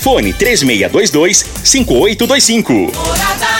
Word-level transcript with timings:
Fone 0.00 0.32
3622 0.32 1.44
5825. 1.62 2.92
Morada 2.94 3.59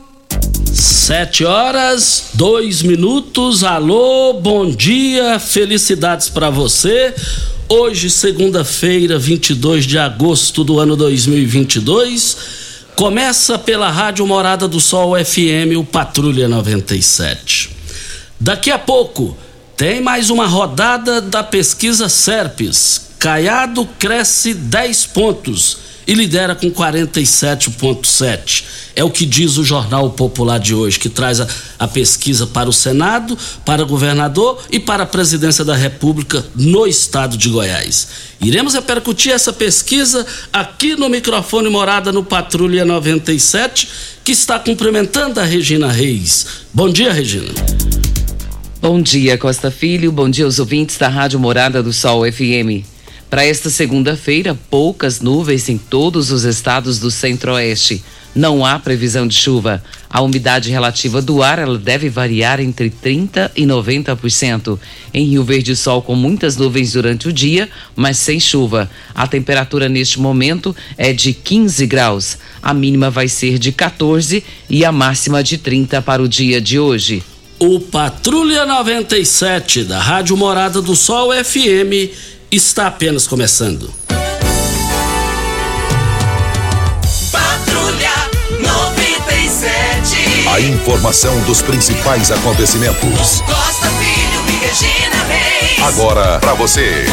Sete 0.73 1.43
horas, 1.43 2.29
dois 2.33 2.81
minutos. 2.81 3.61
Alô, 3.61 4.33
bom 4.33 4.69
dia, 4.69 5.37
felicidades 5.37 6.29
para 6.29 6.49
você. 6.49 7.13
Hoje, 7.67 8.09
segunda-feira, 8.09 9.19
22 9.19 9.85
de 9.85 9.97
agosto 9.97 10.63
do 10.63 10.79
ano 10.79 10.95
2022, 10.95 12.37
começa 12.95 13.59
pela 13.59 13.89
Rádio 13.89 14.25
Morada 14.25 14.65
do 14.65 14.79
Sol 14.79 15.13
FM, 15.17 15.77
o 15.77 15.83
Patrulha 15.83 16.47
97. 16.47 17.71
Daqui 18.39 18.71
a 18.71 18.79
pouco, 18.79 19.35
tem 19.75 20.01
mais 20.01 20.29
uma 20.29 20.47
rodada 20.47 21.19
da 21.19 21.43
pesquisa 21.43 22.07
Serpes. 22.07 23.09
Caiado 23.19 23.85
cresce 23.99 24.53
10 24.53 25.05
pontos 25.07 25.80
e 26.05 26.13
lidera 26.13 26.55
com 26.55 26.69
47,7. 26.71 28.63
É 28.95 29.03
o 29.03 29.09
que 29.09 29.25
diz 29.25 29.57
o 29.57 29.63
Jornal 29.63 30.09
Popular 30.11 30.59
de 30.59 30.75
hoje, 30.75 30.99
que 30.99 31.09
traz 31.09 31.39
a, 31.39 31.47
a, 31.79 31.87
pesquisa 31.87 32.45
para 32.45 32.69
o 32.69 32.73
Senado, 32.73 33.37
para 33.65 33.83
o 33.83 33.85
governador 33.85 34.61
e 34.71 34.79
para 34.79 35.03
a 35.03 35.05
presidência 35.05 35.63
da 35.63 35.75
República 35.75 36.43
no 36.55 36.85
estado 36.85 37.37
de 37.37 37.49
Goiás. 37.49 38.07
Iremos 38.41 38.73
repercutir 38.73 39.31
essa 39.31 39.53
pesquisa 39.53 40.25
aqui 40.51 40.95
no 40.95 41.07
microfone 41.07 41.69
Morada 41.69 42.11
no 42.11 42.23
Patrulha 42.23 42.83
97, 42.83 43.87
que 44.23 44.33
está 44.33 44.59
cumprimentando 44.59 45.39
a 45.39 45.43
Regina 45.43 45.91
Reis. 45.91 46.45
Bom 46.73 46.89
dia, 46.89 47.13
Regina. 47.13 47.53
Bom 48.81 49.01
dia, 49.01 49.37
Costa 49.37 49.69
Filho. 49.69 50.11
Bom 50.11 50.29
dia 50.29 50.43
aos 50.43 50.59
ouvintes 50.59 50.97
da 50.97 51.07
Rádio 51.07 51.39
Morada 51.39 51.83
do 51.83 51.93
Sol 51.93 52.23
FM. 52.29 52.90
Para 53.31 53.45
esta 53.45 53.69
segunda-feira, 53.69 54.59
poucas 54.69 55.21
nuvens 55.21 55.69
em 55.69 55.77
todos 55.77 56.31
os 56.31 56.43
estados 56.43 56.99
do 56.99 57.09
centro-oeste. 57.09 58.03
Não 58.35 58.65
há 58.65 58.77
previsão 58.77 59.25
de 59.25 59.33
chuva. 59.33 59.81
A 60.09 60.19
umidade 60.19 60.69
relativa 60.69 61.21
do 61.21 61.41
ar 61.41 61.57
ela 61.57 61.77
deve 61.77 62.09
variar 62.09 62.59
entre 62.59 62.89
30% 62.89 63.51
e 63.55 63.63
90%. 63.63 64.77
Em 65.13 65.27
Rio 65.27 65.45
Verde, 65.45 65.77
sol 65.77 66.01
com 66.01 66.13
muitas 66.13 66.57
nuvens 66.57 66.91
durante 66.91 67.29
o 67.29 67.31
dia, 67.31 67.69
mas 67.95 68.17
sem 68.17 68.37
chuva. 68.37 68.91
A 69.15 69.25
temperatura 69.25 69.87
neste 69.87 70.19
momento 70.19 70.75
é 70.97 71.13
de 71.13 71.31
15 71.31 71.87
graus. 71.87 72.37
A 72.61 72.73
mínima 72.73 73.09
vai 73.09 73.29
ser 73.29 73.57
de 73.57 73.71
14 73.71 74.43
e 74.69 74.83
a 74.83 74.91
máxima 74.91 75.41
de 75.41 75.57
30 75.57 76.01
para 76.01 76.21
o 76.21 76.27
dia 76.27 76.59
de 76.59 76.77
hoje. 76.77 77.23
O 77.57 77.79
Patrulha 77.79 78.65
97 78.65 79.85
da 79.85 80.01
Rádio 80.01 80.35
Morada 80.35 80.81
do 80.81 80.97
Sol 80.97 81.31
FM 81.31 82.11
está 82.51 82.87
apenas 82.87 83.25
começando. 83.25 83.89
Patrulha 87.31 88.11
97. 88.59 90.49
A 90.49 90.59
informação 90.59 91.39
dos 91.43 91.61
principais 91.61 92.29
acontecimentos. 92.29 93.39
Costa 93.41 93.87
Filho 93.87 94.41
e 94.49 94.51
Regina 94.65 95.23
Reis. 95.23 95.79
Agora 95.81 96.39
para 96.39 96.53
você. 96.55 97.05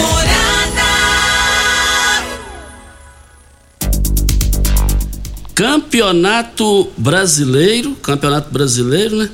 Campeonato 5.54 6.90
Brasileiro, 6.96 7.94
Campeonato 7.96 8.50
Brasileiro, 8.50 9.16
né? 9.16 9.30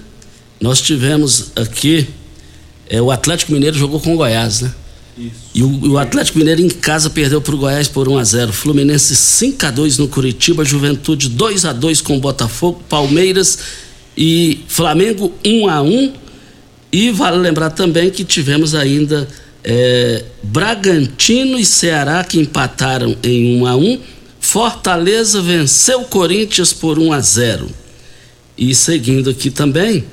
Nós 0.60 0.80
tivemos 0.82 1.52
aqui 1.56 2.08
é, 2.88 3.00
o 3.00 3.10
Atlético 3.10 3.52
Mineiro 3.52 3.76
jogou 3.76 4.00
com 4.00 4.14
o 4.14 4.16
Goiás, 4.18 4.60
né? 4.60 4.72
E 5.54 5.62
o, 5.62 5.92
o, 5.92 5.98
Atlético 5.98 6.38
Mineiro 6.38 6.60
em 6.60 6.68
casa 6.68 7.08
perdeu 7.08 7.40
para 7.40 7.54
o 7.54 7.58
Goiás 7.58 7.86
por 7.86 8.08
1 8.08 8.18
a 8.18 8.24
0 8.24 8.52
Fluminense 8.52 9.14
5 9.14 9.66
a 9.66 9.70
2 9.70 9.98
no 9.98 10.08
Curitiba, 10.08 10.64
Juventude 10.64 11.28
2 11.28 11.64
a 11.64 11.72
2 11.72 12.00
com 12.00 12.16
o 12.16 12.20
Botafogo, 12.20 12.82
Palmeiras 12.88 13.58
e 14.16 14.60
Flamengo 14.66 15.32
1 15.44 15.68
a 15.68 15.82
1 15.82 16.12
E 16.92 17.10
vale 17.12 17.36
lembrar 17.38 17.70
também 17.70 18.10
que 18.10 18.24
tivemos 18.24 18.74
ainda 18.74 19.28
é, 19.62 20.24
Bragantino 20.42 21.58
e 21.60 21.64
Ceará 21.64 22.24
que 22.24 22.40
empataram 22.40 23.16
em 23.22 23.60
1 23.60 23.66
a 23.66 23.76
1 23.76 24.00
Fortaleza 24.40 25.40
venceu 25.40 26.00
o 26.00 26.04
Corinthians 26.06 26.72
por 26.72 26.98
1 26.98 27.12
a 27.12 27.20
0 27.20 27.68
E 28.58 28.74
seguindo 28.74 29.30
aqui 29.30 29.48
também, 29.48 30.04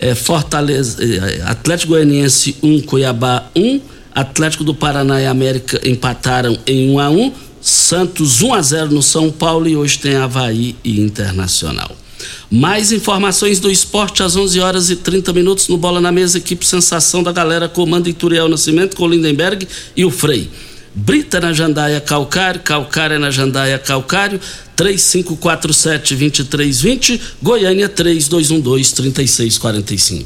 é, 0.00 0.14
Fortaleza, 0.14 0.98
é, 1.04 1.42
Atlético 1.42 1.92
Goianiense 1.92 2.56
1, 2.62 2.80
Cuiabá 2.82 3.50
1 3.54 3.97
Atlético 4.20 4.64
do 4.64 4.74
Paraná 4.74 5.20
e 5.20 5.26
América 5.26 5.80
empataram 5.88 6.58
em 6.66 6.90
1 6.90 6.98
a 6.98 7.10
1 7.10 7.32
Santos 7.60 8.40
1 8.40 8.54
a 8.54 8.62
0 8.62 8.90
no 8.90 9.02
São 9.02 9.30
Paulo 9.30 9.68
e 9.68 9.76
hoje 9.76 9.98
tem 9.98 10.16
Havaí 10.16 10.74
e 10.82 11.00
Internacional. 11.00 11.94
Mais 12.50 12.90
informações 12.92 13.60
do 13.60 13.70
esporte 13.70 14.22
às 14.22 14.34
11 14.34 14.58
horas 14.60 14.88
e 14.90 14.96
30 14.96 15.30
minutos 15.32 15.68
no 15.68 15.76
Bola 15.76 16.00
na 16.00 16.10
Mesa, 16.10 16.38
equipe 16.38 16.66
Sensação 16.66 17.22
da 17.22 17.30
Galera, 17.30 17.68
comando 17.68 18.08
Ituriel 18.08 18.48
Nascimento 18.48 18.96
com 18.96 19.06
Lindenberg 19.06 19.68
e 19.96 20.04
o 20.04 20.10
Frei. 20.10 20.50
Brita 20.94 21.38
na 21.38 21.52
Jandaia 21.52 22.00
Calcário, 22.00 22.60
Calcária 22.60 23.18
na 23.18 23.30
Jandaia 23.30 23.78
Calcário, 23.78 24.40
3547-2320, 24.76 27.20
Goiânia 27.40 27.88
3212-3645. 27.88 30.24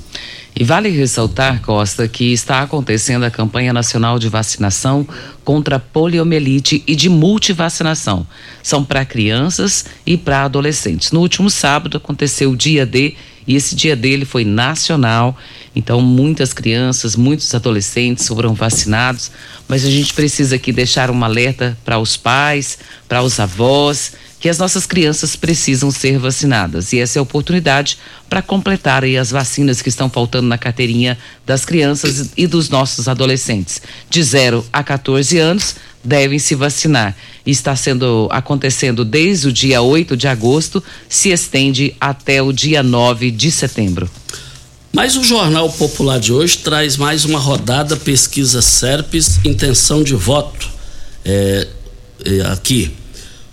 E 0.55 0.65
vale 0.65 0.91
ressaltar, 0.91 1.63
Costa, 1.63 2.07
que 2.07 2.33
está 2.33 2.61
acontecendo 2.61 3.25
a 3.25 3.31
campanha 3.31 3.73
nacional 3.73 4.19
de 4.19 4.29
vacinação 4.29 5.07
contra 5.43 5.79
poliomielite 5.79 6.85
e 6.87 6.95
de 6.95 7.09
multivacinação. 7.09 8.27
São 8.63 8.85
para 8.85 9.05
crianças 9.05 9.87
e 10.05 10.17
para 10.17 10.45
adolescentes. 10.45 11.11
No 11.11 11.21
último 11.21 11.49
sábado 11.49 11.97
aconteceu 11.97 12.51
o 12.51 12.57
dia 12.57 12.85
D 12.85 13.15
e 13.47 13.57
esse 13.57 13.75
dia 13.75 13.97
dele 13.97 14.27
foi 14.27 14.45
nacional. 14.45 15.37
Então, 15.75 16.03
muitas 16.03 16.53
crianças, 16.53 17.17
muitos 17.17 17.55
adolescentes 17.55 18.29
foram 18.29 18.53
vacinados, 18.53 19.31
mas 19.67 19.87
a 19.87 19.91
gente 19.91 20.13
precisa 20.13 20.57
aqui 20.57 20.71
deixar 20.71 21.11
um 21.11 21.25
alerta 21.25 21.79
para 21.83 21.99
os 21.99 22.17
pais, 22.17 22.79
para 23.09 23.23
os 23.23 23.41
avós 23.41 24.13
que 24.43 24.49
as 24.49 24.59
nossas 24.59 24.87
crianças 24.87 25.37
precisam 25.37 25.93
ser 25.93 26.19
vacinadas. 26.19 26.93
E 26.93 26.99
essa 26.99 27.17
é 27.17 27.21
a 27.21 27.23
oportunidade 27.23 27.97
para 28.29 28.43
completar 28.43 29.05
as 29.05 29.31
vacinas 29.31 29.81
que 29.81 29.89
estão 29.89 30.11
faltando 30.11 30.49
na 30.49 30.59
carteirinha 30.59 31.17
das 31.47 31.65
crianças 31.65 32.31
e 32.37 32.45
dos 32.49 32.69
nossos 32.69 33.07
adolescentes. 33.07 33.81
De 34.11 34.21
0 34.21 34.67
a 34.73 34.83
14 34.83 35.39
anos, 35.39 35.77
devem 36.03 36.41
se 36.41 36.57
vacinar. 36.57 37.17
Está 37.47 37.77
sendo 37.77 38.27
acontecendo 38.33 39.05
desde 39.05 39.47
o 39.47 39.53
dia 39.53 39.81
8 39.81 40.17
de 40.17 40.27
agosto, 40.27 40.83
se 41.09 41.29
estende 41.29 41.95
até 42.01 42.43
o 42.43 42.53
dia 42.53 42.83
9 42.83 43.31
de 43.31 43.49
setembro. 43.49 44.11
Mas 44.93 45.17
o 45.17 45.23
Jornal 45.23 45.71
Popular 45.71 46.19
de 46.19 46.33
hoje 46.33 46.59
traz 46.59 46.97
mais 46.97 47.25
uma 47.25 47.39
rodada 47.39 47.97
pesquisa 47.97 48.61
SERPES, 48.61 49.39
intenção 49.45 50.03
de 50.03 50.17
voto. 50.17 50.69
É, 51.25 51.69
é, 52.25 52.41
aqui. 52.51 53.02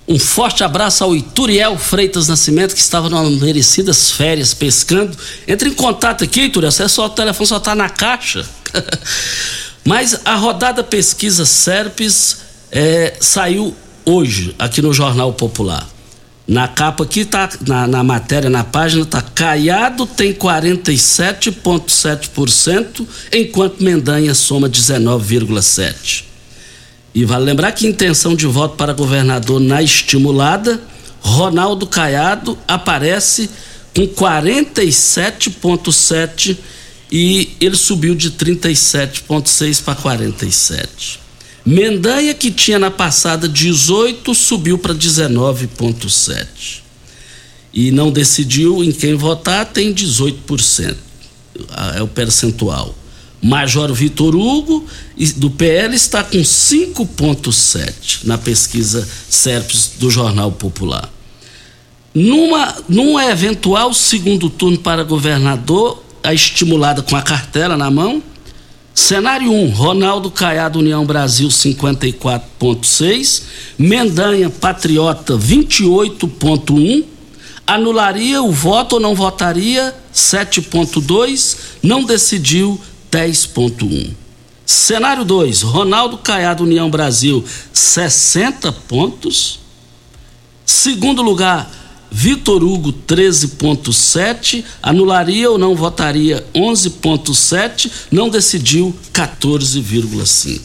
Um 0.10 0.18
forte 0.18 0.64
abraço 0.64 1.04
ao 1.04 1.16
Ituriel 1.16 1.78
Freitas 1.78 2.28
Nascimento, 2.28 2.74
que 2.74 2.82
estava 2.82 3.12
nas 3.12 3.30
merecidas 3.40 4.10
férias 4.10 4.56
pescando. 4.56 5.16
Entre 5.48 5.70
em 5.70 5.74
contato 5.74 6.24
aqui, 6.24 6.46
Ituriel, 6.46 6.72
você 6.72 6.90
só, 6.90 7.06
o 7.06 7.10
telefone 7.10 7.46
só 7.46 7.58
está 7.58 7.76
na 7.76 7.90
caixa. 7.90 8.44
Mas 9.86 10.20
a 10.26 10.36
rodada 10.36 10.84
pesquisa 10.84 11.46
SERPES 11.46 12.38
é, 12.72 13.18
saiu 13.20 13.76
hoje, 14.04 14.56
aqui 14.58 14.82
no 14.82 14.92
Jornal 14.92 15.32
Popular. 15.34 15.88
Na 16.48 16.68
capa 16.68 17.04
aqui 17.04 17.24
tá 17.24 17.48
na, 17.68 17.86
na 17.86 18.04
matéria, 18.04 18.50
na 18.50 18.64
página 18.64 19.06
tá 19.06 19.22
Caiado 19.22 20.08
tem 20.08 20.34
47.7%, 20.34 23.06
enquanto 23.32 23.84
Mendanha 23.84 24.34
soma 24.34 24.68
19,7. 24.68 26.29
E 27.20 27.26
vale 27.26 27.44
lembrar 27.44 27.74
que 27.74 27.86
intenção 27.86 28.34
de 28.34 28.46
voto 28.46 28.78
para 28.78 28.94
governador 28.94 29.60
na 29.60 29.84
estimulada, 29.84 30.80
Ronaldo 31.20 31.86
Caiado 31.86 32.58
aparece 32.66 33.50
com 33.94 34.08
47,7 34.08 36.58
e 37.12 37.58
ele 37.60 37.76
subiu 37.76 38.16
de 38.16 38.32
37,6 38.32 39.84
para 39.84 39.96
47. 39.96 41.20
Mendanha, 41.66 42.34
que 42.34 42.52
tinha 42.52 42.80
na 42.80 42.90
passada 42.90 43.50
18, 43.50 44.34
subiu 44.34 44.78
para 44.78 44.96
19,7. 44.96 46.84
E 47.74 47.92
não 47.92 48.14
decidiu 48.14 48.82
em 48.82 48.94
quem 48.94 49.16
votar, 49.16 49.66
tem 49.66 49.94
18%. 49.94 50.96
É 51.98 52.02
o 52.02 52.08
percentual. 52.08 52.96
Major 53.42 53.94
Vitor 53.94 54.36
Hugo, 54.36 54.86
do 55.38 55.50
PL, 55.50 55.96
está 55.96 56.24
com 56.24 56.40
5,7 56.40 58.26
na 58.26 58.38
pesquisa 58.38 59.08
SERPES 59.30 59.94
do 60.00 60.10
Jornal 60.10 60.52
Popular. 60.52 61.10
Numa, 62.14 62.76
num 62.90 63.20
eventual 63.20 63.94
segundo 63.94 64.50
turno 64.50 64.80
para 64.80 65.04
governador, 65.04 66.04
a 66.24 66.34
estimulada 66.34 67.02
com 67.02 67.16
a 67.16 67.22
cartela 67.22 67.78
na 67.78 67.90
mão, 67.90 68.22
Cenário 69.00 69.52
1, 69.52 69.70
Ronaldo 69.70 70.30
Caiado, 70.30 70.80
União 70.80 71.06
Brasil, 71.06 71.48
54,6. 71.48 73.44
Mendanha, 73.78 74.50
Patriota, 74.50 75.38
28,1. 75.38 77.06
Anularia 77.66 78.44
o 78.44 78.52
voto 78.52 78.96
ou 78.96 79.00
não 79.00 79.16
votaria, 79.16 79.96
7,2. 80.14 81.58
Não 81.82 82.04
decidiu, 82.04 82.78
10,1. 83.12 84.12
Cenário 84.66 85.26
2, 85.26 85.64
Ronaldo 85.64 86.18
Caiado, 86.20 86.64
União 86.64 86.90
Brasil, 86.90 87.44
60 87.74 88.72
pontos. 88.72 89.60
Segundo 90.66 91.22
lugar, 91.22 91.72
Vitor 92.12 92.64
Hugo 92.64 92.94
13.7, 92.94 94.64
anularia 94.82 95.50
ou 95.50 95.58
não 95.58 95.76
votaria 95.76 96.46
11.7, 96.54 97.92
não 98.12 98.30
decidiu 98.30 98.96
14,5. 99.14 100.62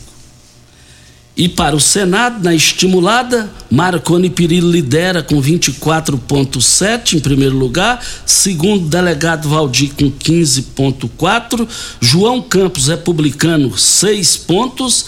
E 1.36 1.48
para 1.48 1.74
o 1.74 1.80
Senado, 1.80 2.44
na 2.44 2.54
estimulada, 2.54 3.50
Marconi 3.68 4.30
Pirillo 4.30 4.70
lidera 4.70 5.20
com 5.20 5.42
24,7 5.42 7.14
em 7.14 7.20
primeiro 7.20 7.56
lugar, 7.56 8.00
segundo 8.24 8.88
delegado 8.88 9.48
Valdir 9.48 9.94
com 9.94 10.12
15,4, 10.12 11.66
João 12.00 12.40
Campos, 12.40 12.86
republicano, 12.86 13.76
6 13.76 14.36
pontos 14.36 15.06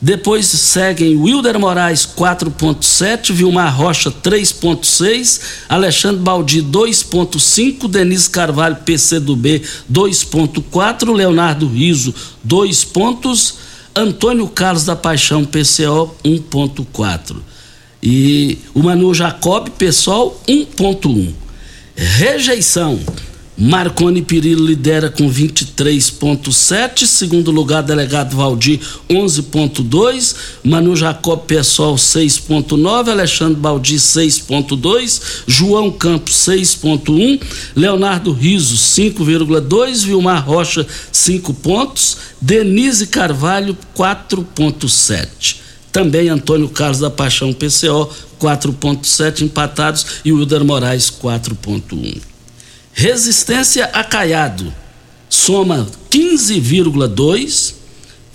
depois 0.00 0.46
seguem 0.46 1.16
Wilder 1.16 1.58
Moraes 1.58 2.06
4.7, 2.06 3.32
Vilmar 3.32 3.76
Rocha 3.76 4.12
3.6, 4.12 5.40
Alexandre 5.68 6.22
Baldi 6.22 6.62
2.5, 6.62 7.88
Denise 7.88 8.30
Carvalho 8.30 8.76
PCdoB 8.76 9.60
2.4, 9.92 11.12
Leonardo 11.12 11.66
Riso 11.66 12.14
2 12.44 12.84
pontos, 12.84 13.54
Antônio 13.98 14.46
Carlos 14.46 14.84
da 14.84 14.94
Paixão 14.94 15.44
PCO 15.44 16.14
1.4. 16.24 17.36
E 18.00 18.56
o 18.72 18.80
Manu 18.80 19.12
Jacob 19.12 19.68
PSOL 19.70 20.40
1.1. 20.46 21.32
Rejeição 21.96 23.00
Marconi 23.60 24.22
Pirillo 24.22 24.64
lidera 24.64 25.10
com 25.10 25.28
23,7. 25.28 27.06
Segundo 27.06 27.50
lugar, 27.50 27.82
delegado 27.82 28.36
Valdir, 28.36 28.78
11,2. 29.10 30.36
Manu 30.62 30.94
Jacob 30.94 31.40
Pessoal, 31.40 31.96
6,9. 31.96 33.10
Alexandre 33.10 33.58
Baldi, 33.58 33.96
6,2. 33.96 35.42
João 35.48 35.90
Campos, 35.90 36.34
6,1. 36.36 37.40
Leonardo 37.74 38.32
Riso, 38.32 38.76
5,2. 38.76 40.04
Vilmar 40.04 40.46
Rocha, 40.46 40.86
5 41.10 41.52
pontos. 41.54 42.16
Denise 42.40 43.08
Carvalho, 43.08 43.76
4,7. 43.96 45.56
Também 45.90 46.28
Antônio 46.28 46.68
Carlos 46.68 47.00
da 47.00 47.10
Paixão 47.10 47.52
PCO, 47.52 48.08
4,7 48.38 49.42
empatados. 49.42 50.06
E 50.24 50.30
Wilder 50.30 50.64
Moraes, 50.64 51.10
4,1. 51.10 52.37
Resistência 53.00 53.84
a 53.92 54.02
Caiado 54.02 54.74
soma 55.30 55.86
15,2. 56.10 57.74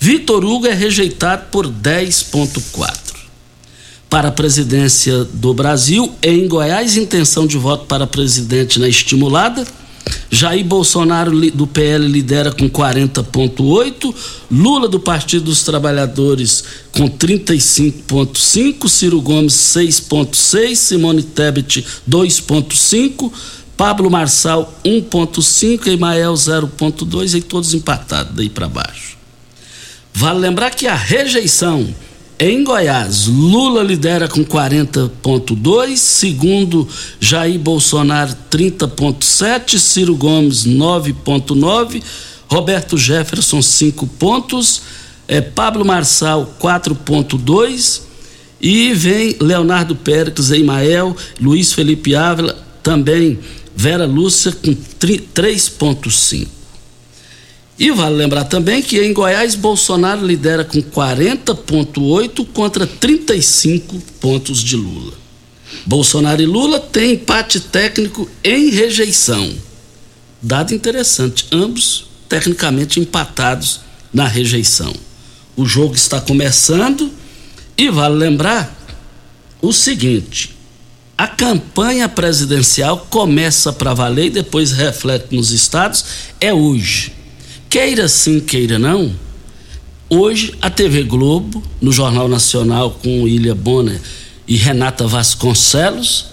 Vitor 0.00 0.42
Hugo 0.42 0.66
é 0.66 0.72
rejeitado 0.72 1.50
por 1.50 1.68
10,4. 1.68 2.90
Para 4.08 4.28
a 4.28 4.32
presidência 4.32 5.22
do 5.34 5.52
Brasil, 5.52 6.14
em 6.22 6.48
Goiás, 6.48 6.96
intenção 6.96 7.46
de 7.46 7.58
voto 7.58 7.84
para 7.84 8.06
presidente 8.06 8.80
na 8.80 8.88
estimulada. 8.88 9.66
Jair 10.30 10.64
Bolsonaro 10.64 11.30
do 11.50 11.66
PL 11.66 12.08
lidera 12.08 12.50
com 12.50 12.68
40,8, 12.68 14.14
Lula 14.50 14.88
do 14.88 14.98
Partido 14.98 15.44
dos 15.44 15.62
Trabalhadores 15.62 16.64
com 16.92 17.06
35,5, 17.06 18.88
Ciro 18.88 19.20
Gomes 19.20 19.52
6,6, 19.52 20.74
Simone 20.74 21.22
Tebet 21.22 21.84
2,5, 22.08 23.30
Pablo 23.76 24.10
Marçal 24.10 24.72
1.5, 24.84 25.88
Emael 25.88 26.34
0.2 26.34 27.34
e 27.34 27.42
todos 27.42 27.74
empatados 27.74 28.34
daí 28.34 28.48
para 28.48 28.68
baixo. 28.68 29.16
Vale 30.12 30.38
lembrar 30.38 30.70
que 30.70 30.86
a 30.86 30.94
rejeição 30.94 31.88
em 32.38 32.64
Goiás, 32.64 33.26
Lula 33.26 33.82
lidera 33.82 34.26
com 34.26 34.44
40.2, 34.44 35.96
segundo 35.96 36.88
Jair 37.20 37.58
Bolsonaro 37.58 38.34
30.7, 38.50 39.78
Ciro 39.78 40.16
Gomes 40.16 40.66
9.9, 40.66 42.02
Roberto 42.48 42.98
Jefferson 42.98 43.62
5 43.62 44.06
pontos, 44.06 44.82
é, 45.28 45.40
Pablo 45.40 45.84
Marçal 45.84 46.54
4.2 46.60 48.02
e 48.60 48.92
vem 48.92 49.36
Leonardo 49.40 49.94
Pérez, 49.94 50.50
Emael, 50.50 51.16
Luiz 51.40 51.72
Felipe 51.72 52.16
Ávila 52.16 52.58
também 52.82 53.38
Vera 53.76 54.06
Lúcia 54.06 54.52
com 54.52 54.74
3,5. 54.74 56.46
E 57.78 57.90
vale 57.90 58.14
lembrar 58.14 58.44
também 58.44 58.80
que 58.80 59.00
em 59.00 59.12
Goiás, 59.12 59.54
Bolsonaro 59.54 60.24
lidera 60.24 60.64
com 60.64 60.80
40,8 60.80 62.46
contra 62.52 62.86
35 62.86 63.98
pontos 64.20 64.62
de 64.62 64.76
Lula. 64.76 65.12
Bolsonaro 65.84 66.40
e 66.40 66.46
Lula 66.46 66.78
têm 66.78 67.14
empate 67.14 67.58
técnico 67.58 68.30
em 68.44 68.70
rejeição. 68.70 69.52
Dado 70.40 70.72
interessante, 70.72 71.46
ambos 71.50 72.06
tecnicamente 72.28 73.00
empatados 73.00 73.80
na 74.12 74.28
rejeição. 74.28 74.94
O 75.56 75.66
jogo 75.66 75.94
está 75.94 76.20
começando 76.20 77.10
e 77.76 77.90
vale 77.90 78.14
lembrar 78.14 78.72
o 79.60 79.72
seguinte: 79.72 80.54
a 81.16 81.28
campanha 81.28 82.08
presidencial 82.08 83.06
começa 83.08 83.72
para 83.72 83.94
valer 83.94 84.26
e 84.26 84.30
depois 84.30 84.72
reflete 84.72 85.34
nos 85.34 85.50
estados, 85.50 86.04
é 86.40 86.52
hoje. 86.52 87.12
Queira 87.70 88.08
sim, 88.08 88.40
queira 88.40 88.78
não. 88.78 89.14
Hoje, 90.08 90.54
a 90.60 90.68
TV 90.68 91.04
Globo, 91.04 91.62
no 91.80 91.92
Jornal 91.92 92.28
Nacional, 92.28 92.90
com 93.02 93.26
Ilha 93.26 93.54
Bonner 93.54 94.00
e 94.46 94.56
Renata 94.56 95.06
Vasconcelos, 95.06 96.26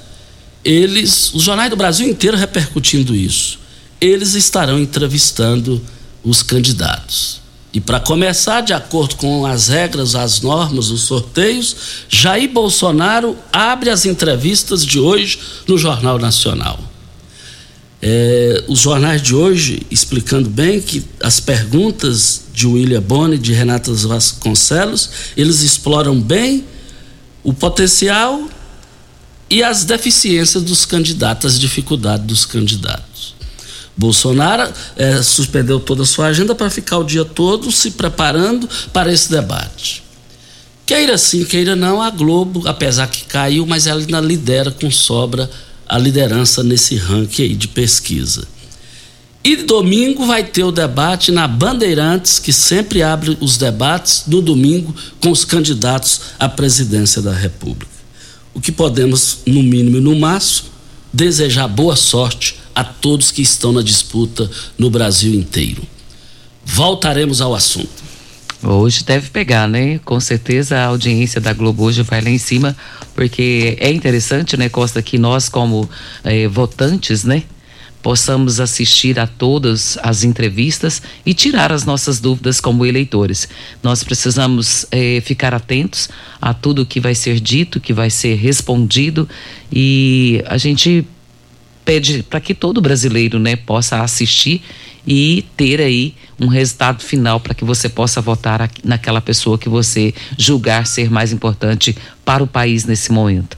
eles, 0.64 1.34
os 1.34 1.44
jornais 1.44 1.70
do 1.70 1.76
Brasil 1.76 2.08
inteiro 2.08 2.38
repercutindo 2.38 3.16
isso, 3.16 3.60
eles 4.00 4.34
estarão 4.34 4.80
entrevistando 4.80 5.82
os 6.24 6.44
candidatos. 6.44 7.42
E 7.74 7.80
para 7.80 8.00
começar, 8.00 8.62
de 8.62 8.74
acordo 8.74 9.16
com 9.16 9.46
as 9.46 9.70
regras, 9.70 10.14
as 10.14 10.42
normas, 10.42 10.90
os 10.90 11.04
sorteios, 11.04 11.76
Jair 12.10 12.52
Bolsonaro 12.52 13.38
abre 13.52 13.90
as 13.90 14.06
entrevistas 14.06 14.86
de 14.86 15.00
hoje 15.00 15.40
no 15.68 15.78
Jornal 15.78 16.20
Nacional. 16.20 16.80
É, 18.04 18.64
os 18.68 18.80
jornais 18.80 19.22
de 19.22 19.36
hoje 19.36 19.86
explicando 19.92 20.50
bem 20.50 20.82
que 20.82 21.06
as 21.22 21.40
perguntas 21.40 22.46
de 22.52 22.66
William 22.66 23.02
Boni, 23.02 23.38
de 23.38 23.54
Renata 23.54 23.94
Vasconcelos, 23.94 25.10
eles 25.38 25.62
exploram 25.62 26.20
bem 26.20 26.66
o 27.44 27.54
potencial 27.54 28.50
e 29.50 29.64
as 29.64 29.86
deficiências 29.86 30.64
dos 30.64 30.84
candidatos, 30.84 31.54
as 31.54 31.60
dificuldades 31.60 32.26
dos 32.26 32.46
candidatos. 32.46 33.36
Bolsonaro 34.02 34.74
é, 34.96 35.22
suspendeu 35.22 35.80
toda 35.80 36.02
a 36.02 36.06
sua 36.08 36.26
agenda 36.26 36.56
para 36.56 36.72
ficar 36.72 36.98
o 36.98 37.04
dia 37.04 37.24
todo 37.24 37.72
se 37.72 37.92
preparando 37.92 38.68
para 38.92 39.14
esse 39.14 39.30
debate. 39.30 40.02
Queira 40.88 41.20
sim, 41.20 41.46
queira 41.46 41.76
não, 41.76 42.02
a 42.02 42.10
Globo, 42.10 42.68
apesar 42.68 43.06
que 43.08 43.26
caiu, 43.26 43.64
mas 43.68 43.86
ela 43.86 44.00
ainda 44.00 44.20
lidera 44.20 44.72
com 44.72 44.90
sobra 44.90 45.48
a 45.88 46.00
liderança 46.00 46.64
nesse 46.64 46.96
ranking 46.96 47.44
aí 47.44 47.56
de 47.56 47.68
pesquisa. 47.68 48.48
E 49.44 49.56
domingo 49.58 50.26
vai 50.26 50.44
ter 50.44 50.64
o 50.64 50.72
debate 50.72 51.32
na 51.32 51.48
Bandeirantes, 51.48 52.40
que 52.40 52.52
sempre 52.52 53.04
abre 53.04 53.38
os 53.40 53.56
debates 53.56 54.24
no 54.26 54.42
domingo 54.42 54.96
com 55.22 55.30
os 55.30 55.46
candidatos 55.46 56.22
à 56.40 56.50
presidência 56.50 57.22
da 57.22 57.34
República. 57.34 57.92
O 58.52 58.60
que 58.60 58.72
podemos, 58.72 59.40
no 59.46 59.62
mínimo 59.62 59.98
e 59.98 60.02
no 60.02 60.16
máximo, 60.16 60.70
desejar 61.14 61.68
boa 61.68 61.96
sorte 61.96 62.61
a 62.76 62.84
todos 62.84 63.32
que 63.32 63.42
estão 63.42 63.72
na 63.72 63.82
disputa 63.82 64.50
no 64.78 64.90
Brasil 64.90 65.34
inteiro. 65.34 65.82
Voltaremos 66.66 67.42
ao 67.42 67.54
assunto. 67.54 68.02
Hoje 68.64 69.04
deve 69.04 69.30
pegar, 69.32 69.68
né? 69.68 70.00
Com 70.06 70.20
certeza 70.20 70.78
a 70.78 70.86
audiência 70.86 71.42
da 71.42 71.52
Globo 71.52 71.84
hoje 71.84 72.04
vai 72.04 72.22
lá 72.22 72.30
em 72.30 72.38
cima, 72.38 72.78
porque 73.16 73.76
é 73.80 73.92
interessante, 73.92 74.56
né, 74.56 74.70
Costa, 74.70 75.02
que 75.02 75.18
nós 75.18 75.50
como 75.50 75.90
eh, 76.24 76.48
votantes, 76.48 77.24
né, 77.24 77.44
possamos 78.04 78.60
assistir 78.60 79.20
a 79.20 79.26
todas 79.26 79.98
as 80.04 80.24
entrevistas 80.24 81.02
e 81.26 81.34
tirar 81.34 81.72
as 81.72 81.86
nossas 81.86 82.20
dúvidas 82.20 82.60
como 82.60 82.86
eleitores. 82.86 83.48
Nós 83.82 84.04
precisamos 84.04 84.86
eh, 84.92 85.22
ficar 85.26 85.56
atentos 85.56 86.10
a 86.40 86.54
tudo 86.54 86.86
que 86.86 87.00
vai 87.00 87.16
ser 87.16 87.40
dito, 87.40 87.80
que 87.80 87.94
vai 87.94 88.12
ser 88.12 88.36
respondido 88.36 89.28
e 89.72 90.44
a 90.46 90.58
gente 90.58 91.06
pede 91.84 92.24
para 92.24 92.40
que 92.40 92.54
todo 92.54 92.82
brasileiro, 92.82 93.40
né, 93.40 93.56
possa 93.56 94.02
assistir 94.02 94.62
e 95.06 95.46
ter 95.58 95.82
aí 95.82 96.14
um 96.40 96.48
resultado 96.48 97.02
final 97.02 97.40
para 97.40 97.54
que 97.54 97.64
você 97.64 97.90
possa 97.90 98.22
votar 98.22 98.70
naquela 98.84 99.22
pessoa 99.22 99.58
que 99.58 99.70
você 99.70 100.14
julgar 100.38 100.86
ser 100.86 101.10
mais 101.10 101.32
importante 101.32 101.96
para 102.24 102.44
o 102.44 102.48
país 102.48 102.86
nesse 102.86 103.12
momento. 103.12 103.58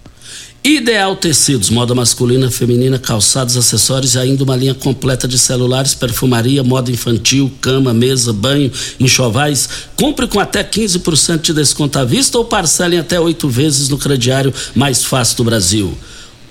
Ideal 0.66 1.18
Tecidos, 1.18 1.70
moda 1.70 1.94
masculina, 1.94 2.50
feminina, 2.50 2.98
calçados, 2.98 3.58
acessórios 3.58 4.16
e 4.16 4.20
ainda 4.20 4.46
uma 4.46 4.56
linha 4.56 4.74
completa 4.74 5.28
de 5.28 5.38
celulares, 5.38 5.94
perfumaria, 5.94 6.64
moda 6.64 6.90
infantil, 6.90 7.52
cama, 7.60 7.94
mesa, 7.94 8.32
banho, 8.32 8.72
enxovais. 8.98 9.68
Compre 9.98 10.26
com 10.26 10.40
até 10.40 10.64
15% 10.64 11.42
de 11.42 11.54
desconto 11.54 12.00
à 12.00 12.06
vista 12.06 12.38
ou 12.38 12.46
parcelem 12.46 12.98
até 12.98 13.20
oito 13.20 13.50
vezes 13.50 13.90
no 13.90 13.98
crediário 13.98 14.54
mais 14.74 15.04
fácil 15.04 15.36
do 15.36 15.44
Brasil 15.44 15.98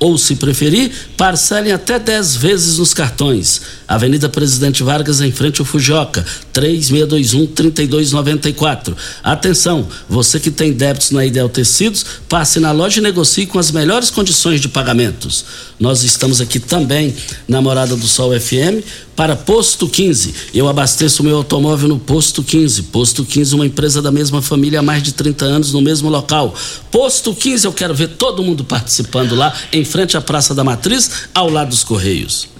ou, 0.02 0.18
se 0.18 0.34
preferir, 0.34 0.90
parcelem 1.16 1.72
até 1.72 1.96
10 1.96 2.34
vezes 2.34 2.78
nos 2.78 2.92
cartões. 2.92 3.62
Avenida 3.94 4.28
Presidente 4.28 4.82
Vargas, 4.82 5.20
em 5.20 5.30
frente 5.30 5.60
ao 5.60 5.66
Fujoca, 5.66 6.24
3621-3294. 6.54 8.96
Atenção, 9.22 9.86
você 10.08 10.40
que 10.40 10.50
tem 10.50 10.72
débitos 10.72 11.10
na 11.10 11.26
Ideal 11.26 11.48
Tecidos, 11.48 12.04
passe 12.28 12.58
na 12.58 12.72
loja 12.72 13.00
e 13.00 13.02
negocie 13.02 13.44
com 13.44 13.58
as 13.58 13.70
melhores 13.70 14.08
condições 14.08 14.62
de 14.62 14.68
pagamentos. 14.68 15.44
Nós 15.78 16.02
estamos 16.04 16.40
aqui 16.40 16.58
também 16.58 17.14
na 17.46 17.60
Morada 17.60 17.94
do 17.94 18.06
Sol 18.06 18.30
FM 18.38 18.82
para 19.14 19.36
Posto 19.36 19.88
15. 19.88 20.34
Eu 20.54 20.68
abasteço 20.68 21.22
meu 21.22 21.36
automóvel 21.36 21.88
no 21.88 21.98
Posto 21.98 22.42
15. 22.42 22.84
Posto 22.84 23.24
15, 23.24 23.54
uma 23.54 23.66
empresa 23.66 24.00
da 24.00 24.10
mesma 24.10 24.40
família 24.40 24.78
há 24.78 24.82
mais 24.82 25.02
de 25.02 25.12
30 25.12 25.44
anos 25.44 25.72
no 25.72 25.82
mesmo 25.82 26.08
local. 26.08 26.54
Posto 26.90 27.34
15, 27.34 27.66
eu 27.66 27.72
quero 27.72 27.94
ver 27.94 28.08
todo 28.08 28.42
mundo 28.42 28.64
participando 28.64 29.34
lá, 29.34 29.52
em 29.72 29.84
frente 29.84 30.16
à 30.16 30.20
Praça 30.20 30.54
da 30.54 30.64
Matriz, 30.64 31.10
ao 31.34 31.50
lado 31.50 31.68
dos 31.68 31.84
Correios. 31.84 32.51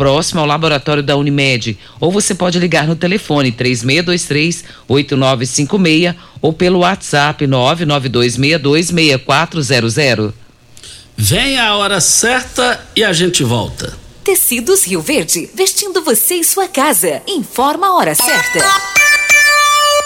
próximo 0.00 0.40
ao 0.40 0.46
laboratório 0.46 1.02
da 1.02 1.14
Unimed. 1.14 1.78
Ou 2.00 2.10
você 2.10 2.34
pode 2.34 2.58
ligar 2.58 2.88
no 2.88 2.96
telefone 2.96 3.52
3623-8956 3.52 6.16
ou 6.40 6.54
pelo 6.54 6.78
WhatsApp 6.78 7.46
992626400. 7.46 10.32
Vem 11.14 11.58
a 11.58 11.76
hora 11.76 12.00
certa 12.00 12.82
e 12.96 13.04
a 13.04 13.12
gente 13.12 13.44
volta. 13.44 13.92
Tecidos 14.24 14.86
Rio 14.86 15.02
Verde, 15.02 15.50
vestindo 15.54 16.02
você 16.02 16.36
e 16.36 16.44
sua 16.44 16.66
casa. 16.66 17.20
Informa 17.28 17.88
a 17.88 17.96
hora 17.96 18.14
certa. 18.14 18.58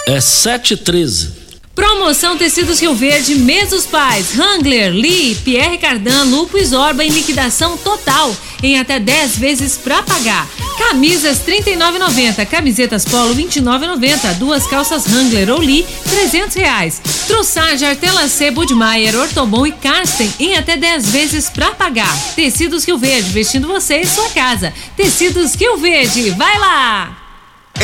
É 0.07 0.17
7h13. 0.17 1.44
Promoção 1.75 2.37
Tecidos 2.37 2.79
Rio 2.79 2.95
Verde, 2.95 3.35
Mesos 3.35 3.85
Pais, 3.85 4.39
Hangler, 4.39 4.93
Lee, 4.93 5.35
Pierre 5.43 5.77
Cardan, 5.77 6.23
Lupo 6.23 6.57
e 6.57 6.63
Zorba 6.63 7.03
em 7.03 7.09
liquidação 7.09 7.77
total, 7.77 8.33
em 8.63 8.79
até 8.79 8.97
10 8.97 9.37
vezes 9.37 9.77
pra 9.77 10.01
pagar. 10.01 10.47
Camisas 10.77 11.39
39,90, 11.45 12.45
camisetas 12.45 13.03
Polo 13.03 13.35
29,90, 13.35 14.35
duas 14.35 14.65
calças 14.67 15.05
Hangler 15.05 15.49
ou 15.49 15.59
Lee 15.59 15.85
300 16.09 16.55
reais. 16.55 17.01
Trussage, 17.27 17.85
Artelacê, 17.85 18.51
Budmeier, 18.51 19.15
Ortobon 19.15 19.67
e 19.67 19.71
Karsten 19.73 20.31
em 20.39 20.55
até 20.55 20.77
10 20.77 21.09
vezes 21.09 21.49
pra 21.49 21.71
pagar. 21.71 22.15
Tecidos 22.35 22.85
Rio 22.85 22.97
Verde, 22.97 23.29
vestindo 23.31 23.67
você 23.67 23.99
e 23.99 24.07
sua 24.07 24.29
casa. 24.29 24.73
Tecidos 24.95 25.55
Rio 25.55 25.77
Verde, 25.77 26.29
vai 26.31 26.57
lá! 26.57 27.14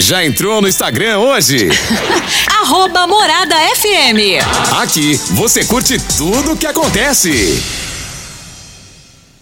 Já 0.00 0.24
entrou 0.24 0.62
no 0.62 0.68
Instagram 0.68 1.18
hoje? 1.18 1.68
Arroba 2.62 3.04
Morada 3.08 3.56
FM. 3.74 4.38
Aqui 4.80 5.20
você 5.32 5.64
curte 5.64 5.98
tudo 6.16 6.52
o 6.52 6.56
que 6.56 6.66
acontece. 6.68 7.60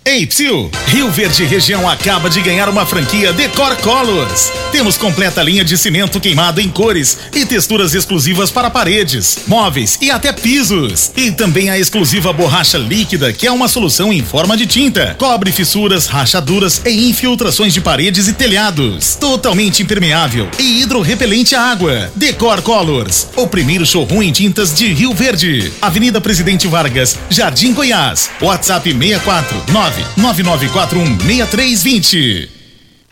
Ei, 0.02 0.26
Psil! 0.26 0.70
Rio 0.86 1.10
Verde 1.10 1.44
Região 1.44 1.86
acaba 1.86 2.30
de 2.30 2.40
ganhar 2.40 2.70
uma 2.70 2.86
franquia 2.86 3.34
Decor 3.34 3.76
Colors. 3.82 4.50
Temos 4.76 4.98
completa 4.98 5.42
linha 5.42 5.64
de 5.64 5.78
cimento 5.78 6.20
queimado 6.20 6.60
em 6.60 6.68
cores 6.68 7.16
e 7.34 7.46
texturas 7.46 7.94
exclusivas 7.94 8.50
para 8.50 8.68
paredes, 8.68 9.38
móveis 9.46 9.96
e 10.02 10.10
até 10.10 10.34
pisos. 10.34 11.10
E 11.16 11.32
também 11.32 11.70
a 11.70 11.78
exclusiva 11.78 12.30
borracha 12.30 12.76
líquida, 12.76 13.32
que 13.32 13.46
é 13.46 13.50
uma 13.50 13.68
solução 13.68 14.12
em 14.12 14.22
forma 14.22 14.54
de 14.54 14.66
tinta. 14.66 15.16
Cobre 15.18 15.50
fissuras, 15.50 16.04
rachaduras 16.04 16.82
e 16.84 17.08
infiltrações 17.08 17.72
de 17.72 17.80
paredes 17.80 18.28
e 18.28 18.34
telhados. 18.34 19.16
Totalmente 19.16 19.82
impermeável 19.82 20.46
e 20.58 20.82
hidrorrepelente 20.82 21.54
à 21.54 21.62
água. 21.62 22.12
Decor 22.14 22.60
Colors, 22.60 23.28
o 23.34 23.46
primeiro 23.46 23.86
showroom 23.86 24.24
em 24.24 24.30
tintas 24.30 24.74
de 24.74 24.92
Rio 24.92 25.14
Verde. 25.14 25.72
Avenida 25.80 26.20
Presidente 26.20 26.68
Vargas, 26.68 27.16
Jardim 27.30 27.72
Goiás. 27.72 28.28
WhatsApp 28.42 28.92
649 28.92 30.04
99416320. 30.18 32.55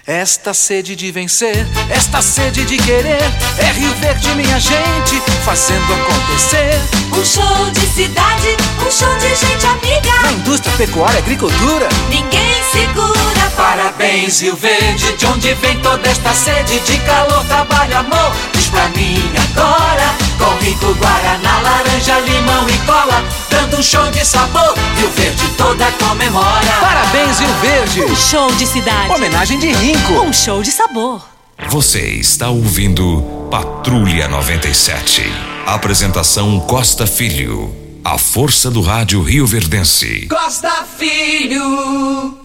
Esta 0.07 0.53
sede 0.53 0.95
de 0.95 1.11
vencer, 1.11 1.67
esta 1.89 2.21
sede 2.21 2.63
de 2.67 2.77
querer, 2.77 3.23
é 3.57 3.73
Rio 3.73 3.91
Verde, 3.95 4.35
minha 4.35 4.61
gente, 4.61 5.19
fazendo 5.47 5.95
acontecer. 5.95 6.79
Um 7.11 7.25
show 7.25 7.71
de 7.71 7.81
cidade, 7.87 8.55
um 8.87 8.91
show 8.91 9.09
de 9.17 9.29
gente 9.35 9.65
amiga. 9.67 10.21
Na 10.23 10.33
indústria, 10.33 10.77
pecuária, 10.77 11.19
agricultura, 11.21 11.89
ninguém 12.11 12.53
segura. 12.71 13.51
Parabéns, 13.57 14.43
Rio 14.43 14.55
Verde, 14.57 15.11
de 15.17 15.25
onde 15.25 15.55
vem 15.55 15.79
toda 15.79 16.07
esta 16.07 16.35
sede 16.35 16.81
de 16.81 16.99
calor, 16.99 17.43
trabalho, 17.47 17.97
amor. 17.97 18.33
Diz 18.53 18.64
pra 18.75 18.89
mim 18.89 19.17
agora, 19.51 20.15
com 20.37 20.65
rico 20.65 20.93
guaraná, 20.95 21.61
laranja, 21.61 22.19
limão 22.21 22.69
e 22.69 22.79
cola, 22.79 23.25
dando 23.49 23.79
um 23.79 23.83
show 23.83 24.11
de 24.11 24.25
sabor. 24.27 24.75
Rio 24.97 25.11
Verde 25.11 25.49
toda 25.57 25.91
comemora. 25.93 26.73
Parabéns, 26.81 27.39
Rio 27.39 27.55
Verde. 27.63 28.03
Um 28.03 28.17
show 28.17 28.53
de 28.53 28.67
cidade. 28.67 29.13
Homenagem 29.13 29.59
de 29.59 29.73
Rinco. 29.73 30.13
Um 30.15 30.33
show 30.33 30.61
de 30.63 30.73
sabor. 30.73 31.23
Você 31.69 32.01
está 32.01 32.51
ouvindo 32.51 33.23
Patrulha 33.51 34.27
97. 34.27 35.23
Apresentação 35.65 36.59
Costa 36.61 37.07
Filho. 37.07 37.73
A 38.05 38.19
força 38.19 38.71
do 38.71 38.83
rádio 38.83 39.23
Rio 39.23 39.47
Verdense. 39.47 40.27
Costa 40.29 40.85
Filho. 40.99 42.37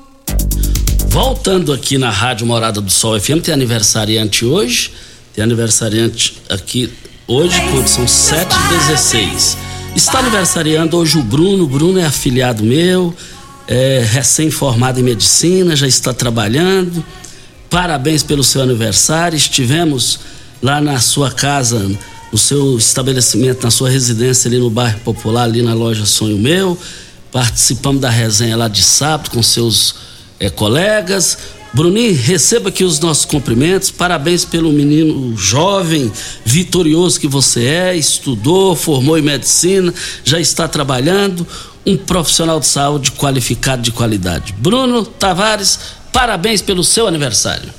Voltando 1.08 1.74
aqui 1.74 1.98
na 1.98 2.12
Rádio 2.12 2.46
Morada 2.46 2.80
do 2.80 2.92
Sol 2.92 3.20
FM, 3.20 3.42
tem 3.44 3.54
aniversariante 3.54 4.46
hoje. 4.46 4.94
Tem 5.34 5.44
aniversariante 5.44 6.42
aqui 6.50 6.92
hoje, 7.28 7.56
são 7.88 8.06
7h16. 8.06 9.58
Está 9.96 10.20
aniversariando 10.20 10.98
hoje 10.98 11.18
o 11.18 11.24
Bruno. 11.24 11.64
O 11.64 11.68
Bruno 11.68 12.00
é 12.00 12.06
afiliado 12.06 12.64
meu, 12.64 13.14
é 13.68 14.04
recém-formado 14.10 15.00
em 15.00 15.04
medicina, 15.04 15.76
já 15.76 15.88
está 15.88 16.14
trabalhando. 16.14 17.04
Parabéns 17.70 18.24
pelo 18.24 18.44
seu 18.44 18.62
aniversário. 18.62 19.38
Estivemos 19.38 20.20
lá 20.62 20.82
na 20.82 21.00
sua 21.00 21.30
casa, 21.30 21.90
no 22.32 22.38
seu 22.38 22.78
estabelecimento, 22.78 23.64
na 23.64 23.72
sua 23.72 23.90
residência 23.90 24.48
ali 24.48 24.58
no 24.58 24.70
bairro 24.70 25.00
Popular, 25.02 25.44
ali 25.44 25.62
na 25.62 25.74
loja 25.74 26.06
Sonho 26.06 26.38
Meu. 26.38 26.78
Participamos 27.32 28.02
da 28.02 28.10
resenha 28.10 28.58
lá 28.58 28.68
de 28.68 28.82
sábado 28.82 29.30
com 29.30 29.44
seus 29.44 29.96
é, 30.40 30.50
colegas. 30.50 31.38
Bruninho, 31.72 32.16
receba 32.16 32.70
aqui 32.70 32.84
os 32.84 33.00
nossos 33.00 33.26
cumprimentos. 33.26 33.92
Parabéns 33.92 34.44
pelo 34.44 34.72
menino 34.72 35.38
jovem, 35.38 36.12
vitorioso 36.44 37.20
que 37.20 37.28
você 37.28 37.66
é. 37.66 37.96
Estudou, 37.96 38.76
formou 38.76 39.18
em 39.18 39.22
medicina, 39.22 39.94
já 40.24 40.40
está 40.40 40.68
trabalhando. 40.68 41.46
Um 41.86 41.96
profissional 41.96 42.60
de 42.60 42.68
saúde 42.68 43.12
qualificado 43.12 43.82
de 43.82 43.92
qualidade. 43.92 44.54
Bruno 44.58 45.06
Tavares, 45.06 45.80
parabéns 46.12 46.62
pelo 46.62 46.84
seu 46.84 47.08
aniversário. 47.08 47.79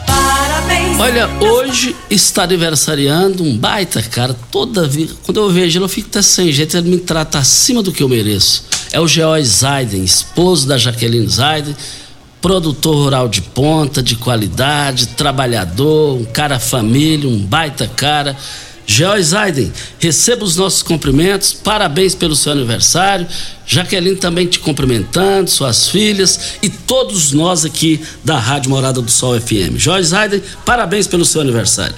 Parabéns. 0.06 1.00
Olha, 1.00 1.30
hoje 1.40 1.96
está 2.10 2.42
aniversariando 2.42 3.42
um 3.42 3.56
baita 3.56 4.02
cara. 4.02 4.36
Toda 4.50 4.86
vida, 4.86 5.14
quando 5.22 5.40
eu 5.40 5.50
vejo 5.50 5.78
ele, 5.78 5.86
eu 5.86 5.88
fico 5.88 6.08
até 6.08 6.20
sem 6.20 6.52
jeito. 6.52 6.76
Ele 6.76 6.90
me 6.90 6.98
trata 6.98 7.38
acima 7.38 7.82
do 7.82 7.90
que 7.90 8.02
eu 8.02 8.08
mereço. 8.10 8.66
É 8.92 9.00
o 9.00 9.08
Geói 9.08 9.42
Zaiden, 9.42 10.04
esposo 10.04 10.68
da 10.68 10.76
Jaqueline 10.76 11.26
Zaiden 11.26 11.74
produtor 12.40 12.94
rural 12.94 13.28
de 13.28 13.42
ponta, 13.42 14.02
de 14.02 14.16
qualidade, 14.16 15.08
trabalhador, 15.08 16.16
um 16.16 16.24
cara 16.24 16.58
família, 16.58 17.28
um 17.28 17.38
baita 17.38 17.86
cara. 17.86 18.36
George 18.90 19.22
Zaiden, 19.22 19.70
receba 19.98 20.44
os 20.44 20.56
nossos 20.56 20.82
cumprimentos, 20.82 21.52
parabéns 21.52 22.14
pelo 22.14 22.34
seu 22.34 22.52
aniversário. 22.52 23.26
Jaqueline 23.66 24.16
também 24.16 24.46
te 24.46 24.58
cumprimentando, 24.58 25.50
suas 25.50 25.90
filhas 25.90 26.54
e 26.62 26.70
todos 26.70 27.32
nós 27.32 27.66
aqui 27.66 28.00
da 28.24 28.38
Rádio 28.38 28.70
Morada 28.70 29.02
do 29.02 29.10
Sol 29.10 29.38
FM. 29.38 29.76
Jorge 29.76 30.08
Zaiden, 30.08 30.42
parabéns 30.64 31.06
pelo 31.06 31.24
seu 31.24 31.42
aniversário. 31.42 31.94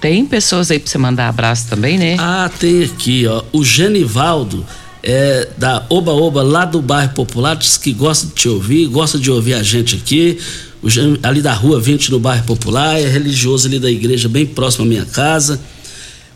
Tem 0.00 0.24
pessoas 0.24 0.70
aí 0.70 0.78
para 0.78 0.90
você 0.90 0.98
mandar 0.98 1.28
abraço 1.28 1.68
também, 1.68 1.98
né? 1.98 2.16
Ah, 2.18 2.50
tem 2.58 2.84
aqui, 2.84 3.26
ó. 3.26 3.42
O 3.52 3.62
Genivaldo 3.62 4.64
é, 5.08 5.48
da 5.56 5.86
Oba 5.88 6.12
Oba, 6.12 6.42
lá 6.42 6.64
do 6.64 6.82
bairro 6.82 7.12
Popular, 7.14 7.54
diz 7.54 7.76
que 7.76 7.92
gosta 7.92 8.26
de 8.26 8.32
te 8.32 8.48
ouvir, 8.48 8.88
gosta 8.88 9.16
de 9.16 9.30
ouvir 9.30 9.54
a 9.54 9.62
gente 9.62 9.94
aqui. 9.94 10.36
Ali 11.22 11.40
da 11.40 11.52
rua 11.52 11.80
20, 11.80 12.10
no 12.10 12.18
bairro 12.18 12.42
Popular, 12.44 13.00
é 13.00 13.06
religioso 13.06 13.68
ali 13.68 13.78
da 13.78 13.88
igreja, 13.88 14.28
bem 14.28 14.44
próximo 14.44 14.84
à 14.84 14.88
minha 14.88 15.04
casa. 15.04 15.60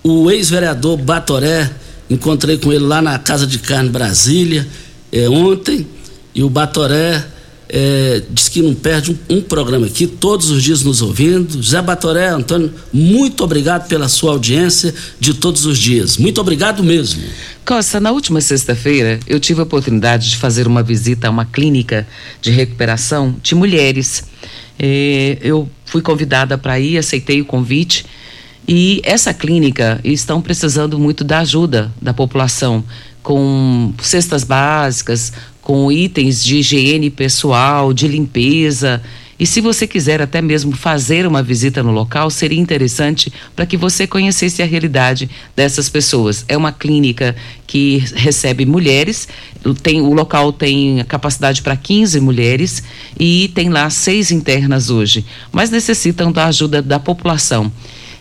O 0.04 0.30
ex-vereador 0.30 0.96
Batoré, 0.96 1.68
encontrei 2.08 2.58
com 2.58 2.72
ele 2.72 2.84
lá 2.84 3.02
na 3.02 3.18
Casa 3.18 3.44
de 3.44 3.58
Carne 3.58 3.90
Brasília 3.90 4.66
é, 5.10 5.28
ontem, 5.28 5.84
e 6.32 6.44
o 6.44 6.48
Batoré 6.48 7.26
é, 7.72 8.22
diz 8.28 8.48
que 8.48 8.60
não 8.60 8.74
perde 8.74 9.12
um, 9.12 9.36
um, 9.36 9.40
programa 9.40 9.86
aqui, 9.86 10.04
todos 10.04 10.50
os 10.50 10.62
dias 10.62 10.82
nos 10.82 11.00
ouvindo. 11.00 11.62
Zé 11.62 11.80
Batoré, 11.80 12.28
Antônio, 12.28 12.72
muito 12.92 13.44
obrigado 13.44 13.86
pela 13.86 14.08
sua 14.08 14.32
audiência 14.32 14.92
de 15.20 15.34
todos 15.34 15.64
os 15.66 15.78
dias. 15.78 16.16
Muito 16.16 16.40
obrigado 16.40 16.82
mesmo. 16.82 17.22
Costa, 17.64 18.00
na 18.00 18.10
última 18.10 18.40
sexta-feira 18.40 19.20
eu 19.24 19.38
tive 19.38 19.60
a 19.60 19.62
oportunidade 19.62 20.30
de 20.30 20.36
fazer 20.36 20.66
uma 20.66 20.82
visita 20.82 21.28
a 21.28 21.30
uma 21.30 21.44
clínica 21.44 22.08
de 22.42 22.50
recuperação 22.50 23.36
de 23.40 23.54
mulheres. 23.54 24.24
É, 24.76 25.38
eu 25.40 25.70
fui 25.84 26.02
convidada 26.02 26.58
para 26.58 26.80
ir, 26.80 26.98
aceitei 26.98 27.40
o 27.40 27.44
convite. 27.44 28.04
E 28.66 29.00
essa 29.04 29.32
clínica 29.32 30.00
estão 30.02 30.42
precisando 30.42 30.98
muito 30.98 31.22
da 31.22 31.38
ajuda 31.38 31.92
da 32.02 32.12
população 32.12 32.84
com 33.22 33.92
cestas 34.00 34.44
básicas, 34.44 35.32
com 35.70 35.92
itens 35.92 36.42
de 36.42 36.56
higiene 36.56 37.10
pessoal, 37.10 37.92
de 37.92 38.08
limpeza. 38.08 39.00
E 39.38 39.46
se 39.46 39.60
você 39.60 39.86
quiser 39.86 40.20
até 40.20 40.42
mesmo 40.42 40.72
fazer 40.72 41.24
uma 41.28 41.44
visita 41.44 41.80
no 41.80 41.92
local, 41.92 42.28
seria 42.28 42.58
interessante 42.58 43.32
para 43.54 43.64
que 43.64 43.76
você 43.76 44.04
conhecesse 44.04 44.64
a 44.64 44.66
realidade 44.66 45.30
dessas 45.54 45.88
pessoas. 45.88 46.44
É 46.48 46.56
uma 46.56 46.72
clínica 46.72 47.36
que 47.68 47.98
recebe 48.16 48.66
mulheres, 48.66 49.28
tem, 49.80 50.00
o 50.00 50.12
local 50.12 50.52
tem 50.52 51.04
capacidade 51.06 51.62
para 51.62 51.76
15 51.76 52.18
mulheres 52.18 52.82
e 53.16 53.48
tem 53.54 53.68
lá 53.68 53.88
seis 53.90 54.32
internas 54.32 54.90
hoje, 54.90 55.24
mas 55.52 55.70
necessitam 55.70 56.32
da 56.32 56.46
ajuda 56.46 56.82
da 56.82 56.98
população. 56.98 57.70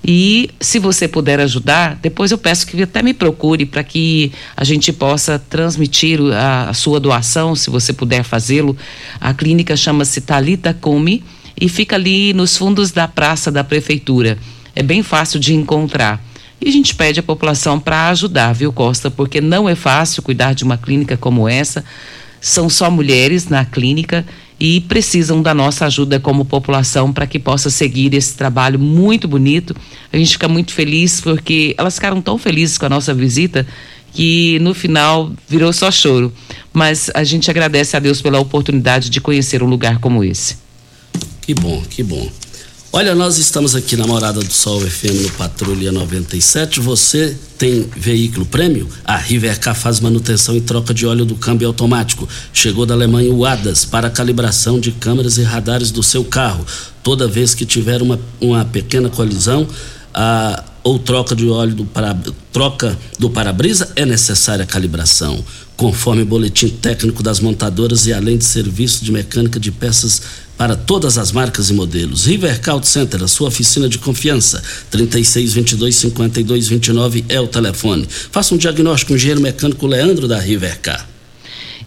E 0.05 0.49
se 0.59 0.79
você 0.79 1.07
puder 1.07 1.39
ajudar, 1.39 1.97
depois 2.01 2.31
eu 2.31 2.37
peço 2.37 2.65
que 2.65 2.81
até 2.81 3.03
me 3.03 3.13
procure 3.13 3.65
para 3.65 3.83
que 3.83 4.31
a 4.55 4.63
gente 4.63 4.93
possa 4.93 5.37
transmitir 5.37 6.19
a, 6.33 6.69
a 6.69 6.73
sua 6.73 6.99
doação, 6.99 7.55
se 7.55 7.69
você 7.69 7.91
puder 7.91 8.23
fazê-lo. 8.23 8.75
A 9.19 9.33
clínica 9.33 9.75
chama-se 9.75 10.21
Talita 10.21 10.73
Come 10.73 11.23
e 11.59 11.67
fica 11.67 11.95
ali 11.95 12.33
nos 12.33 12.55
fundos 12.55 12.91
da 12.91 13.07
praça 13.07 13.51
da 13.51 13.63
prefeitura. 13.63 14.37
É 14.75 14.81
bem 14.81 15.03
fácil 15.03 15.39
de 15.39 15.53
encontrar. 15.53 16.23
E 16.61 16.67
a 16.67 16.71
gente 16.71 16.93
pede 16.95 17.19
à 17.19 17.23
população 17.23 17.79
para 17.79 18.09
ajudar, 18.09 18.53
viu, 18.53 18.71
Costa? 18.71 19.09
Porque 19.09 19.39
não 19.39 19.67
é 19.67 19.75
fácil 19.75 20.21
cuidar 20.21 20.53
de 20.53 20.63
uma 20.63 20.77
clínica 20.77 21.15
como 21.15 21.47
essa. 21.47 21.83
São 22.41 22.69
só 22.69 22.89
mulheres 22.89 23.47
na 23.47 23.65
clínica 23.65 24.25
e 24.59 24.81
precisam 24.81 25.41
da 25.41 25.53
nossa 25.53 25.85
ajuda 25.85 26.19
como 26.19 26.43
população 26.43 27.13
para 27.13 27.25
que 27.25 27.39
possa 27.39 27.69
seguir 27.69 28.13
esse 28.13 28.35
trabalho 28.35 28.77
muito 28.77 29.27
bonito. 29.27 29.75
A 30.11 30.17
gente 30.17 30.31
fica 30.31 30.47
muito 30.47 30.73
feliz 30.73 31.21
porque 31.21 31.73
elas 31.77 31.95
ficaram 31.95 32.21
tão 32.21 32.37
felizes 32.37 32.77
com 32.77 32.85
a 32.85 32.89
nossa 32.89 33.13
visita 33.13 33.65
que 34.11 34.59
no 34.59 34.73
final 34.73 35.31
virou 35.47 35.71
só 35.71 35.89
choro. 35.89 36.33
Mas 36.73 37.09
a 37.13 37.23
gente 37.23 37.49
agradece 37.49 37.95
a 37.95 37.99
Deus 37.99 38.21
pela 38.21 38.39
oportunidade 38.39 39.09
de 39.09 39.21
conhecer 39.21 39.63
um 39.63 39.67
lugar 39.67 39.99
como 39.99 40.23
esse. 40.23 40.57
Que 41.41 41.53
bom, 41.53 41.81
que 41.89 42.03
bom. 42.03 42.29
Olha, 42.91 43.13
nós 43.13 43.37
estamos 43.37 43.75
aqui 43.75 43.95
na 43.95 44.07
Morada 44.07 44.39
do 44.39 44.51
Sol 44.51 44.81
FM 44.81 45.21
no 45.21 45.29
Patrulha 45.33 45.91
97. 45.91 46.79
Você 46.79 47.37
tem 47.55 47.87
veículo 47.95 48.47
prêmio? 48.47 48.89
A 49.05 49.15
Rivercar 49.15 49.75
faz 49.75 49.99
manutenção 49.99 50.57
e 50.57 50.61
troca 50.61 50.91
de 50.91 51.05
óleo 51.05 51.23
do 51.23 51.35
câmbio 51.35 51.67
automático. 51.67 52.27
Chegou 52.51 52.87
da 52.87 52.95
Alemanha 52.95 53.31
o 53.31 53.45
ADAS 53.45 53.85
para 53.85 54.09
calibração 54.09 54.79
de 54.79 54.91
câmeras 54.91 55.37
e 55.37 55.43
radares 55.43 55.91
do 55.91 56.01
seu 56.01 56.25
carro. 56.25 56.65
Toda 57.03 57.27
vez 57.27 57.53
que 57.53 57.63
tiver 57.63 58.01
uma, 58.01 58.19
uma 58.41 58.65
pequena 58.65 59.07
colisão, 59.07 59.67
a, 60.11 60.63
ou 60.83 60.99
troca 60.99 61.35
de 61.35 61.47
óleo 61.47 61.75
do 61.75 61.85
para, 61.85 62.17
troca 62.51 62.97
do 63.17 63.29
para-brisa 63.29 63.91
é 63.95 64.05
necessária 64.05 64.63
a 64.63 64.67
calibração 64.67 65.43
conforme 65.79 66.23
o 66.23 66.25
boletim 66.25 66.67
técnico 66.67 67.23
das 67.23 67.39
montadoras 67.39 68.05
e 68.05 68.11
além 68.11 68.37
de 68.37 68.43
serviço 68.43 69.03
de 69.05 69.13
mecânica 69.13 69.57
de 69.57 69.71
peças 69.71 70.21
para 70.57 70.75
todas 70.75 71.17
as 71.17 71.31
marcas 71.31 71.69
e 71.69 71.73
modelos. 71.73 72.25
Rivercar 72.25 72.83
Center, 72.83 73.23
a 73.23 73.29
sua 73.29 73.47
oficina 73.47 73.87
de 73.87 73.97
confiança. 73.97 74.61
36 74.91 75.53
22 75.53 75.95
52 75.95 76.67
29 76.67 77.23
é 77.29 77.39
o 77.39 77.47
telefone. 77.47 78.05
Faça 78.09 78.53
um 78.53 78.57
diagnóstico 78.57 79.07
com 79.07 79.13
o 79.13 79.15
engenheiro 79.15 79.39
mecânico 79.39 79.87
Leandro 79.87 80.27
da 80.27 80.37
Rivercar. 80.37 81.07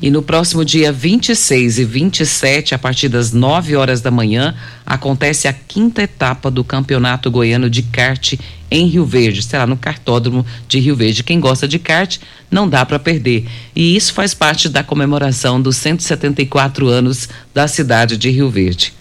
E 0.03 0.11
no 0.11 0.21
próximo 0.21 0.65
dia 0.65 0.91
26 0.91 1.79
e 1.79 1.85
27, 1.85 2.75
a 2.75 2.79
partir 2.79 3.09
das 3.09 3.31
9 3.31 3.77
horas 3.77 4.01
da 4.01 4.11
manhã, 4.11 4.53
acontece 4.85 5.47
a 5.47 5.53
quinta 5.53 6.03
etapa 6.03 6.51
do 6.51 6.65
Campeonato 6.65 7.31
Goiano 7.31 7.71
de 7.71 7.83
Kart 7.83 8.35
em 8.69 8.88
Rio 8.88 9.07
Verde. 9.07 9.45
Será 9.45 9.65
no 9.65 9.77
cartódromo 9.77 10.45
de 10.67 10.81
Rio 10.81 10.97
Verde. 10.97 11.23
Quem 11.23 11.38
gosta 11.38 11.69
de 11.69 11.79
kart 11.79 12.19
não 12.51 12.69
dá 12.69 12.85
para 12.85 12.99
perder. 12.99 13.47
E 13.77 13.95
isso 13.95 14.12
faz 14.12 14.35
parte 14.35 14.69
da 14.69 14.83
comemoração 14.83 15.62
dos 15.62 15.77
174 15.77 16.88
anos 16.88 17.29
da 17.55 17.69
cidade 17.69 18.17
de 18.17 18.29
Rio 18.29 18.51
Verde. 18.51 18.93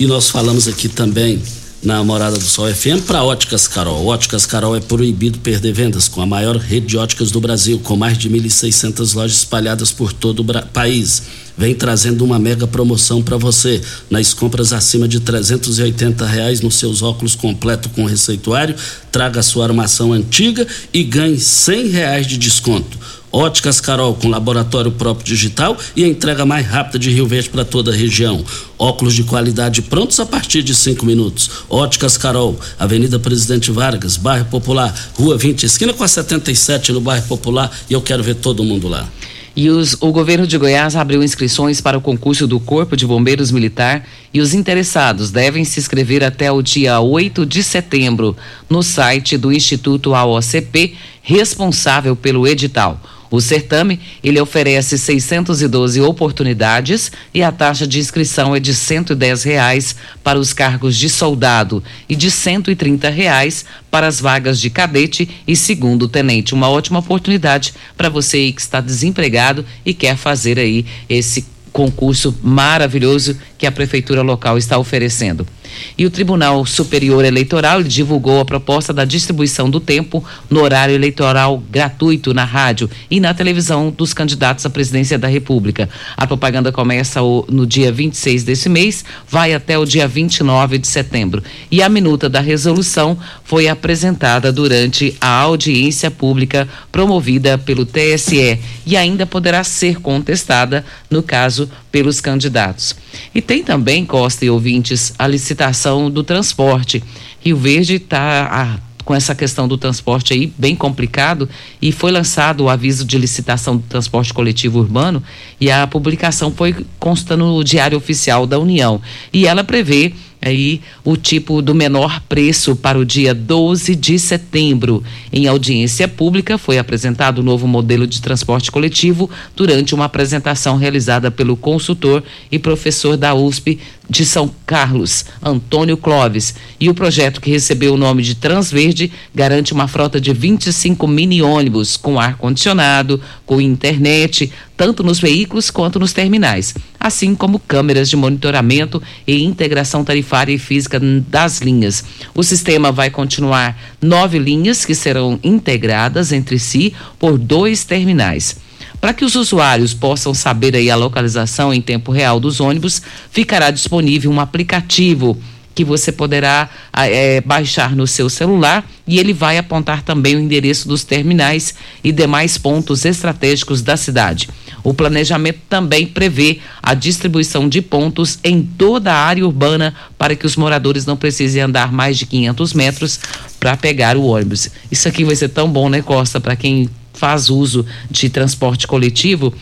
E 0.00 0.06
nós 0.06 0.28
falamos 0.28 0.66
aqui 0.66 0.88
também 0.88 1.40
na 1.82 2.02
Morada 2.04 2.38
do 2.38 2.44
Sol 2.44 2.72
FM 2.72 3.04
para 3.06 3.24
Óticas 3.24 3.66
Carol. 3.66 4.06
Óticas 4.06 4.46
Carol 4.46 4.76
é 4.76 4.80
proibido 4.80 5.40
perder 5.40 5.72
vendas 5.72 6.06
com 6.06 6.22
a 6.22 6.26
maior 6.26 6.56
rede 6.56 6.86
de 6.86 6.96
óticas 6.96 7.32
do 7.32 7.40
Brasil, 7.40 7.80
com 7.80 7.96
mais 7.96 8.16
de 8.16 8.30
1.600 8.30 9.14
lojas 9.14 9.38
espalhadas 9.38 9.90
por 9.90 10.12
todo 10.12 10.40
o 10.40 10.66
país. 10.68 11.22
Vem 11.58 11.74
trazendo 11.74 12.24
uma 12.24 12.38
mega 12.38 12.68
promoção 12.68 13.20
para 13.20 13.36
você. 13.36 13.80
Nas 14.08 14.32
compras 14.32 14.72
acima 14.72 15.08
de 15.08 15.18
380 15.18 16.24
reais 16.24 16.60
nos 16.60 16.76
seus 16.76 17.02
óculos 17.02 17.34
completo 17.34 17.88
com 17.90 18.04
receituário, 18.04 18.76
traga 19.10 19.42
sua 19.42 19.64
armação 19.64 20.12
antiga 20.12 20.66
e 20.92 21.02
ganhe 21.02 21.38
100 21.38 21.88
reais 21.88 22.26
de 22.28 22.38
desconto. 22.38 22.96
Óticas 23.32 23.80
Carol, 23.80 24.14
com 24.14 24.28
laboratório 24.28 24.92
próprio 24.92 25.24
digital 25.24 25.76
e 25.96 26.04
a 26.04 26.08
entrega 26.08 26.44
mais 26.44 26.66
rápida 26.66 26.98
de 26.98 27.10
Rio 27.10 27.26
Verde 27.26 27.48
para 27.48 27.64
toda 27.64 27.90
a 27.90 27.94
região. 27.94 28.44
Óculos 28.78 29.14
de 29.14 29.24
qualidade 29.24 29.80
prontos 29.80 30.20
a 30.20 30.26
partir 30.26 30.62
de 30.62 30.74
cinco 30.74 31.06
minutos. 31.06 31.50
Óticas 31.70 32.18
Carol, 32.18 32.60
Avenida 32.78 33.18
Presidente 33.18 33.70
Vargas, 33.70 34.18
Bairro 34.18 34.44
Popular, 34.44 34.94
Rua 35.14 35.38
20, 35.38 35.64
esquina 35.64 35.94
com 35.94 36.04
a 36.04 36.08
77 36.08 36.92
no 36.92 37.00
Bairro 37.00 37.26
Popular 37.26 37.70
e 37.88 37.94
eu 37.94 38.02
quero 38.02 38.22
ver 38.22 38.34
todo 38.34 38.62
mundo 38.62 38.86
lá. 38.86 39.08
E 39.54 39.68
os, 39.68 39.96
o 40.00 40.10
governo 40.10 40.46
de 40.46 40.56
Goiás 40.56 40.96
abriu 40.96 41.22
inscrições 41.22 41.80
para 41.80 41.98
o 41.98 42.00
concurso 42.00 42.46
do 42.46 42.58
Corpo 42.58 42.96
de 42.96 43.06
Bombeiros 43.06 43.50
Militar 43.50 44.06
e 44.32 44.40
os 44.40 44.54
interessados 44.54 45.30
devem 45.30 45.62
se 45.62 45.78
inscrever 45.78 46.24
até 46.24 46.50
o 46.50 46.62
dia 46.62 46.98
8 47.00 47.44
de 47.44 47.62
setembro 47.62 48.34
no 48.68 48.82
site 48.82 49.36
do 49.36 49.52
Instituto 49.52 50.14
AOCP, 50.14 50.94
responsável 51.22 52.16
pelo 52.16 52.46
edital. 52.48 52.98
O 53.32 53.40
certame, 53.40 53.98
ele 54.22 54.38
oferece 54.38 54.98
612 54.98 55.98
oportunidades 56.02 57.10
e 57.32 57.42
a 57.42 57.50
taxa 57.50 57.86
de 57.86 57.98
inscrição 57.98 58.54
é 58.54 58.60
de 58.60 58.74
110 58.74 59.42
reais 59.42 59.96
para 60.22 60.38
os 60.38 60.52
cargos 60.52 60.94
de 60.98 61.08
soldado 61.08 61.82
e 62.06 62.14
de 62.14 62.30
130 62.30 63.08
reais 63.08 63.64
para 63.90 64.06
as 64.06 64.20
vagas 64.20 64.60
de 64.60 64.68
cadete 64.68 65.30
e 65.48 65.56
segundo 65.56 66.06
tenente. 66.06 66.52
Uma 66.52 66.68
ótima 66.68 66.98
oportunidade 66.98 67.72
para 67.96 68.10
você 68.10 68.52
que 68.52 68.60
está 68.60 68.82
desempregado 68.82 69.64
e 69.82 69.94
quer 69.94 70.18
fazer 70.18 70.58
aí 70.58 70.84
esse 71.08 71.46
concurso 71.72 72.38
maravilhoso 72.42 73.38
que 73.56 73.66
a 73.66 73.72
prefeitura 73.72 74.20
local 74.20 74.58
está 74.58 74.76
oferecendo. 74.76 75.46
E 75.96 76.06
o 76.06 76.10
Tribunal 76.10 76.64
Superior 76.66 77.24
Eleitoral 77.24 77.82
divulgou 77.82 78.40
a 78.40 78.44
proposta 78.44 78.92
da 78.92 79.04
distribuição 79.04 79.68
do 79.68 79.80
tempo 79.80 80.24
no 80.48 80.60
horário 80.60 80.94
eleitoral 80.94 81.62
gratuito 81.70 82.32
na 82.34 82.44
rádio 82.44 82.90
e 83.10 83.20
na 83.20 83.34
televisão 83.34 83.90
dos 83.90 84.14
candidatos 84.14 84.66
à 84.66 84.70
presidência 84.70 85.18
da 85.18 85.28
República. 85.28 85.88
A 86.16 86.26
propaganda 86.26 86.72
começa 86.72 87.20
no 87.48 87.66
dia 87.66 87.92
26 87.92 88.44
desse 88.44 88.68
mês, 88.68 89.04
vai 89.28 89.54
até 89.54 89.78
o 89.78 89.84
dia 89.84 90.08
29 90.08 90.78
de 90.78 90.88
setembro. 90.88 91.42
E 91.70 91.82
a 91.82 91.88
minuta 91.88 92.28
da 92.28 92.40
resolução 92.40 93.16
foi 93.44 93.68
apresentada 93.68 94.52
durante 94.52 95.16
a 95.20 95.28
audiência 95.28 96.10
pública 96.10 96.68
promovida 96.90 97.58
pelo 97.58 97.86
TSE 97.86 98.58
e 98.86 98.96
ainda 98.96 99.26
poderá 99.26 99.64
ser 99.64 100.00
contestada, 100.00 100.84
no 101.12 101.22
caso, 101.22 101.70
pelos 101.90 102.20
candidatos. 102.20 102.96
E 103.34 103.40
tem 103.40 103.62
também, 103.62 104.04
Costa 104.04 104.44
e 104.44 104.50
ouvintes, 104.50 105.12
a 105.18 105.26
licitação 105.26 106.10
do 106.10 106.24
transporte. 106.24 107.02
Rio 107.40 107.56
Verde 107.56 107.94
está 107.94 108.80
com 109.04 109.14
essa 109.14 109.34
questão 109.34 109.66
do 109.66 109.76
transporte 109.76 110.32
aí 110.32 110.52
bem 110.56 110.76
complicado 110.76 111.48
e 111.80 111.90
foi 111.90 112.12
lançado 112.12 112.64
o 112.64 112.68
aviso 112.68 113.04
de 113.04 113.18
licitação 113.18 113.76
do 113.76 113.82
transporte 113.82 114.32
coletivo 114.32 114.78
urbano 114.78 115.22
e 115.60 115.70
a 115.70 115.86
publicação 115.86 116.52
foi 116.52 116.74
consta 116.98 117.36
no 117.36 117.62
Diário 117.64 117.98
Oficial 117.98 118.46
da 118.46 118.58
União 118.58 119.00
e 119.32 119.46
ela 119.46 119.64
prevê 119.64 120.14
aí 120.42 120.80
o 121.04 121.16
tipo 121.16 121.62
do 121.62 121.74
menor 121.74 122.20
preço 122.28 122.74
para 122.74 122.98
o 122.98 123.04
dia 123.04 123.32
12 123.32 123.94
de 123.94 124.18
setembro. 124.18 125.02
Em 125.32 125.46
audiência 125.46 126.08
pública 126.08 126.58
foi 126.58 126.78
apresentado 126.78 127.38
o 127.38 127.42
novo 127.42 127.68
modelo 127.68 128.06
de 128.06 128.20
transporte 128.20 128.70
coletivo 128.70 129.30
durante 129.54 129.94
uma 129.94 130.06
apresentação 130.06 130.76
realizada 130.76 131.30
pelo 131.30 131.56
consultor 131.56 132.22
e 132.50 132.58
professor 132.58 133.16
da 133.16 133.34
USP 133.34 133.78
de 134.08 134.24
São 134.24 134.50
Carlos, 134.66 135.24
Antônio 135.42 135.96
Clóvis. 135.96 136.54
E 136.78 136.88
o 136.88 136.94
projeto 136.94 137.40
que 137.40 137.50
recebeu 137.50 137.94
o 137.94 137.96
nome 137.96 138.22
de 138.22 138.34
Transverde 138.34 139.12
garante 139.34 139.72
uma 139.72 139.88
frota 139.88 140.20
de 140.20 140.32
25 140.32 141.06
mini 141.06 141.42
ônibus 141.42 141.96
com 141.96 142.18
ar 142.18 142.36
condicionado, 142.36 143.20
com 143.46 143.60
internet, 143.60 144.52
tanto 144.76 145.02
nos 145.02 145.20
veículos 145.20 145.70
quanto 145.70 145.98
nos 145.98 146.12
terminais, 146.12 146.74
assim 146.98 147.34
como 147.34 147.58
câmeras 147.58 148.08
de 148.08 148.16
monitoramento 148.16 149.02
e 149.26 149.44
integração 149.44 150.04
tarifária 150.04 150.52
e 150.52 150.58
física 150.58 150.98
das 151.00 151.60
linhas. 151.60 152.04
O 152.34 152.42
sistema 152.42 152.90
vai 152.90 153.10
continuar 153.10 153.78
nove 154.00 154.38
linhas 154.38 154.84
que 154.84 154.94
serão 154.94 155.38
integradas 155.42 156.32
entre 156.32 156.58
si 156.58 156.94
por 157.18 157.38
dois 157.38 157.84
terminais. 157.84 158.56
Para 159.02 159.12
que 159.12 159.24
os 159.24 159.34
usuários 159.34 159.92
possam 159.92 160.32
saber 160.32 160.76
aí 160.76 160.88
a 160.88 160.94
localização 160.94 161.74
em 161.74 161.82
tempo 161.82 162.12
real 162.12 162.38
dos 162.38 162.60
ônibus, 162.60 163.02
ficará 163.32 163.72
disponível 163.72 164.30
um 164.30 164.38
aplicativo 164.38 165.36
que 165.74 165.84
você 165.84 166.12
poderá 166.12 166.70
é, 166.92 167.40
baixar 167.40 167.96
no 167.96 168.06
seu 168.06 168.30
celular 168.30 168.88
e 169.04 169.18
ele 169.18 169.32
vai 169.32 169.58
apontar 169.58 170.02
também 170.02 170.36
o 170.36 170.38
endereço 170.38 170.86
dos 170.86 171.02
terminais 171.02 171.74
e 172.04 172.12
demais 172.12 172.56
pontos 172.56 173.04
estratégicos 173.04 173.82
da 173.82 173.96
cidade. 173.96 174.48
O 174.84 174.94
planejamento 174.94 175.58
também 175.68 176.06
prevê 176.06 176.60
a 176.80 176.94
distribuição 176.94 177.68
de 177.68 177.82
pontos 177.82 178.38
em 178.44 178.62
toda 178.62 179.12
a 179.12 179.26
área 179.26 179.44
urbana 179.44 179.92
para 180.16 180.36
que 180.36 180.46
os 180.46 180.54
moradores 180.54 181.04
não 181.06 181.16
precisem 181.16 181.60
andar 181.60 181.90
mais 181.90 182.18
de 182.18 182.26
500 182.26 182.72
metros 182.72 183.18
para 183.58 183.76
pegar 183.76 184.16
o 184.16 184.26
ônibus. 184.26 184.70
Isso 184.92 185.08
aqui 185.08 185.24
vai 185.24 185.34
ser 185.34 185.48
tão 185.48 185.68
bom, 185.68 185.88
né, 185.88 186.02
Costa, 186.02 186.38
para 186.38 186.54
quem 186.54 186.88
faz 187.22 187.48
uso 187.48 187.86
de 188.10 188.28
transporte 188.28 188.84
coletivo 188.84 189.54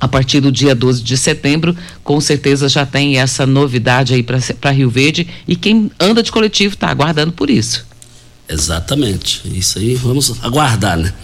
a 0.00 0.08
partir 0.08 0.40
do 0.40 0.50
dia 0.50 0.74
12 0.74 1.04
de 1.04 1.16
setembro, 1.16 1.76
com 2.02 2.20
certeza 2.20 2.68
já 2.68 2.84
tem 2.84 3.16
essa 3.16 3.46
novidade 3.46 4.12
aí 4.12 4.24
para 4.24 4.72
Rio 4.72 4.90
Verde 4.90 5.28
e 5.46 5.54
quem 5.54 5.88
anda 6.00 6.20
de 6.20 6.32
coletivo 6.32 6.74
está 6.74 6.88
aguardando 6.88 7.30
por 7.30 7.48
isso. 7.48 7.86
Exatamente. 8.48 9.40
Isso 9.44 9.78
aí 9.78 9.94
vamos 9.94 10.34
aguardar, 10.42 10.98
né? 10.98 11.14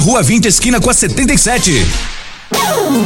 Rua 0.00 0.22
20, 0.22 0.46
esquina 0.46 0.80
com 0.80 0.90
a 0.90 0.94
77. 0.94 1.86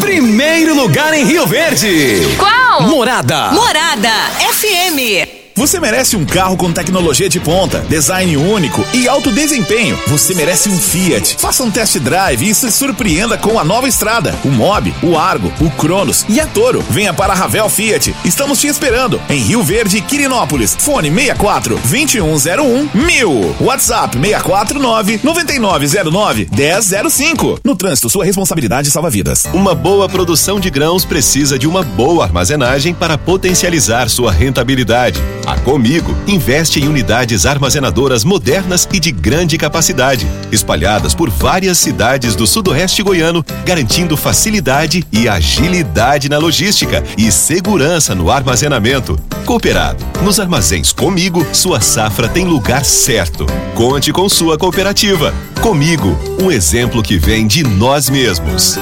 Primeiro 0.00 0.74
lugar 0.74 1.14
em 1.14 1.24
Rio 1.24 1.46
Verde. 1.46 2.20
Qual? 2.38 2.82
Morada. 2.82 3.50
Morada 3.52 4.10
FM. 4.52 5.41
Você 5.54 5.78
merece 5.78 6.16
um 6.16 6.24
carro 6.24 6.56
com 6.56 6.72
tecnologia 6.72 7.28
de 7.28 7.38
ponta, 7.38 7.80
design 7.80 8.36
único 8.38 8.82
e 8.94 9.06
alto 9.06 9.30
desempenho. 9.30 9.98
Você 10.06 10.34
merece 10.34 10.68
um 10.70 10.78
Fiat. 10.78 11.36
Faça 11.38 11.62
um 11.62 11.70
test 11.70 11.98
drive 11.98 12.48
e 12.48 12.54
se 12.54 12.72
surpreenda 12.72 13.36
com 13.36 13.58
a 13.58 13.64
nova 13.64 13.86
estrada, 13.86 14.34
o 14.44 14.48
Mob, 14.48 14.92
o 15.02 15.16
Argo, 15.16 15.52
o 15.60 15.70
Cronos 15.72 16.24
e 16.28 16.40
a 16.40 16.46
Toro. 16.46 16.82
Venha 16.88 17.12
para 17.12 17.34
a 17.34 17.36
Ravel 17.36 17.68
Fiat. 17.68 18.14
Estamos 18.24 18.60
te 18.60 18.66
esperando 18.66 19.20
em 19.28 19.40
Rio 19.40 19.62
Verde, 19.62 20.00
Quirinópolis. 20.00 20.74
Fone 20.78 21.10
64 21.10 21.78
2101 21.84 22.88
1000. 22.94 23.56
WhatsApp 23.60 24.18
649 24.18 25.20
9909 25.22 26.48
1005. 26.50 27.60
No 27.62 27.76
trânsito, 27.76 28.08
sua 28.08 28.24
responsabilidade 28.24 28.90
salva 28.90 29.10
vidas. 29.10 29.44
Uma 29.52 29.74
boa 29.74 30.08
produção 30.08 30.58
de 30.58 30.70
grãos 30.70 31.04
precisa 31.04 31.58
de 31.58 31.68
uma 31.68 31.82
boa 31.82 32.24
armazenagem 32.24 32.94
para 32.94 33.18
potencializar 33.18 34.08
sua 34.08 34.32
rentabilidade. 34.32 35.20
A 35.46 35.56
Comigo 35.58 36.16
investe 36.26 36.80
em 36.80 36.86
unidades 36.86 37.46
armazenadoras 37.46 38.24
modernas 38.24 38.88
e 38.92 39.00
de 39.00 39.10
grande 39.10 39.58
capacidade, 39.58 40.26
espalhadas 40.52 41.14
por 41.14 41.30
várias 41.30 41.78
cidades 41.78 42.36
do 42.36 42.46
sudoeste 42.46 43.02
goiano, 43.02 43.44
garantindo 43.64 44.16
facilidade 44.16 45.04
e 45.10 45.28
agilidade 45.28 46.28
na 46.28 46.38
logística 46.38 47.02
e 47.18 47.30
segurança 47.32 48.14
no 48.14 48.30
armazenamento. 48.30 49.18
Cooperado. 49.44 50.04
Nos 50.22 50.38
armazéns 50.38 50.92
Comigo, 50.92 51.44
sua 51.52 51.80
safra 51.80 52.28
tem 52.28 52.44
lugar 52.44 52.84
certo. 52.84 53.46
Conte 53.74 54.12
com 54.12 54.28
sua 54.28 54.56
cooperativa. 54.56 55.34
Comigo, 55.60 56.16
um 56.40 56.50
exemplo 56.50 57.02
que 57.02 57.18
vem 57.18 57.46
de 57.46 57.64
nós 57.64 58.08
mesmos. 58.08 58.78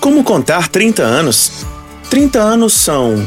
Como 0.00 0.22
contar 0.22 0.68
30 0.68 1.02
anos? 1.02 1.66
30 2.08 2.38
anos 2.38 2.72
são 2.72 3.26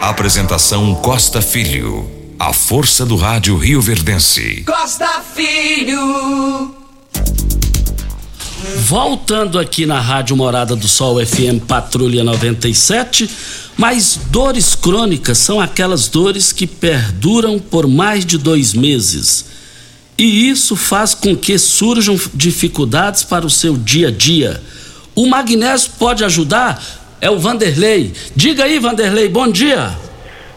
Apresentação 0.00 0.94
Costa 0.94 1.42
Filho. 1.42 2.10
A 2.38 2.54
força 2.54 3.04
do 3.04 3.16
rádio 3.16 3.54
Rio 3.58 3.82
Verdense. 3.82 4.64
Costa 4.64 5.22
Filho. 5.34 6.74
Voltando 8.86 9.58
aqui 9.58 9.84
na 9.84 10.00
Rádio 10.00 10.34
Morada 10.34 10.74
do 10.74 10.88
Sol 10.88 11.24
FM 11.24 11.62
Patrulha 11.68 12.24
97, 12.24 13.28
mas 13.76 14.18
dores 14.30 14.74
crônicas 14.74 15.36
são 15.36 15.60
aquelas 15.60 16.08
dores 16.08 16.50
que 16.50 16.66
perduram 16.66 17.58
por 17.58 17.86
mais 17.86 18.24
de 18.24 18.38
dois 18.38 18.72
meses. 18.72 19.44
E 20.16 20.48
isso 20.48 20.76
faz 20.76 21.14
com 21.14 21.36
que 21.36 21.58
surjam 21.58 22.18
dificuldades 22.32 23.22
para 23.22 23.44
o 23.44 23.50
seu 23.50 23.76
dia 23.76 24.08
a 24.08 24.10
dia. 24.10 24.62
O 25.14 25.26
magnésio 25.26 25.90
pode 25.98 26.24
ajudar? 26.24 26.99
É 27.22 27.28
o 27.30 27.38
Vanderlei. 27.38 28.12
Diga 28.34 28.64
aí, 28.64 28.78
Vanderlei, 28.78 29.28
bom 29.28 29.46
dia. 29.46 29.90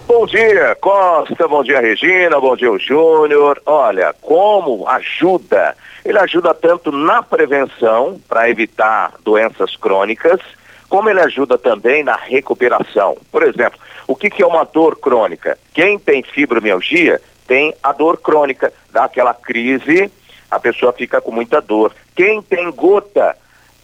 Bom 0.08 0.26
dia, 0.26 0.78
Costa, 0.80 1.45
bom 1.45 1.62
dia, 1.62 1.82
Regina, 1.82 2.39
bom 2.39 2.56
dia, 2.56 2.69
Júnior. 2.80 3.62
Olha, 3.65 4.15
como 4.21 4.88
ajuda? 4.88 5.76
Ele 6.06 6.17
ajuda 6.17 6.54
tanto 6.54 6.89
na 6.89 7.21
prevenção, 7.21 8.17
para 8.30 8.49
evitar 8.49 9.13
doenças 9.26 9.76
crônicas, 9.76 10.39
como 10.88 11.10
ele 11.10 11.19
ajuda 11.19 11.58
também 11.58 12.02
na 12.02 12.15
recuperação. 12.15 13.17
Por 13.30 13.43
exemplo, 13.43 13.78
o 14.08 14.15
que, 14.15 14.30
que 14.30 14.41
é 14.41 14.47
uma 14.47 14.63
dor 14.63 14.97
crônica? 14.97 15.58
Quem 15.73 15.99
tem 15.99 16.23
fibromialgia 16.23 17.19
tem 17.45 17.73
a 17.84 17.91
dor 17.91 18.17
crônica, 18.17 18.71
dá 18.89 19.04
aquela 19.04 19.34
crise, 19.34 20.10
a 20.49 20.60
pessoa 20.60 20.93
fica 20.93 21.19
com 21.19 21.32
muita 21.32 21.60
dor. 21.60 21.93
Quem 22.15 22.41
tem 22.41 22.71
gota 22.71 23.36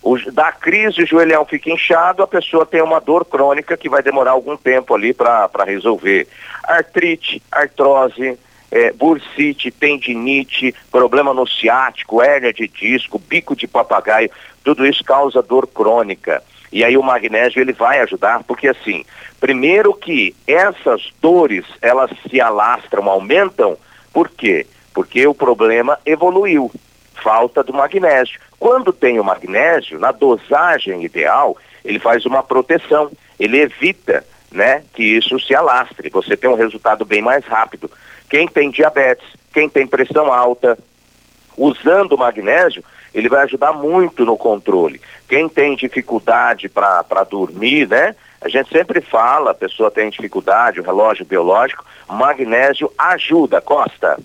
o, 0.01 0.17
da 0.31 0.51
crise, 0.51 1.03
o 1.03 1.07
joelhão 1.07 1.45
fica 1.45 1.69
inchado, 1.69 2.23
a 2.23 2.27
pessoa 2.27 2.65
tem 2.65 2.81
uma 2.81 3.01
dor 3.01 3.25
crônica 3.25 3.75
que 3.75 3.89
vai 3.89 4.01
demorar 4.01 4.31
algum 4.31 4.55
tempo 4.55 4.95
ali 4.95 5.13
para 5.13 5.63
resolver. 5.65 6.27
Artrite, 6.63 7.41
artrose, 7.51 8.37
é, 8.71 8.91
bursite, 8.93 9.71
tendinite, 9.71 10.73
problema 10.91 11.33
no 11.33 11.47
ciático, 11.47 12.21
hérnia 12.21 12.53
de 12.53 12.67
disco, 12.67 13.19
bico 13.19 13.55
de 13.55 13.67
papagaio, 13.67 14.29
tudo 14.63 14.85
isso 14.85 15.03
causa 15.03 15.41
dor 15.41 15.67
crônica. 15.67 16.41
E 16.71 16.83
aí 16.83 16.95
o 16.95 17.03
magnésio 17.03 17.59
ele 17.59 17.73
vai 17.73 17.99
ajudar, 17.99 18.43
porque 18.43 18.67
assim, 18.67 19.03
primeiro 19.39 19.93
que 19.93 20.35
essas 20.47 21.11
dores 21.19 21.65
elas 21.81 22.11
se 22.29 22.39
alastram, 22.39 23.09
aumentam, 23.09 23.75
por 24.13 24.29
quê? 24.29 24.67
Porque 24.93 25.25
o 25.25 25.33
problema 25.33 25.99
evoluiu, 26.05 26.71
falta 27.21 27.63
do 27.63 27.73
magnésio. 27.73 28.39
Quando 28.59 28.91
tem 28.91 29.19
o 29.19 29.23
magnésio, 29.23 29.99
na 29.99 30.11
dosagem 30.11 31.03
ideal, 31.03 31.57
ele 31.83 31.99
faz 31.99 32.25
uma 32.25 32.43
proteção, 32.43 33.11
ele 33.39 33.59
evita 33.59 34.25
né, 34.51 34.83
que 34.93 35.03
isso 35.03 35.39
se 35.39 35.55
alastre, 35.55 36.09
você 36.09 36.35
tem 36.35 36.49
um 36.49 36.55
resultado 36.55 37.05
bem 37.05 37.21
mais 37.21 37.45
rápido. 37.45 37.89
Quem 38.29 38.47
tem 38.47 38.69
diabetes, 38.69 39.25
quem 39.53 39.69
tem 39.69 39.87
pressão 39.87 40.31
alta, 40.31 40.77
usando 41.57 42.13
o 42.13 42.17
magnésio, 42.17 42.83
ele 43.13 43.29
vai 43.29 43.43
ajudar 43.43 43.73
muito 43.73 44.25
no 44.25 44.37
controle. 44.37 45.01
Quem 45.27 45.49
tem 45.49 45.75
dificuldade 45.75 46.69
para 46.69 47.23
dormir, 47.29 47.87
né? 47.87 48.15
A 48.41 48.47
gente 48.47 48.69
sempre 48.69 49.01
fala, 49.01 49.51
a 49.51 49.55
pessoa 49.55 49.91
tem 49.91 50.09
dificuldade, 50.09 50.79
o 50.79 50.83
relógio 50.83 51.25
biológico, 51.25 51.85
magnésio 52.07 52.91
ajuda, 52.97 53.59
Costa. 53.59 54.17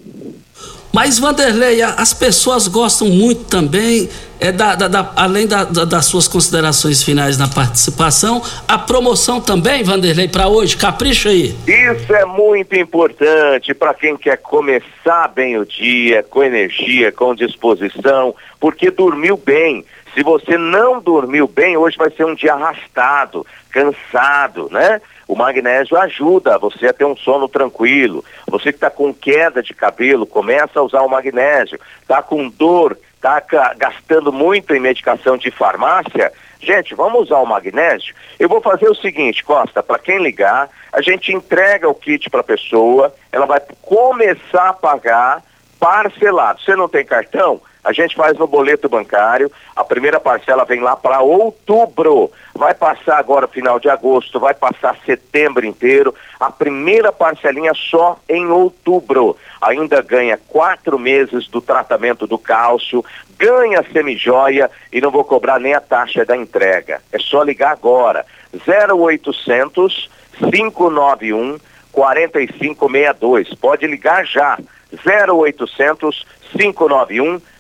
Mas, 0.95 1.19
Vanderlei, 1.19 1.83
as 1.83 2.15
pessoas 2.15 2.69
gostam 2.69 3.09
muito 3.09 3.47
também, 3.47 4.09
é, 4.39 4.53
da, 4.53 4.77
da, 4.77 4.87
da 4.87 5.13
além 5.17 5.45
da, 5.45 5.65
das 5.65 6.07
suas 6.07 6.29
considerações 6.29 7.03
finais 7.03 7.37
na 7.37 7.49
participação, 7.49 8.41
a 8.69 8.79
promoção 8.79 9.41
também, 9.41 9.83
Vanderlei, 9.83 10.29
para 10.29 10.47
hoje, 10.47 10.77
capricha 10.77 11.31
aí. 11.31 11.53
Isso 11.67 12.15
é 12.15 12.25
muito 12.25 12.77
importante 12.77 13.75
para 13.75 13.93
quem 13.93 14.17
quer 14.17 14.37
começar 14.37 15.27
bem 15.35 15.59
o 15.59 15.67
dia, 15.67 16.23
com 16.23 16.45
energia, 16.45 17.11
com 17.11 17.35
disposição, 17.35 18.33
porque 18.61 18.89
dormiu 18.89 19.37
bem. 19.37 19.85
Se 20.15 20.23
você 20.23 20.57
não 20.57 21.03
dormiu 21.03 21.49
bem, 21.49 21.77
hoje 21.77 21.97
vai 21.97 22.13
ser 22.13 22.25
um 22.25 22.37
dia 22.37 22.55
arrastado, 22.55 23.45
cansado, 23.69 24.69
né? 24.71 25.01
O 25.27 25.35
magnésio 25.35 25.97
ajuda 25.97 26.59
você 26.59 26.87
a 26.87 26.93
ter 26.93 27.05
um 27.05 27.17
sono 27.17 27.49
tranquilo. 27.49 28.25
Você 28.47 28.73
que 28.73 28.77
está 28.77 28.91
com 28.91 29.13
queda 29.13 29.63
de 29.63 29.73
cabelo, 29.73 30.27
começa 30.27 30.79
a 30.79 30.83
usar 30.83 31.03
o 31.03 31.09
magnésio. 31.09 31.79
Está 32.03 32.23
com 32.23 32.49
dor, 32.49 32.99
está 33.15 33.41
gastando 33.77 34.33
muito 34.33 34.75
em 34.75 34.81
medicação 34.81 35.37
de 35.37 35.51
farmácia. 35.51 36.33
Gente, 36.61 36.95
vamos 36.95 37.25
usar 37.25 37.39
o 37.39 37.47
magnésio? 37.47 38.15
Eu 38.39 38.49
vou 38.49 38.61
fazer 38.61 38.89
o 38.89 38.95
seguinte, 38.95 39.45
Costa, 39.45 39.83
para 39.83 39.99
quem 39.99 40.23
ligar, 40.23 40.69
a 40.93 41.03
gente 41.03 41.33
entrega 41.33 41.89
o 41.89 41.95
kit 41.95 42.31
para 42.31 42.41
a 42.41 42.45
pessoa, 42.45 43.15
ela 43.31 43.45
vai 43.45 43.61
começar 43.83 44.71
a 44.71 44.73
pagar 44.73 45.43
parcelado. 45.79 46.63
Você 46.63 46.75
não 46.75 46.89
tem 46.89 47.05
cartão? 47.05 47.61
A 47.85 47.93
gente 47.93 48.17
faz 48.17 48.39
no 48.39 48.47
boleto 48.47 48.89
bancário, 48.89 49.53
a 49.77 49.85
primeira 49.85 50.19
parcela 50.19 50.65
vem 50.65 50.81
lá 50.81 50.97
para 50.97 51.21
outubro. 51.21 52.33
Vai 52.55 52.73
passar 52.73 53.19
agora 53.19 53.47
final 53.47 53.79
de 53.79 53.91
agosto, 53.91 54.41
vai 54.41 54.55
passar 54.55 54.97
setembro 55.05 55.67
inteiro. 55.67 56.15
A 56.41 56.51
primeira 56.51 57.13
parcelinha 57.13 57.73
só 57.75 58.19
em 58.27 58.47
outubro. 58.47 59.37
Ainda 59.61 60.01
ganha 60.01 60.41
quatro 60.49 60.99
meses 60.99 61.47
do 61.47 61.61
tratamento 61.61 62.27
do 62.27 62.39
cálcio, 62.39 63.05
ganha 63.39 63.85
semijoia 63.93 64.71
e 64.91 64.99
não 64.99 65.11
vou 65.11 65.25
cobrar 65.25 65.61
nem 65.61 65.75
a 65.75 65.81
taxa 65.81 66.25
da 66.25 66.35
entrega. 66.35 67.03
É 67.13 67.19
só 67.19 67.43
ligar 67.43 67.73
agora. 67.73 68.25
0800 68.67 70.09
591 70.39 71.59
4562. 71.93 73.53
Pode 73.55 73.87
ligar 73.87 74.25
já. 74.25 74.59
0800 74.91 76.25
591 76.57 77.41
4562 77.41 77.54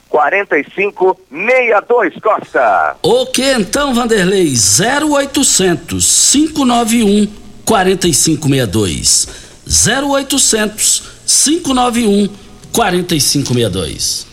Costa. 2.21 2.97
Ok, 3.03 3.45
então, 3.55 3.95
Vanderlei, 3.95 4.55
0800 4.55 6.31
591 6.33 7.27
4562. 7.65 9.29
0800 9.67 11.03
591 11.27 12.29
4562. 12.73 14.27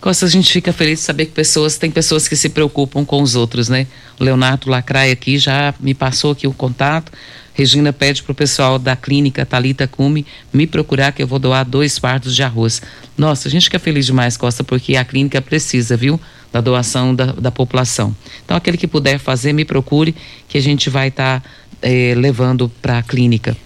Costa, 0.00 0.26
a 0.26 0.28
gente 0.28 0.52
fica 0.52 0.72
feliz 0.72 1.00
de 1.00 1.04
saber 1.04 1.26
que 1.26 1.32
pessoas, 1.32 1.78
tem 1.78 1.90
pessoas 1.90 2.28
que 2.28 2.36
se 2.36 2.48
preocupam 2.48 3.04
com 3.04 3.20
os 3.20 3.34
outros, 3.34 3.68
né? 3.68 3.86
O 4.20 4.24
Leonardo 4.24 4.70
Lacraia 4.70 5.12
aqui 5.12 5.38
já 5.38 5.74
me 5.80 5.94
passou 5.94 6.32
aqui 6.32 6.46
o 6.46 6.52
contato. 6.52 7.10
Regina 7.56 7.90
pede 7.90 8.22
para 8.22 8.32
o 8.32 8.34
pessoal 8.34 8.78
da 8.78 8.94
clínica 8.94 9.46
Talita 9.46 9.88
Cume 9.88 10.26
me 10.52 10.66
procurar 10.66 11.12
que 11.12 11.22
eu 11.22 11.26
vou 11.26 11.38
doar 11.38 11.64
dois 11.64 11.98
fardos 11.98 12.36
de 12.36 12.42
arroz. 12.42 12.82
Nossa, 13.16 13.48
a 13.48 13.50
gente 13.50 13.64
fica 13.64 13.78
feliz 13.78 14.04
demais, 14.04 14.36
Costa, 14.36 14.62
porque 14.62 14.94
a 14.94 15.02
clínica 15.02 15.40
precisa, 15.40 15.96
viu? 15.96 16.20
Da 16.52 16.60
doação 16.60 17.14
da, 17.14 17.32
da 17.32 17.50
população. 17.50 18.14
Então, 18.44 18.58
aquele 18.58 18.76
que 18.76 18.86
puder 18.86 19.18
fazer, 19.18 19.54
me 19.54 19.64
procure, 19.64 20.14
que 20.46 20.58
a 20.58 20.60
gente 20.60 20.90
vai 20.90 21.08
estar 21.08 21.40
tá, 21.40 21.48
eh, 21.80 22.14
levando 22.14 22.68
para 22.82 22.98
a 22.98 23.02
clínica. 23.02 23.56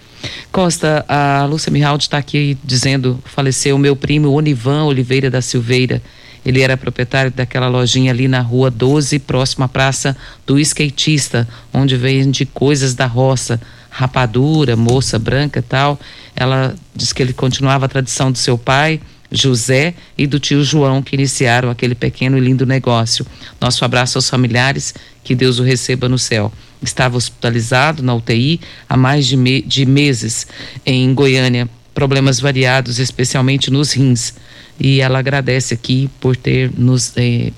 Costa, 0.52 1.04
a 1.08 1.44
Lúcia 1.46 1.72
Mihaldi 1.72 2.04
está 2.04 2.18
aqui 2.18 2.56
dizendo: 2.62 3.20
faleceu 3.24 3.74
o 3.74 3.78
meu 3.78 3.96
primo 3.96 4.30
Onivan 4.30 4.84
Oliveira 4.84 5.28
da 5.28 5.42
Silveira. 5.42 6.00
Ele 6.44 6.62
era 6.62 6.76
proprietário 6.76 7.30
daquela 7.30 7.68
lojinha 7.68 8.12
ali 8.12 8.26
na 8.26 8.40
rua 8.40 8.70
12, 8.70 9.18
próxima 9.20 9.66
à 9.66 9.68
praça 9.68 10.16
do 10.46 10.58
skatista, 10.58 11.46
onde 11.72 11.96
vende 11.96 12.46
coisas 12.46 12.94
da 12.94 13.06
roça 13.06 13.60
rapadura, 13.90 14.76
moça 14.76 15.18
branca 15.18 15.60
tal. 15.60 15.98
Ela 16.34 16.74
diz 16.94 17.12
que 17.12 17.22
ele 17.22 17.32
continuava 17.32 17.86
a 17.86 17.88
tradição 17.88 18.30
do 18.30 18.38
seu 18.38 18.56
pai, 18.56 19.00
José, 19.30 19.94
e 20.16 20.26
do 20.26 20.40
tio 20.40 20.64
João, 20.64 21.02
que 21.02 21.14
iniciaram 21.14 21.70
aquele 21.70 21.94
pequeno 21.94 22.38
e 22.38 22.40
lindo 22.40 22.64
negócio. 22.64 23.26
Nosso 23.60 23.84
abraço 23.84 24.16
aos 24.18 24.30
familiares, 24.30 24.94
que 25.22 25.34
Deus 25.34 25.58
o 25.58 25.62
receba 25.62 26.08
no 26.08 26.18
céu. 26.18 26.52
Estava 26.82 27.16
hospitalizado 27.16 28.02
na 28.02 28.14
UTI 28.14 28.60
há 28.88 28.96
mais 28.96 29.26
de, 29.26 29.36
me 29.36 29.60
de 29.60 29.84
meses 29.84 30.46
em 30.86 31.12
Goiânia, 31.12 31.68
problemas 31.92 32.40
variados, 32.40 32.98
especialmente 32.98 33.70
nos 33.70 33.92
rins. 33.92 34.34
E 34.80 35.00
ela 35.00 35.18
agradece 35.18 35.74
aqui 35.74 36.08
por 36.18 36.34
ter 36.34 36.72
nos 36.76 37.12
eh, 37.16 37.52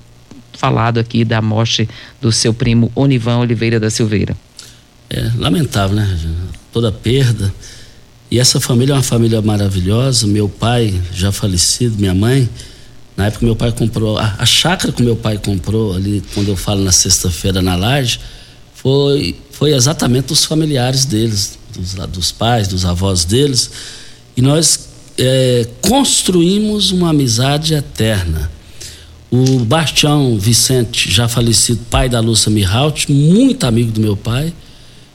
falado 0.57 0.99
aqui 0.99 1.23
da 1.23 1.41
morte 1.41 1.87
do 2.21 2.31
seu 2.31 2.53
primo 2.53 2.91
Onivan 2.93 3.37
Oliveira 3.37 3.79
da 3.79 3.89
Silveira 3.89 4.35
é 5.13 5.31
lamentável, 5.37 5.95
né? 5.95 6.19
Toda 6.71 6.91
perda. 6.91 7.53
E 8.31 8.39
essa 8.39 8.59
família 8.59 8.93
é 8.93 8.95
uma 8.95 9.03
família 9.03 9.41
maravilhosa. 9.41 10.25
Meu 10.25 10.49
pai, 10.49 10.99
já 11.13 11.31
falecido, 11.31 11.97
minha 11.97 12.15
mãe, 12.15 12.49
na 13.15 13.27
época 13.27 13.45
meu 13.45 13.55
pai 13.55 13.71
comprou, 13.71 14.17
a, 14.17 14.35
a 14.39 14.45
chácara 14.45 14.91
que 14.91 15.03
meu 15.03 15.15
pai 15.15 15.37
comprou 15.37 15.95
ali, 15.95 16.23
quando 16.33 16.49
eu 16.49 16.55
falo 16.55 16.83
na 16.83 16.91
sexta-feira 16.91 17.61
na 17.61 17.75
laje, 17.75 18.19
foi, 18.73 19.35
foi 19.51 19.73
exatamente 19.73 20.29
dos 20.29 20.45
familiares 20.45 21.05
deles, 21.05 21.59
dos, 21.77 21.93
dos 22.07 22.31
pais, 22.31 22.67
dos 22.67 22.83
avós 22.83 23.23
deles. 23.23 23.69
E 24.35 24.41
nós 24.41 24.89
é, 25.17 25.67
construímos 25.81 26.91
uma 26.91 27.09
amizade 27.09 27.73
eterna. 27.73 28.51
O 29.31 29.59
Bastião 29.59 30.37
Vicente, 30.37 31.11
já 31.11 31.27
falecido, 31.27 31.79
pai 31.89 32.07
da 32.07 32.19
Lúcia 32.19 32.51
Mihalt, 32.51 33.09
muito 33.09 33.65
amigo 33.65 33.91
do 33.91 33.99
meu 33.99 34.15
pai, 34.15 34.53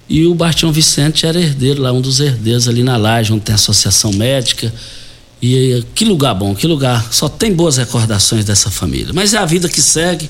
e 0.08 0.26
o 0.26 0.34
Bastião 0.34 0.72
Vicente 0.72 1.26
era 1.26 1.38
herdeiro 1.38 1.82
lá, 1.82 1.92
um 1.92 2.00
dos 2.00 2.18
herdeiros 2.18 2.66
ali 2.66 2.82
na 2.82 2.96
laje, 2.96 3.32
onde 3.32 3.42
tem 3.42 3.52
a 3.52 3.56
associação 3.56 4.12
médica. 4.12 4.72
E 5.40 5.84
que 5.94 6.04
lugar 6.04 6.34
bom, 6.34 6.54
que 6.54 6.66
lugar. 6.66 7.12
Só 7.12 7.28
tem 7.28 7.52
boas 7.52 7.76
recordações 7.76 8.44
dessa 8.44 8.70
família. 8.70 9.12
Mas 9.12 9.34
é 9.34 9.38
a 9.38 9.44
vida 9.44 9.68
que 9.68 9.82
segue. 9.82 10.28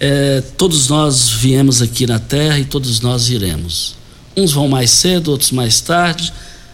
É, 0.00 0.42
todos 0.58 0.88
nós 0.88 1.28
viemos 1.28 1.80
aqui 1.80 2.06
na 2.06 2.18
terra 2.18 2.58
e 2.58 2.64
todos 2.64 3.00
nós 3.00 3.30
iremos. 3.30 3.94
Uns 4.36 4.52
vão 4.52 4.68
mais 4.68 4.90
cedo, 4.90 5.30
outros 5.30 5.52
mais 5.52 5.80
tarde, 5.80 6.32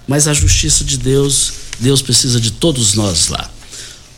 mas 0.09 0.27
a 0.27 0.33
justiça 0.33 0.83
de 0.83 0.97
Deus, 0.97 1.53
Deus 1.83 2.01
precisa 2.01 2.41
de 2.41 2.53
todos 2.53 2.95
nós 2.95 3.29
lá. 3.29 3.51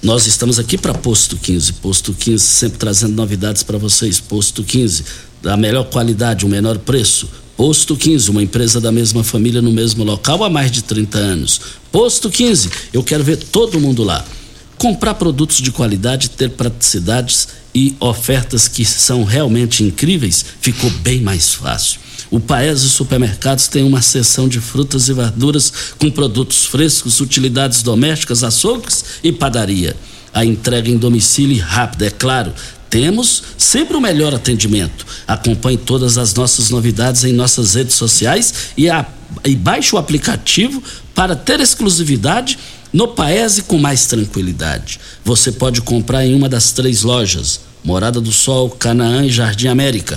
Nós 0.02 0.26
estamos 0.26 0.58
aqui 0.58 0.76
para 0.76 0.92
Posto 0.92 1.36
15. 1.36 1.72
Posto 1.74 2.12
15 2.12 2.44
sempre 2.44 2.78
trazendo 2.78 3.14
novidades 3.14 3.62
para 3.62 3.78
vocês. 3.78 4.20
Posto 4.20 4.62
15, 4.62 5.04
da 5.42 5.56
melhor 5.56 5.84
qualidade, 5.84 6.44
o 6.44 6.48
menor 6.48 6.78
preço 6.78 7.28
Posto 7.56 7.96
15, 7.96 8.30
uma 8.30 8.42
empresa 8.42 8.80
da 8.80 8.90
mesma 8.90 9.22
família 9.22 9.62
no 9.62 9.70
mesmo 9.70 10.02
local 10.02 10.42
há 10.42 10.50
mais 10.50 10.72
de 10.72 10.82
30 10.82 11.18
anos. 11.18 11.60
Posto 11.92 12.28
15, 12.28 12.68
eu 12.92 13.02
quero 13.02 13.22
ver 13.22 13.36
todo 13.36 13.78
mundo 13.78 14.02
lá. 14.02 14.24
Comprar 14.76 15.14
produtos 15.14 15.58
de 15.58 15.70
qualidade, 15.70 16.30
ter 16.30 16.50
praticidades 16.50 17.48
e 17.72 17.94
ofertas 18.00 18.66
que 18.66 18.84
são 18.84 19.22
realmente 19.22 19.84
incríveis 19.84 20.44
ficou 20.60 20.90
bem 20.90 21.20
mais 21.20 21.54
fácil. 21.54 22.00
O 22.30 22.40
Paese 22.40 22.88
Supermercados 22.88 23.68
tem 23.68 23.84
uma 23.84 24.02
seção 24.02 24.48
de 24.48 24.60
frutas 24.60 25.08
e 25.08 25.12
verduras 25.12 25.72
com 25.98 26.10
produtos 26.10 26.64
frescos, 26.64 27.20
utilidades 27.20 27.82
domésticas, 27.82 28.42
açougues 28.42 29.04
e 29.22 29.32
padaria. 29.32 29.96
A 30.32 30.44
entrega 30.44 30.90
em 30.90 30.96
domicílio 30.96 31.62
rápida, 31.62 32.06
é 32.06 32.10
claro, 32.10 32.52
temos 32.90 33.42
sempre 33.58 33.96
o 33.96 34.00
melhor 34.00 34.34
atendimento. 34.34 35.04
Acompanhe 35.26 35.76
todas 35.76 36.16
as 36.16 36.34
nossas 36.34 36.70
novidades 36.70 37.24
em 37.24 37.32
nossas 37.32 37.74
redes 37.74 37.94
sociais 37.94 38.54
e, 38.76 38.88
a, 38.88 39.04
e 39.44 39.54
baixe 39.56 39.94
o 39.94 39.98
aplicativo 39.98 40.82
para 41.14 41.34
ter 41.34 41.58
exclusividade 41.60 42.58
no 42.92 43.08
Paese 43.08 43.62
com 43.62 43.78
mais 43.78 44.06
tranquilidade. 44.06 45.00
Você 45.24 45.50
pode 45.50 45.82
comprar 45.82 46.24
em 46.24 46.34
uma 46.34 46.48
das 46.48 46.70
três 46.70 47.02
lojas: 47.02 47.60
Morada 47.82 48.20
do 48.20 48.30
Sol, 48.30 48.70
Canaã 48.70 49.24
e 49.24 49.28
Jardim 49.28 49.66
América. 49.66 50.16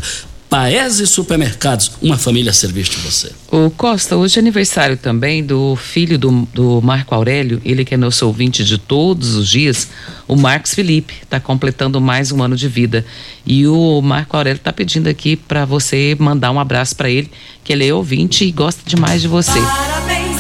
Paese 0.50 1.06
Supermercados, 1.06 1.92
uma 2.02 2.18
família 2.18 2.52
a 2.52 2.54
serviço 2.54 2.92
de 2.92 2.98
você. 3.00 3.32
O 3.52 3.70
Costa, 3.70 4.16
hoje 4.16 4.38
é 4.38 4.40
aniversário 4.40 4.96
também 4.96 5.44
do 5.44 5.76
filho 5.76 6.18
do, 6.18 6.48
do 6.54 6.82
Marco 6.82 7.14
Aurélio, 7.14 7.62
ele 7.66 7.84
que 7.84 7.94
é 7.94 7.98
nosso 7.98 8.26
ouvinte 8.26 8.64
de 8.64 8.78
todos 8.78 9.36
os 9.36 9.50
dias, 9.50 9.90
o 10.26 10.38
Marcos 10.38 10.74
Felipe, 10.74 11.16
está 11.22 11.38
completando 11.40 12.00
mais 12.00 12.32
um 12.32 12.42
ano 12.42 12.56
de 12.56 12.70
vida. 12.70 13.06
E 13.46 13.68
o 13.68 14.02
Marco 14.02 14.38
Aurélio 14.38 14.58
está 14.58 14.72
pedindo 14.72 15.08
aqui 15.08 15.36
para 15.36 15.66
você 15.66 16.16
mandar 16.18 16.52
um 16.52 16.60
abraço 16.60 16.96
para 16.96 17.10
ele, 17.10 17.30
que 17.64 17.74
ele 17.74 17.86
é 17.86 17.94
ouvinte 17.94 18.46
e 18.46 18.52
gosta 18.52 18.82
demais 18.86 19.22
de 19.22 19.28
você. 19.28 19.60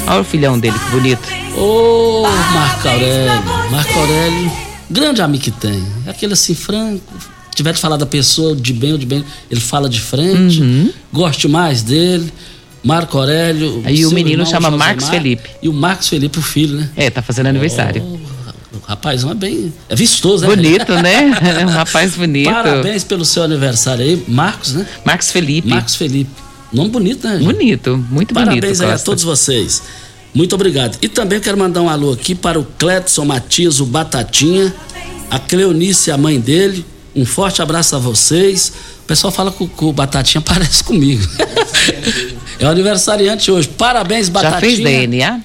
Olha 0.08 0.22
o 0.22 0.24
filhão 0.24 0.58
dele, 0.58 0.80
que 0.80 0.89
bonito. 0.91 1.28
Ô, 1.58 2.24
Marco 2.53 2.88
Aurélio, 2.88 3.72
Marco 3.72 3.99
Aurélio, 3.99 4.51
grande 4.89 5.22
amigo 5.22 5.43
que 5.43 5.51
tem. 5.51 5.86
Aquele 6.05 6.32
assim, 6.32 6.55
franco, 6.55 7.14
tiver 7.58 7.74
de 7.74 7.80
falar 7.80 7.97
da 7.97 8.05
pessoa 8.05 8.55
de 8.55 8.72
bem 8.72 8.93
ou 8.93 8.97
de 8.97 9.05
bem, 9.05 9.26
ele 9.49 9.60
fala 9.60 9.89
de 9.89 9.99
frente. 9.99 10.62
Uhum. 10.62 10.91
Goste 11.12 11.47
mais 11.47 11.82
dele. 11.82 12.32
Marco 12.84 13.18
Aurélio. 13.18 13.82
Aí 13.84 14.05
o 14.05 14.12
menino 14.12 14.43
irmão, 14.43 14.45
chama 14.45 14.70
Josemar, 14.70 14.88
Marcos 14.88 15.10
Felipe. 15.10 15.49
E 15.62 15.68
o 15.68 15.74
Marcos 15.74 16.08
Felipe, 16.08 16.39
o 16.39 16.41
filho, 16.41 16.78
né? 16.78 16.89
É, 16.95 17.10
tá 17.10 17.22
fazendo 17.22 17.47
aniversário. 17.47 18.01
O 18.03 18.80
rapazão 18.88 19.32
é 19.32 19.36
bem. 19.36 19.74
É 19.89 19.95
vistoso, 19.95 20.47
né? 20.47 20.55
Bonito, 20.55 20.93
né? 20.93 21.32
É 21.60 21.66
um 21.66 21.70
rapaz 21.70 22.16
bonito. 22.16 22.49
Parabéns 22.49 23.03
pelo 23.03 23.26
seu 23.26 23.43
aniversário 23.43 24.05
aí, 24.05 24.24
Marcos, 24.28 24.74
né? 24.74 24.86
Marcos 25.03 25.32
Felipe. 25.32 25.68
Marcos 25.68 25.95
Felipe. 25.95 26.30
Nome 26.72 26.89
bonito, 26.91 27.28
né? 27.28 27.39
gente? 27.39 27.45
Bonito, 27.45 28.05
muito 28.10 28.34
Parabéns 28.34 28.62
bonito. 28.62 28.82
aí 28.84 28.89
a 28.89 28.91
Costa. 28.93 29.05
todos 29.05 29.24
vocês. 29.24 29.82
Muito 30.34 30.53
obrigado. 30.53 30.97
E 31.01 31.10
também 31.10 31.39
quero 31.39 31.58
mandar 31.58 31.82
um 31.82 31.89
alô 31.89 32.14
aqui 32.14 32.36
para 32.36 32.60
o 32.60 32.64
Cledson 32.78 33.26
Matias, 33.26 33.80
o 33.80 33.86
Batatinha, 33.86 34.74
a 35.32 35.39
Cleonice, 35.39 36.12
a 36.12 36.18
mãe 36.18 36.39
dele. 36.39 36.86
Um 37.18 37.26
forte 37.26 37.63
abraço 37.63 37.95
a 37.95 37.99
vocês. 37.99 38.72
O 39.03 39.07
pessoal 39.07 39.34
fala 39.34 39.51
que 39.51 39.68
o, 39.84 39.91
Batatinha 39.91 40.39
parece 40.45 40.84
comigo. 40.84 41.28
é 42.59 42.65
o 42.65 42.70
aniversariante 42.70 43.51
hoje. 43.51 43.68
Parabéns, 43.68 44.30
Batatinha. 44.30 44.59
Já 44.59 44.59
fez 44.59 44.80
DNA? 44.80 45.41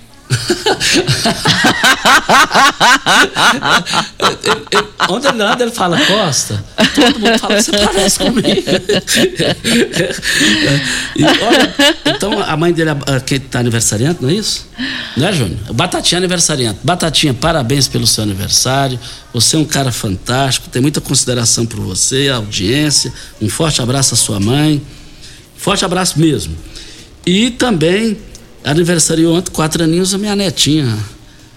Onde 5.08 5.26
ele 5.26 5.42
anda, 5.42 5.64
ele 5.64 5.72
fala 5.72 5.98
Costa. 6.06 6.64
Todo 6.94 7.18
mundo 7.18 7.38
fala 7.38 7.56
que 7.56 7.62
você 7.62 7.72
parece 7.72 8.18
comigo. 8.18 8.62
E, 11.16 11.24
olha, 11.24 11.74
então 12.06 12.40
a 12.40 12.56
mãe 12.56 12.72
dele, 12.72 12.90
que 13.26 13.38
tá 13.38 13.58
aniversariante, 13.60 14.22
não 14.22 14.30
é 14.30 14.34
isso? 14.34 14.68
Não 15.16 15.26
é, 15.26 15.32
Júnior? 15.32 15.58
Batatinha 15.72 16.18
é 16.18 16.20
aniversariante. 16.20 16.78
Batatinha, 16.82 17.34
parabéns 17.34 17.88
pelo 17.88 18.06
seu 18.06 18.22
aniversário. 18.22 18.98
Você 19.32 19.56
é 19.56 19.58
um 19.58 19.64
cara 19.64 19.90
fantástico, 19.90 20.68
tem 20.68 20.80
muita 20.80 21.00
consideração 21.00 21.66
por 21.66 21.80
você, 21.80 22.28
a 22.28 22.36
audiência. 22.36 23.12
Um 23.40 23.48
forte 23.48 23.82
abraço 23.82 24.14
à 24.14 24.16
sua 24.16 24.38
mãe. 24.38 24.82
Forte 25.56 25.84
abraço 25.84 26.18
mesmo. 26.18 26.56
E 27.24 27.50
também 27.50 28.18
aniversariou 28.64 29.36
ontem, 29.36 29.50
quatro 29.50 29.82
aninhos, 29.82 30.14
a 30.14 30.18
minha 30.18 30.36
netinha, 30.36 30.98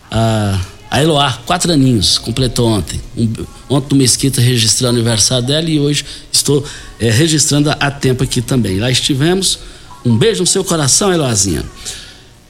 a, 0.10 0.60
a 0.89 1.01
Eloá, 1.01 1.34
quatro 1.45 1.72
aninhos, 1.72 2.18
completou 2.18 2.68
ontem. 2.68 3.01
Um, 3.18 3.32
ontem 3.70 3.88
no 3.91 3.97
Mesquita 3.97 4.41
registrei 4.41 4.88
o 4.88 4.93
aniversário 4.93 5.45
dela 5.45 5.70
e 5.70 5.80
hoje 5.80 6.06
estou 6.32 6.64
eh, 6.99 7.10
registrando 7.10 7.70
a, 7.70 7.91
tempo 7.91 8.24
aqui 8.24 8.41
também. 8.41 8.80
Lá 8.80 8.89
estivemos. 8.89 9.60
Um 10.06 10.18
beijo 10.18 10.41
no 10.41 10.47
seu 10.47 10.64
coração, 10.64 11.12
Eloazinha. 11.12 11.64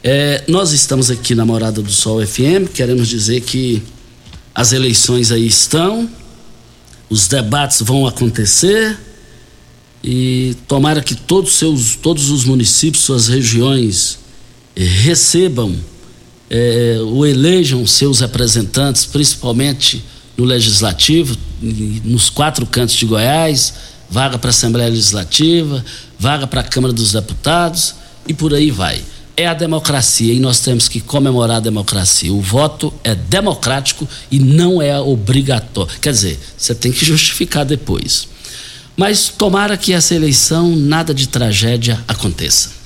Eh, 0.03 0.43
nós 0.47 0.71
estamos 0.71 1.09
aqui 1.09 1.33
na 1.33 1.45
Morada 1.45 1.81
do 1.81 1.91
Sol 1.91 2.25
FM, 2.25 2.69
queremos 2.73 3.07
dizer 3.07 3.41
que 3.41 3.81
as 4.53 4.71
eleições 4.71 5.31
aí 5.31 5.47
estão, 5.47 6.09
os 7.09 7.27
debates 7.27 7.81
vão 7.81 8.05
acontecer 8.05 8.97
e 10.03 10.55
tomara 10.67 11.01
que 11.01 11.15
todos, 11.15 11.53
seus, 11.53 11.95
todos 11.95 12.29
os 12.29 12.45
municípios, 12.45 13.03
suas 13.03 13.27
regiões 13.27 14.19
recebam 14.75 15.75
eh, 16.49 16.97
ou 17.01 17.25
elejam 17.25 17.85
seus 17.87 18.19
representantes, 18.19 19.05
principalmente 19.05 20.03
no 20.37 20.43
Legislativo, 20.43 21.37
nos 22.03 22.29
quatro 22.29 22.65
cantos 22.65 22.95
de 22.95 23.05
Goiás, 23.05 23.73
vaga 24.09 24.37
para 24.37 24.49
a 24.49 24.51
Assembleia 24.51 24.89
Legislativa, 24.89 25.83
vaga 26.19 26.45
para 26.45 26.61
a 26.61 26.63
Câmara 26.63 26.93
dos 26.93 27.13
Deputados 27.13 27.95
e 28.27 28.33
por 28.33 28.53
aí 28.53 28.71
vai. 28.71 29.01
É 29.37 29.47
a 29.47 29.53
democracia 29.53 30.33
e 30.33 30.39
nós 30.39 30.59
temos 30.59 30.87
que 30.87 31.01
comemorar 31.01 31.57
a 31.57 31.61
democracia. 31.61 32.31
O 32.31 32.41
voto 32.41 32.93
é 33.03 33.13
democrático 33.13 34.07
e 34.31 34.39
não 34.39 34.81
é 34.81 34.97
obrigatório. 34.99 35.91
Quer 35.99 36.11
dizer, 36.11 36.39
você 36.57 36.73
tem 36.73 36.91
que 36.91 37.03
justificar 37.03 37.65
depois. 37.65 38.29
Mas 38.95 39.27
tomara 39.27 39.75
que 39.75 39.91
essa 39.91 40.15
eleição 40.15 40.73
nada 40.73 41.13
de 41.13 41.27
tragédia 41.27 42.01
aconteça. 42.07 42.84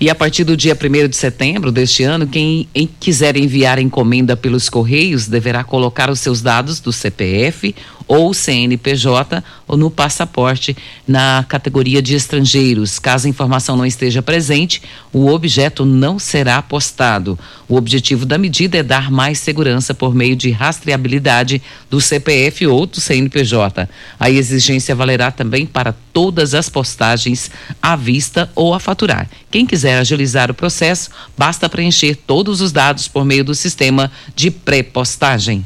E 0.00 0.08
a 0.08 0.14
partir 0.14 0.44
do 0.44 0.56
dia 0.56 0.76
1 0.80 1.08
de 1.08 1.16
setembro 1.16 1.72
deste 1.72 2.04
ano, 2.04 2.24
quem 2.26 2.68
em- 2.72 2.88
quiser 3.00 3.36
enviar 3.36 3.80
encomenda 3.80 4.36
pelos 4.36 4.68
Correios 4.68 5.26
deverá 5.26 5.64
colocar 5.64 6.08
os 6.08 6.20
seus 6.20 6.40
dados 6.40 6.78
do 6.78 6.92
CPF 6.92 7.74
ou 8.08 8.32
CNPJ 8.32 9.44
ou 9.66 9.76
no 9.76 9.90
passaporte 9.90 10.74
na 11.06 11.44
categoria 11.46 12.00
de 12.00 12.14
estrangeiros. 12.14 12.98
Caso 12.98 13.26
a 13.26 13.30
informação 13.30 13.76
não 13.76 13.84
esteja 13.84 14.22
presente, 14.22 14.82
o 15.12 15.28
objeto 15.28 15.84
não 15.84 16.18
será 16.18 16.60
postado. 16.62 17.38
O 17.68 17.76
objetivo 17.76 18.24
da 18.24 18.38
medida 18.38 18.78
é 18.78 18.82
dar 18.82 19.10
mais 19.10 19.38
segurança 19.38 19.92
por 19.92 20.14
meio 20.14 20.34
de 20.34 20.50
rastreabilidade 20.50 21.62
do 21.90 22.00
CPF 22.00 22.66
ou 22.66 22.86
do 22.86 22.98
CNPJ. 22.98 23.88
A 24.18 24.30
exigência 24.30 24.96
valerá 24.96 25.30
também 25.30 25.66
para 25.66 25.94
todas 26.12 26.54
as 26.54 26.70
postagens 26.70 27.50
à 27.82 27.94
vista 27.94 28.50
ou 28.54 28.72
a 28.72 28.80
faturar. 28.80 29.28
Quem 29.50 29.66
quiser 29.66 29.98
agilizar 29.98 30.50
o 30.50 30.54
processo, 30.54 31.10
basta 31.36 31.68
preencher 31.68 32.16
todos 32.16 32.62
os 32.62 32.72
dados 32.72 33.06
por 33.06 33.24
meio 33.24 33.44
do 33.44 33.54
sistema 33.54 34.10
de 34.34 34.50
pré-postagem. 34.50 35.64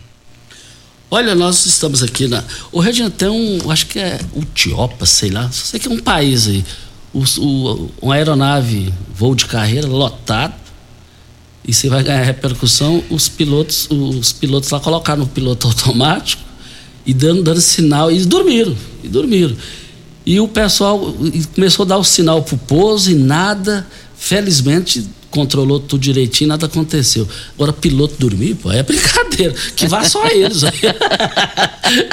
Olha, 1.15 1.35
nós 1.35 1.67
estamos 1.67 2.03
aqui 2.03 2.27
na. 2.27 2.43
O 2.73 2.81
Regina 2.81 3.11
tem 3.11 3.29
um. 3.29 3.71
Acho 3.71 3.87
que 3.87 3.99
é 3.99 4.19
Utiopa, 4.35 5.05
sei 5.05 5.29
lá. 5.29 5.51
Sei 5.53 5.79
que 5.79 5.87
é 5.87 5.91
um 5.91 5.99
país 5.99 6.49
aí. 6.49 6.65
O, 7.13 7.23
o- 7.39 7.91
uma 8.01 8.15
aeronave, 8.15 8.91
voo 9.15 9.35
de 9.35 9.45
carreira, 9.45 9.87
lotado. 9.87 10.55
E 11.69 11.75
você 11.75 11.91
vai 11.91 12.03
ganhar 12.03 12.23
repercussão. 12.23 13.05
Os 13.11 13.29
pilotos, 13.29 13.87
os 13.91 14.33
pilotos 14.33 14.71
lá 14.71 14.81
colocaram 14.81 15.21
no 15.21 15.27
piloto 15.27 15.67
automático 15.69 16.43
e 17.05 17.13
dando, 17.13 17.43
dando 17.43 17.61
sinal. 17.61 18.11
E 18.11 18.25
dormiram. 18.25 18.75
E 19.05 19.09
dormiram. 19.09 19.55
E 20.25 20.41
o 20.41 20.49
pessoal 20.49 21.15
começou 21.55 21.85
a 21.85 21.89
dar 21.89 21.99
o 21.99 22.05
sinal 22.05 22.43
pro 22.43 22.57
pouso 22.57 23.11
e 23.11 23.15
nada. 23.15 23.87
Felizmente 24.17 25.07
controlou 25.33 25.81
tudo 25.81 26.01
direitinho, 26.01 26.47
nada 26.49 26.67
aconteceu. 26.67 27.29
Agora, 27.55 27.73
piloto 27.73 28.15
dormir, 28.19 28.55
pô, 28.55 28.71
é 28.71 28.83
brincadeira. 28.85 29.53
Que 29.75 29.89
vá 29.89 30.05
só 30.05 30.25
eles. 30.29 30.63
Aí, 30.63 30.79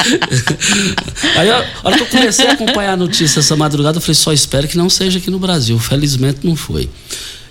a 1.52 1.66
hora 1.84 1.96
que 1.98 2.04
eu 2.04 2.08
comecei 2.08 2.48
a 2.48 2.54
acompanhar 2.54 2.94
a 2.94 2.98
notícia 2.98 3.40
essa 3.40 3.56
madrugada, 3.56 3.98
eu 3.98 4.02
falei, 4.02 4.16
só 4.16 4.34
espero 4.34 4.68
que 4.68 4.78
não 4.78 4.90
seja 4.90 5.20
aqui 5.20 5.30
no 5.30 5.40
Brasil. 5.40 5.78
Felizmente 5.78 6.40
não 6.44 6.56
foi. 6.56 6.90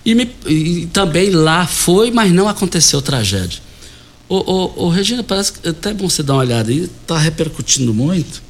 E, 0.04 0.14
me- 0.14 0.30
e 0.46 0.86
também 0.92 1.30
lá 1.30 1.66
foi, 1.66 2.10
mas 2.10 2.32
não 2.32 2.48
aconteceu 2.48 3.00
tragédia. 3.02 3.60
Ô, 4.28 4.36
ô, 4.36 4.86
ô, 4.86 4.88
Regina, 4.88 5.22
parece 5.22 5.52
que 5.52 5.66
é 5.66 5.70
até 5.70 5.92
bom 5.94 6.08
você 6.08 6.22
dar 6.22 6.34
uma 6.34 6.40
olhada 6.40 6.70
aí, 6.70 6.88
tá 7.06 7.18
repercutindo 7.18 7.94
muito 7.94 8.42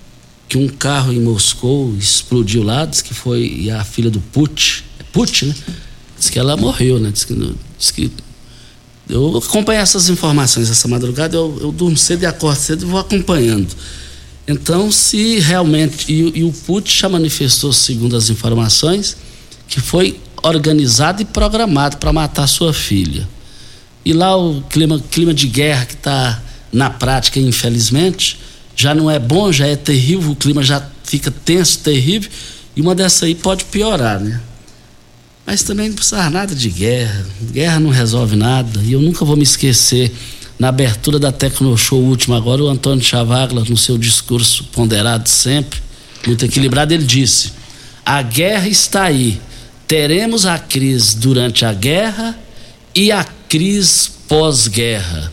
que 0.48 0.56
um 0.56 0.66
carro 0.66 1.12
em 1.12 1.20
Moscou 1.20 1.94
explodiu 1.98 2.62
lá, 2.62 2.86
diz 2.86 3.02
que 3.02 3.12
foi 3.12 3.68
a 3.70 3.84
filha 3.84 4.10
do 4.10 4.18
Putin, 4.18 4.82
é 4.98 5.02
Putin, 5.12 5.46
né? 5.46 5.54
Diz 6.18 6.30
que 6.30 6.38
ela 6.38 6.56
morreu, 6.56 6.98
né? 6.98 7.10
Diz 7.12 7.24
que, 7.24 7.54
diz 7.78 7.90
que 7.90 8.10
eu 9.08 9.38
acompanho 9.38 9.80
essas 9.80 10.08
informações 10.08 10.70
essa 10.70 10.86
madrugada, 10.86 11.34
eu, 11.34 11.58
eu 11.60 11.72
durmo 11.72 11.96
cedo 11.96 12.24
e 12.24 12.26
acordo 12.26 12.60
cedo 12.60 12.82
e 12.82 12.86
vou 12.86 13.00
acompanhando. 13.00 13.68
Então, 14.46 14.90
se 14.90 15.38
realmente. 15.38 16.10
E, 16.12 16.40
e 16.40 16.44
o 16.44 16.52
Putin 16.52 16.90
já 16.90 17.08
manifestou, 17.08 17.72
segundo 17.72 18.16
as 18.16 18.30
informações, 18.30 19.16
que 19.66 19.80
foi 19.80 20.18
organizado 20.42 21.22
e 21.22 21.24
programado 21.24 21.98
para 21.98 22.12
matar 22.12 22.46
sua 22.46 22.72
filha. 22.72 23.28
E 24.04 24.12
lá 24.12 24.36
o 24.36 24.62
clima, 24.62 25.02
clima 25.10 25.34
de 25.34 25.46
guerra 25.46 25.84
que 25.84 25.94
está 25.94 26.42
na 26.72 26.88
prática, 26.88 27.38
infelizmente, 27.38 28.38
já 28.74 28.94
não 28.94 29.10
é 29.10 29.18
bom, 29.18 29.52
já 29.52 29.66
é 29.66 29.76
terrível, 29.76 30.30
o 30.30 30.36
clima 30.36 30.62
já 30.62 30.86
fica 31.04 31.30
tenso, 31.30 31.80
terrível, 31.80 32.30
e 32.76 32.80
uma 32.80 32.94
dessa 32.94 33.26
aí 33.26 33.34
pode 33.34 33.64
piorar, 33.66 34.20
né? 34.20 34.40
Mas 35.48 35.62
também 35.62 35.88
não 35.88 35.94
precisa 35.96 36.28
nada 36.28 36.54
de 36.54 36.68
guerra. 36.68 37.24
Guerra 37.52 37.80
não 37.80 37.88
resolve 37.88 38.36
nada. 38.36 38.82
E 38.82 38.92
eu 38.92 39.00
nunca 39.00 39.24
vou 39.24 39.34
me 39.34 39.44
esquecer, 39.44 40.14
na 40.58 40.68
abertura 40.68 41.18
da 41.18 41.32
Tecnoshow 41.32 41.98
última 41.98 42.36
agora, 42.36 42.62
o 42.62 42.68
Antônio 42.68 43.02
Chavagla, 43.02 43.64
no 43.66 43.74
seu 43.74 43.96
discurso 43.96 44.64
ponderado 44.64 45.26
sempre, 45.26 45.80
muito 46.26 46.44
equilibrado, 46.44 46.92
ele 46.92 47.06
disse: 47.06 47.52
a 48.04 48.20
guerra 48.20 48.68
está 48.68 49.04
aí. 49.04 49.40
Teremos 49.86 50.44
a 50.44 50.58
crise 50.58 51.16
durante 51.16 51.64
a 51.64 51.72
guerra 51.72 52.38
e 52.94 53.10
a 53.10 53.24
crise 53.24 54.10
pós-guerra. 54.28 55.32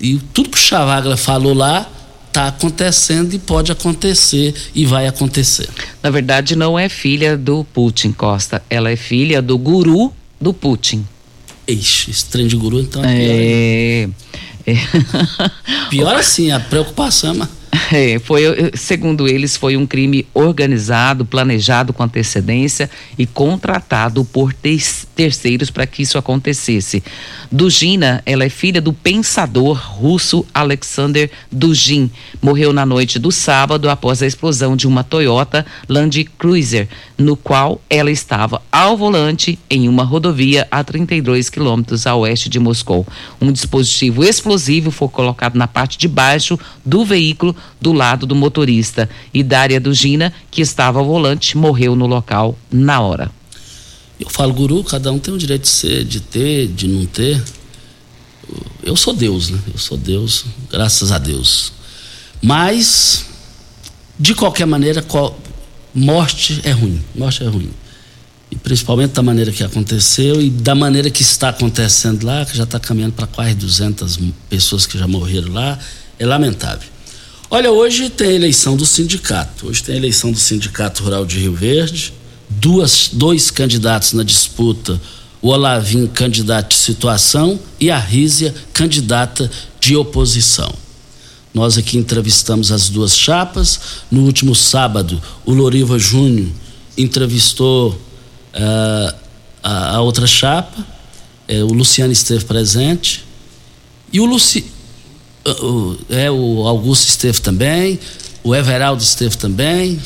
E 0.00 0.20
tudo 0.32 0.50
que 0.50 0.58
o 0.58 0.60
Chavagla 0.60 1.16
falou 1.16 1.54
lá 1.54 1.90
está 2.28 2.46
acontecendo 2.48 3.34
e 3.34 3.38
pode 3.38 3.72
acontecer 3.72 4.54
e 4.74 4.86
vai 4.86 5.06
acontecer. 5.08 5.68
Na 6.02 6.10
verdade, 6.10 6.54
não 6.54 6.78
é 6.78 6.88
filha 6.88 7.36
do 7.36 7.64
Putin, 7.74 8.12
Costa. 8.12 8.62
Ela 8.70 8.90
é 8.90 8.96
filha 8.96 9.42
do 9.42 9.58
guru 9.58 10.12
do 10.40 10.52
Putin. 10.54 11.04
Ixi, 11.66 12.10
esse 12.10 12.24
trem 12.26 12.46
de 12.46 12.56
guru, 12.56 12.80
então 12.80 13.02
é 13.04 13.16
É. 13.18 14.08
é. 14.66 14.74
pior 15.90 16.14
assim, 16.16 16.50
a 16.50 16.60
preocupação 16.60 17.32
uma- 17.34 17.50
É, 17.92 18.18
foi, 18.18 18.42
segundo 18.74 19.26
eles, 19.28 19.56
foi 19.56 19.76
um 19.76 19.86
crime 19.86 20.26
organizado, 20.34 21.24
planejado 21.24 21.92
com 21.92 22.02
antecedência 22.02 22.90
e 23.18 23.26
contratado 23.26 24.24
por 24.24 24.52
ter- 24.52 24.82
terceiros 25.14 25.70
para 25.70 25.86
que 25.86 26.02
isso 26.02 26.18
acontecesse. 26.18 27.02
Dugina, 27.50 28.22
ela 28.26 28.44
é 28.44 28.48
filha 28.48 28.80
do 28.80 28.92
pensador 28.92 29.76
russo 29.76 30.44
Alexander 30.52 31.30
Dugin. 31.50 32.10
Morreu 32.42 32.72
na 32.72 32.84
noite 32.84 33.18
do 33.18 33.32
sábado 33.32 33.88
após 33.88 34.22
a 34.22 34.26
explosão 34.26 34.76
de 34.76 34.86
uma 34.86 35.02
Toyota 35.02 35.64
Land 35.88 36.24
Cruiser, 36.38 36.88
no 37.16 37.36
qual 37.36 37.80
ela 37.88 38.10
estava 38.10 38.62
ao 38.70 38.96
volante 38.96 39.58
em 39.68 39.88
uma 39.88 40.04
rodovia 40.04 40.68
a 40.70 40.84
32 40.84 41.48
quilômetros 41.48 42.06
a 42.06 42.14
oeste 42.14 42.48
de 42.48 42.58
Moscou. 42.58 43.06
Um 43.40 43.50
dispositivo 43.50 44.22
explosivo 44.24 44.90
foi 44.90 45.08
colocado 45.08 45.56
na 45.56 45.66
parte 45.66 45.98
de 45.98 46.06
baixo 46.06 46.58
do 46.84 47.04
veículo 47.04 47.56
do 47.80 47.92
lado 47.92 48.26
do 48.26 48.34
motorista 48.34 49.08
e 49.32 49.42
Dária 49.42 49.80
Dugina, 49.80 50.32
que 50.50 50.60
estava 50.60 50.98
ao 50.98 51.04
volante, 51.04 51.56
morreu 51.56 51.94
no 51.94 52.06
local 52.06 52.58
na 52.70 53.00
hora. 53.00 53.30
Eu 54.18 54.28
falo, 54.28 54.52
guru, 54.52 54.82
cada 54.82 55.12
um 55.12 55.18
tem 55.18 55.32
o 55.32 55.38
direito 55.38 55.62
de 55.62 55.68
ser, 55.68 56.04
de 56.04 56.20
ter, 56.20 56.66
de 56.66 56.88
não 56.88 57.06
ter. 57.06 57.42
Eu 58.82 58.96
sou 58.96 59.14
Deus, 59.14 59.50
né? 59.50 59.58
Eu 59.72 59.78
sou 59.78 59.96
Deus, 59.96 60.44
graças 60.70 61.12
a 61.12 61.18
Deus. 61.18 61.72
Mas, 62.42 63.26
de 64.18 64.34
qualquer 64.34 64.66
maneira, 64.66 65.04
morte 65.94 66.60
é 66.64 66.70
ruim. 66.70 67.00
Morte 67.14 67.44
é 67.44 67.46
ruim. 67.46 67.70
E 68.50 68.56
principalmente 68.56 69.12
da 69.12 69.22
maneira 69.22 69.52
que 69.52 69.62
aconteceu 69.62 70.40
e 70.40 70.48
da 70.48 70.74
maneira 70.74 71.10
que 71.10 71.22
está 71.22 71.50
acontecendo 71.50 72.24
lá, 72.24 72.44
que 72.44 72.56
já 72.56 72.64
está 72.64 72.80
caminhando 72.80 73.12
para 73.12 73.26
quase 73.26 73.54
200 73.54 74.18
pessoas 74.48 74.86
que 74.86 74.98
já 74.98 75.06
morreram 75.06 75.52
lá, 75.52 75.78
é 76.18 76.26
lamentável. 76.26 76.88
Olha, 77.50 77.72
hoje 77.72 78.10
tem 78.10 78.28
a 78.28 78.34
eleição 78.34 78.76
do 78.76 78.84
sindicato. 78.84 79.68
Hoje 79.68 79.82
tem 79.82 79.94
a 79.94 79.98
eleição 79.98 80.30
do 80.30 80.38
Sindicato 80.38 81.02
Rural 81.02 81.24
de 81.24 81.38
Rio 81.38 81.54
Verde. 81.54 82.12
Duas, 82.46 83.08
dois 83.10 83.50
candidatos 83.50 84.12
na 84.12 84.22
disputa. 84.22 85.00
O 85.40 85.48
Olavim, 85.48 86.06
candidato 86.08 86.68
de 86.68 86.74
situação, 86.74 87.58
e 87.80 87.90
a 87.90 87.98
Rízia, 87.98 88.54
candidata 88.74 89.50
de 89.80 89.96
oposição. 89.96 90.70
Nós 91.54 91.78
aqui 91.78 91.96
entrevistamos 91.96 92.70
as 92.70 92.90
duas 92.90 93.16
chapas. 93.16 93.80
No 94.10 94.24
último 94.24 94.54
sábado, 94.54 95.18
o 95.46 95.54
Loriva 95.54 95.98
Júnior 95.98 96.50
entrevistou 96.98 97.98
ah, 98.52 99.14
a, 99.62 99.96
a 99.96 100.00
outra 100.02 100.26
chapa. 100.26 100.86
Eh, 101.48 101.62
o 101.62 101.72
Luciano 101.72 102.12
esteve 102.12 102.44
presente. 102.44 103.24
E 104.12 104.20
o 104.20 104.26
Luci, 104.26 104.66
o- 105.46 105.96
é, 106.10 106.30
o 106.30 106.66
Augusto 106.66 107.08
esteve 107.08 107.40
também, 107.40 107.98
o 108.44 108.54
Everaldo 108.54 109.02
esteve 109.02 109.36
também. 109.36 110.00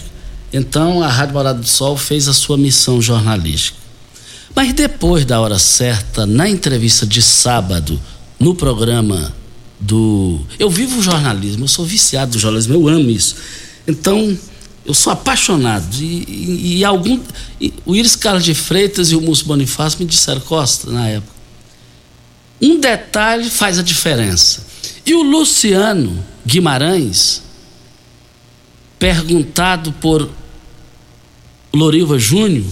Então 0.52 1.02
a 1.02 1.08
Rádio 1.08 1.34
Morada 1.34 1.58
do 1.60 1.66
Sol 1.68 1.96
fez 1.96 2.28
a 2.28 2.34
sua 2.34 2.56
missão 2.58 3.00
jornalística. 3.00 3.78
Mas 4.54 4.72
depois 4.74 5.24
da 5.24 5.40
hora 5.40 5.58
certa, 5.58 6.26
na 6.26 6.48
entrevista 6.48 7.06
de 7.06 7.22
sábado, 7.22 7.98
no 8.38 8.54
programa 8.54 9.34
do. 9.80 10.40
Eu 10.58 10.68
vivo 10.68 10.98
o 10.98 11.02
jornalismo, 11.02 11.64
eu 11.64 11.68
sou 11.68 11.84
viciado 11.86 12.32
do 12.32 12.38
jornalismo, 12.38 12.74
eu 12.74 12.88
amo 12.88 13.08
isso. 13.10 13.34
Então, 13.88 14.36
eu 14.84 14.92
sou 14.92 15.12
apaixonado. 15.12 15.86
E, 15.98 16.04
e- 16.28 16.76
e 16.78 16.84
algum. 16.84 17.18
e 17.60 17.72
o 17.86 17.96
Iris 17.96 18.14
Carlos 18.14 18.44
de 18.44 18.52
Freitas 18.54 19.10
e 19.10 19.16
o 19.16 19.20
Múcio 19.22 19.46
Bonifácio 19.46 19.98
me 20.00 20.04
disseram, 20.04 20.40
Costa, 20.42 20.90
na 20.90 21.08
época. 21.08 21.32
Um 22.60 22.78
detalhe 22.78 23.48
faz 23.48 23.78
a 23.78 23.82
diferença. 23.82 24.64
E 25.04 25.14
o 25.14 25.22
Luciano 25.22 26.24
Guimarães, 26.46 27.42
perguntado 28.98 29.92
por 29.92 30.30
Loriva 31.74 32.18
Júnior, 32.18 32.66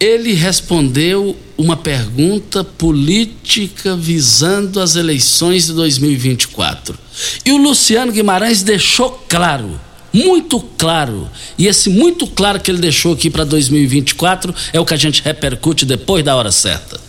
ele 0.00 0.32
respondeu 0.32 1.36
uma 1.56 1.76
pergunta 1.76 2.62
política 2.62 3.96
visando 3.96 4.80
as 4.80 4.94
eleições 4.94 5.66
de 5.66 5.72
2024. 5.72 6.98
E 7.44 7.52
o 7.52 7.56
Luciano 7.56 8.12
Guimarães 8.12 8.62
deixou 8.62 9.10
claro, 9.28 9.80
muito 10.12 10.60
claro, 10.76 11.30
e 11.56 11.66
esse 11.66 11.88
muito 11.88 12.26
claro 12.26 12.60
que 12.60 12.70
ele 12.70 12.78
deixou 12.78 13.14
aqui 13.14 13.30
para 13.30 13.44
2024 13.44 14.54
é 14.72 14.80
o 14.80 14.84
que 14.84 14.94
a 14.94 14.98
gente 14.98 15.22
repercute 15.22 15.86
depois 15.86 16.24
da 16.24 16.36
hora 16.36 16.52
certa. 16.52 17.00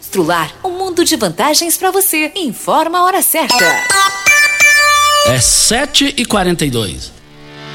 Strular, 0.00 0.54
um 0.64 0.77
mundo 0.98 1.04
de 1.04 1.16
vantagens 1.16 1.76
para 1.76 1.90
você. 1.90 2.32
Informa 2.34 2.98
a 2.98 3.04
hora 3.04 3.22
certa. 3.22 3.64
É 5.26 5.38
7 5.38 6.14
e 6.16 6.24
42 6.24 7.12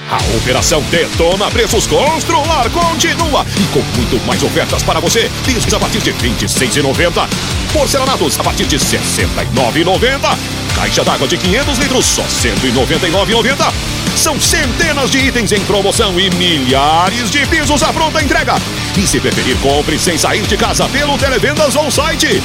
A 0.09 0.17
operação 0.37 0.81
Detona 0.89 1.49
Preços 1.51 1.85
Constrular 1.85 2.69
continua 2.71 3.45
e 3.55 3.73
com 3.73 3.79
muito 3.97 4.25
mais 4.25 4.41
ofertas 4.43 4.83
para 4.83 4.99
você. 4.99 5.31
Discos 5.45 5.73
a 5.73 5.79
partir 5.79 5.99
de 5.99 6.11
R$ 6.11 6.29
26,90. 6.31 7.27
Porcelanatos 7.73 8.39
a 8.39 8.43
partir 8.43 8.65
de 8.65 8.77
R$ 8.77 8.83
69,90. 8.83 10.37
Caixa 10.75 11.03
d'água 11.03 11.27
de 11.27 11.37
500 11.37 11.77
litros 11.79 12.05
só 12.05 12.21
R$ 12.21 12.27
199,90. 12.27 13.73
São 14.15 14.39
centenas 14.39 15.09
de 15.09 15.17
itens 15.17 15.51
em 15.51 15.59
promoção 15.61 16.17
e 16.19 16.29
milhares 16.35 17.29
de 17.31 17.45
pisos 17.47 17.83
à 17.83 17.91
pronta 17.91 18.23
entrega. 18.23 18.55
E 18.95 19.07
se 19.07 19.19
preferir, 19.19 19.57
compre 19.57 19.97
sem 19.97 20.17
sair 20.17 20.43
de 20.43 20.55
casa 20.55 20.87
pelo 20.89 21.17
Televendas 21.17 21.75
ou 21.75 21.91
site. 21.91 22.41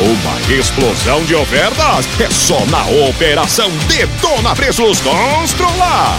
Uma 0.00 0.52
explosão 0.58 1.22
de 1.24 1.34
ofertas 1.34 2.08
é 2.18 2.30
só 2.30 2.64
na 2.66 2.82
Operação 3.08 3.70
Detona 3.86 4.56
Preços 4.56 5.00
Constrular. 5.00 6.18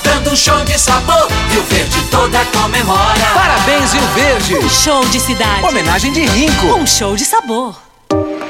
dando 0.03 0.31
um 0.31 0.35
show 0.35 0.63
de 0.65 0.77
sabor. 0.77 1.27
Rio 1.49 1.63
Verde 1.63 2.01
toda 2.09 2.45
comemora. 2.45 3.25
Parabéns, 3.33 3.93
Rio 3.93 4.07
Verde. 4.15 4.55
Um 4.57 4.69
show 4.69 5.05
de 5.05 5.19
cidade. 5.19 5.65
Homenagem 5.65 6.11
de 6.11 6.25
Rinco. 6.25 6.67
Um 6.75 6.85
show 6.85 7.15
de 7.15 7.25
sabor. 7.25 7.90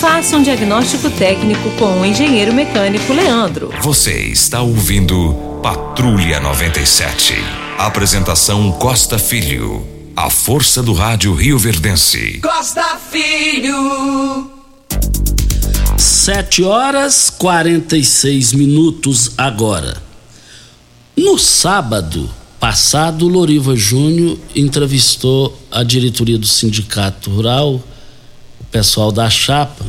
Faça 0.00 0.36
um 0.36 0.42
diagnóstico 0.44 1.10
técnico 1.10 1.68
com 1.72 2.00
o 2.00 2.06
engenheiro 2.06 2.54
mecânico 2.54 3.12
Leandro. 3.12 3.74
Você 3.82 4.12
está 4.12 4.62
ouvindo 4.62 5.34
Patrulha 5.60 6.38
97. 6.38 7.34
Apresentação 7.76 8.70
Costa 8.70 9.18
Filho. 9.18 9.84
A 10.14 10.30
força 10.30 10.84
do 10.84 10.92
rádio 10.92 11.34
Rio 11.34 11.58
Verdense. 11.58 12.38
Costa 12.40 12.96
Filho. 13.10 14.48
7 15.96 16.62
horas 16.62 17.28
46 17.30 18.52
minutos 18.52 19.32
agora. 19.36 20.00
No 21.16 21.36
sábado 21.36 22.30
passado, 22.60 23.26
Loriva 23.26 23.74
Júnior 23.74 24.38
entrevistou 24.54 25.60
a 25.72 25.82
diretoria 25.82 26.38
do 26.38 26.46
Sindicato 26.46 27.30
Rural, 27.30 27.82
pessoal 28.70 29.10
da 29.10 29.28
chapa, 29.30 29.84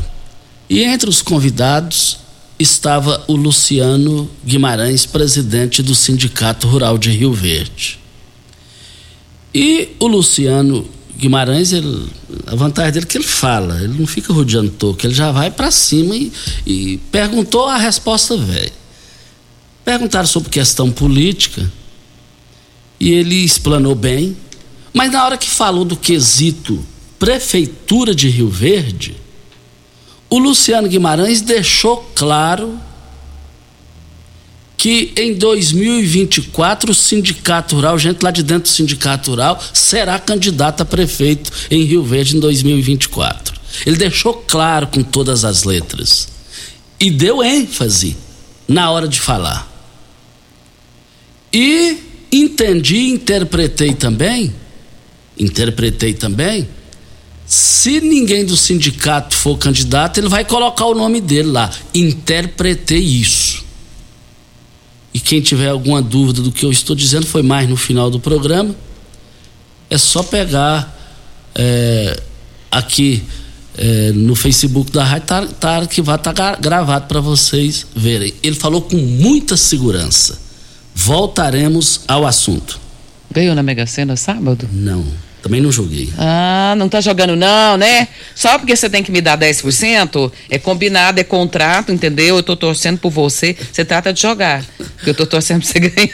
e 0.69 0.83
entre 0.83 1.09
os 1.09 1.21
convidados 1.21 2.17
estava 2.59 3.23
o 3.27 3.35
Luciano 3.35 4.29
Guimarães, 4.45 5.05
presidente 5.05 5.81
do 5.81 5.95
Sindicato 5.95 6.67
Rural 6.67 6.97
de 6.97 7.09
Rio 7.09 7.33
Verde. 7.33 7.97
E 9.53 9.89
o 9.99 10.07
Luciano 10.07 10.87
Guimarães, 11.17 11.73
ele, 11.73 12.07
a 12.45 12.55
vantagem 12.55 12.93
dele 12.93 13.05
é 13.05 13.07
que 13.07 13.17
ele 13.17 13.25
fala, 13.25 13.81
ele 13.81 13.97
não 13.97 14.05
fica 14.05 14.31
rodeando 14.31 14.69
toco, 14.71 15.05
ele 15.05 15.13
já 15.13 15.31
vai 15.31 15.49
para 15.49 15.71
cima 15.71 16.15
e, 16.15 16.31
e 16.65 16.97
perguntou 17.11 17.65
a 17.65 17.77
resposta 17.77 18.37
velha. 18.37 18.71
Perguntaram 19.83 20.27
sobre 20.27 20.49
questão 20.49 20.91
política 20.91 21.69
e 22.99 23.11
ele 23.11 23.43
explanou 23.43 23.95
bem, 23.95 24.37
mas 24.93 25.11
na 25.11 25.25
hora 25.25 25.37
que 25.37 25.49
falou 25.49 25.83
do 25.83 25.95
quesito 25.95 26.85
Prefeitura 27.19 28.15
de 28.15 28.29
Rio 28.29 28.49
Verde, 28.49 29.15
o 30.29 30.39
Luciano 30.39 30.87
Guimarães 30.87 31.41
deixou 31.41 32.09
claro 32.15 32.79
que 34.77 35.11
em 35.17 35.33
2024 35.33 36.91
o 36.91 36.95
Sindicato 36.95 37.75
Rural, 37.75 37.99
gente 37.99 38.23
lá 38.23 38.31
de 38.31 38.41
dentro 38.41 38.63
do 38.63 38.73
Sindicato 38.73 39.31
Rural, 39.31 39.61
será 39.73 40.17
candidato 40.17 40.81
a 40.81 40.85
prefeito 40.85 41.51
em 41.69 41.83
Rio 41.83 42.01
Verde 42.01 42.37
em 42.37 42.39
2024. 42.39 43.59
Ele 43.85 43.97
deixou 43.97 44.33
claro 44.33 44.87
com 44.87 45.03
todas 45.03 45.43
as 45.43 45.65
letras 45.65 46.29
e 46.97 47.11
deu 47.11 47.43
ênfase 47.43 48.15
na 48.65 48.89
hora 48.89 49.07
de 49.07 49.19
falar. 49.19 49.67
E 51.51 51.97
entendi, 52.31 53.09
interpretei 53.09 53.93
também, 53.93 54.53
interpretei 55.37 56.13
também, 56.13 56.67
se 57.49 57.99
ninguém 57.99 58.45
do 58.45 58.55
sindicato 58.55 59.35
for 59.35 59.57
candidato, 59.57 60.19
ele 60.19 60.29
vai 60.29 60.45
colocar 60.45 60.85
o 60.85 60.93
nome 60.93 61.19
dele 61.19 61.49
lá. 61.49 61.71
Interpretei 61.95 62.99
isso. 62.99 63.65
E 65.11 65.19
quem 65.19 65.41
tiver 65.41 65.69
alguma 65.69 65.99
dúvida 65.99 66.43
do 66.43 66.51
que 66.51 66.63
eu 66.63 66.71
estou 66.71 66.95
dizendo, 66.95 67.25
foi 67.25 67.41
mais 67.41 67.67
no 67.67 67.75
final 67.75 68.11
do 68.11 68.19
programa. 68.19 68.75
É 69.89 69.97
só 69.97 70.21
pegar 70.21 70.95
é, 71.55 72.21
aqui 72.69 73.23
é, 73.75 74.11
no 74.11 74.35
Facebook 74.35 74.91
da 74.91 75.03
rádio, 75.03 75.25
tá, 75.25 75.47
tá, 75.47 75.87
que 75.87 76.03
vai 76.03 76.17
estar 76.17 76.33
tá 76.33 76.55
gravado 76.55 77.07
para 77.07 77.19
vocês 77.19 77.83
verem. 77.95 78.31
Ele 78.43 78.55
falou 78.55 78.83
com 78.83 78.97
muita 78.97 79.57
segurança. 79.57 80.39
Voltaremos 80.93 82.01
ao 82.07 82.27
assunto. 82.27 82.79
Ganhou 83.31 83.55
na 83.55 83.63
Mega 83.63 83.87
Sena 83.87 84.15
sábado? 84.15 84.69
Não. 84.71 85.03
Também 85.41 85.61
não 85.61 85.71
joguei. 85.71 86.09
Ah, 86.17 86.73
não 86.77 86.89
tá 86.89 86.99
jogando 86.99 87.35
não, 87.35 87.77
né? 87.77 88.09
Só 88.35 88.57
porque 88.57 88.75
você 88.75 88.89
tem 88.89 89.01
que 89.01 89.11
me 89.11 89.21
dar 89.21 89.37
10%, 89.37 90.31
é 90.49 90.57
combinado, 90.59 91.19
é 91.19 91.23
contrato, 91.23 91.91
entendeu? 91.91 92.37
Eu 92.37 92.43
tô 92.43 92.55
torcendo 92.55 92.97
por 92.99 93.09
você. 93.09 93.55
Você 93.71 93.85
trata 93.85 94.11
de 94.11 94.21
jogar. 94.21 94.63
Eu 95.05 95.13
tô 95.13 95.25
torcendo 95.25 95.61
pra 95.61 95.71
você 95.71 95.79
ganhar. 95.89 96.09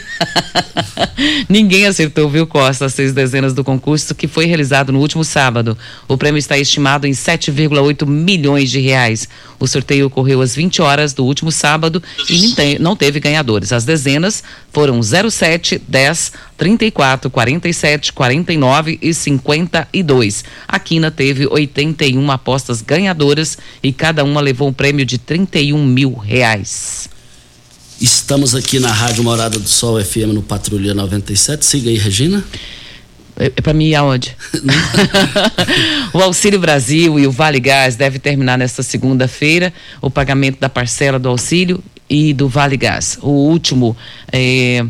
Ninguém 1.48 1.86
acertou, 1.86 2.28
viu, 2.28 2.46
Costa, 2.46 2.86
as 2.86 2.94
seis 2.94 3.12
dezenas 3.12 3.52
do 3.52 3.64
concurso 3.64 4.14
que 4.14 4.28
foi 4.28 4.46
realizado 4.46 4.92
no 4.92 5.00
último 5.00 5.24
sábado. 5.24 5.76
O 6.06 6.16
prêmio 6.16 6.38
está 6.38 6.56
estimado 6.56 7.06
em 7.06 7.12
7,8 7.12 8.06
milhões 8.06 8.70
de 8.70 8.80
reais. 8.80 9.28
O 9.58 9.66
sorteio 9.66 10.06
ocorreu 10.06 10.40
às 10.40 10.54
20 10.54 10.82
horas 10.82 11.12
do 11.12 11.24
último 11.24 11.50
sábado 11.50 12.02
e 12.28 12.78
não 12.78 12.94
teve 12.94 13.20
ganhadores. 13.20 13.72
As 13.72 13.84
dezenas 13.84 14.42
foram 14.72 15.00
07, 15.02 15.80
10, 15.88 16.32
34, 16.56 17.30
47, 17.30 18.12
49 18.12 18.98
e 19.00 19.14
52. 19.14 20.44
A 20.68 20.78
Quina 20.78 21.10
teve 21.10 21.46
81 21.46 22.30
apostas 22.30 22.82
ganhadoras 22.82 23.56
e 23.82 23.92
cada 23.92 24.24
uma 24.24 24.40
levou 24.40 24.68
um 24.68 24.72
prêmio 24.72 25.04
de 25.04 25.18
31 25.18 25.84
mil 25.84 26.14
reais. 26.14 27.08
Estamos 28.00 28.54
aqui 28.54 28.78
na 28.78 28.92
Rádio 28.92 29.24
Morada 29.24 29.58
do 29.58 29.68
Sol 29.68 30.02
FM 30.04 30.34
no 30.34 30.42
Patrulha 30.42 30.92
97. 30.92 31.64
Siga 31.64 31.88
aí, 31.88 31.96
Regina. 31.96 32.44
É, 33.38 33.46
é 33.46 33.60
para 33.60 33.72
mim 33.72 33.94
aonde? 33.94 34.36
o 36.12 36.20
Auxílio 36.20 36.58
Brasil 36.58 37.18
e 37.18 37.26
o 37.26 37.30
Vale 37.30 37.60
Gás 37.60 37.96
deve 37.96 38.18
terminar 38.18 38.56
nesta 38.58 38.82
segunda-feira 38.82 39.72
o 40.00 40.10
pagamento 40.10 40.58
da 40.58 40.68
parcela 40.68 41.18
do 41.18 41.28
auxílio 41.28 41.82
e 42.08 42.32
do 42.32 42.48
Vale 42.48 42.76
Gás. 42.76 43.18
O 43.20 43.30
último 43.30 43.96
é, 44.32 44.84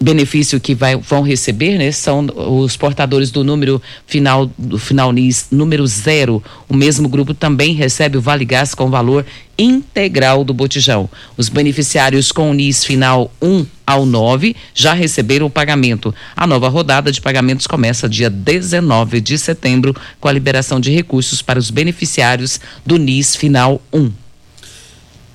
benefício 0.00 0.60
que 0.60 0.74
vai, 0.74 0.96
vão 0.96 1.22
receber, 1.22 1.76
né, 1.76 1.90
são 1.90 2.26
os 2.36 2.76
portadores 2.76 3.30
do 3.30 3.42
número 3.42 3.82
final 4.06 4.50
do 4.56 4.78
final 4.78 5.12
NIS 5.12 5.48
número 5.50 5.86
zero. 5.86 6.42
O 6.68 6.74
mesmo 6.74 7.08
grupo 7.08 7.34
também 7.34 7.74
recebe 7.74 8.16
o 8.16 8.20
Vale 8.20 8.44
Gás 8.44 8.74
com 8.74 8.90
valor 8.90 9.26
integral 9.58 10.44
do 10.44 10.54
botijão. 10.54 11.10
Os 11.36 11.48
beneficiários 11.48 12.30
com 12.30 12.50
o 12.50 12.54
NIS 12.54 12.84
final 12.84 13.32
1 13.42 13.66
ao 13.84 14.06
9 14.06 14.54
já 14.72 14.92
receberam 14.92 15.46
o 15.46 15.50
pagamento. 15.50 16.14
A 16.36 16.46
nova 16.46 16.68
rodada 16.68 17.10
de 17.10 17.20
pagamentos 17.20 17.66
começa 17.66 18.08
dia 18.08 18.30
19 18.30 19.20
de 19.20 19.36
setembro 19.36 19.96
com 20.20 20.28
a 20.28 20.32
liberação 20.32 20.78
de 20.78 20.92
recursos 20.92 21.42
para 21.42 21.58
os 21.58 21.70
beneficiários 21.70 22.60
do 22.86 22.96
NIS 22.98 23.34
final 23.34 23.82
1. 23.92 24.12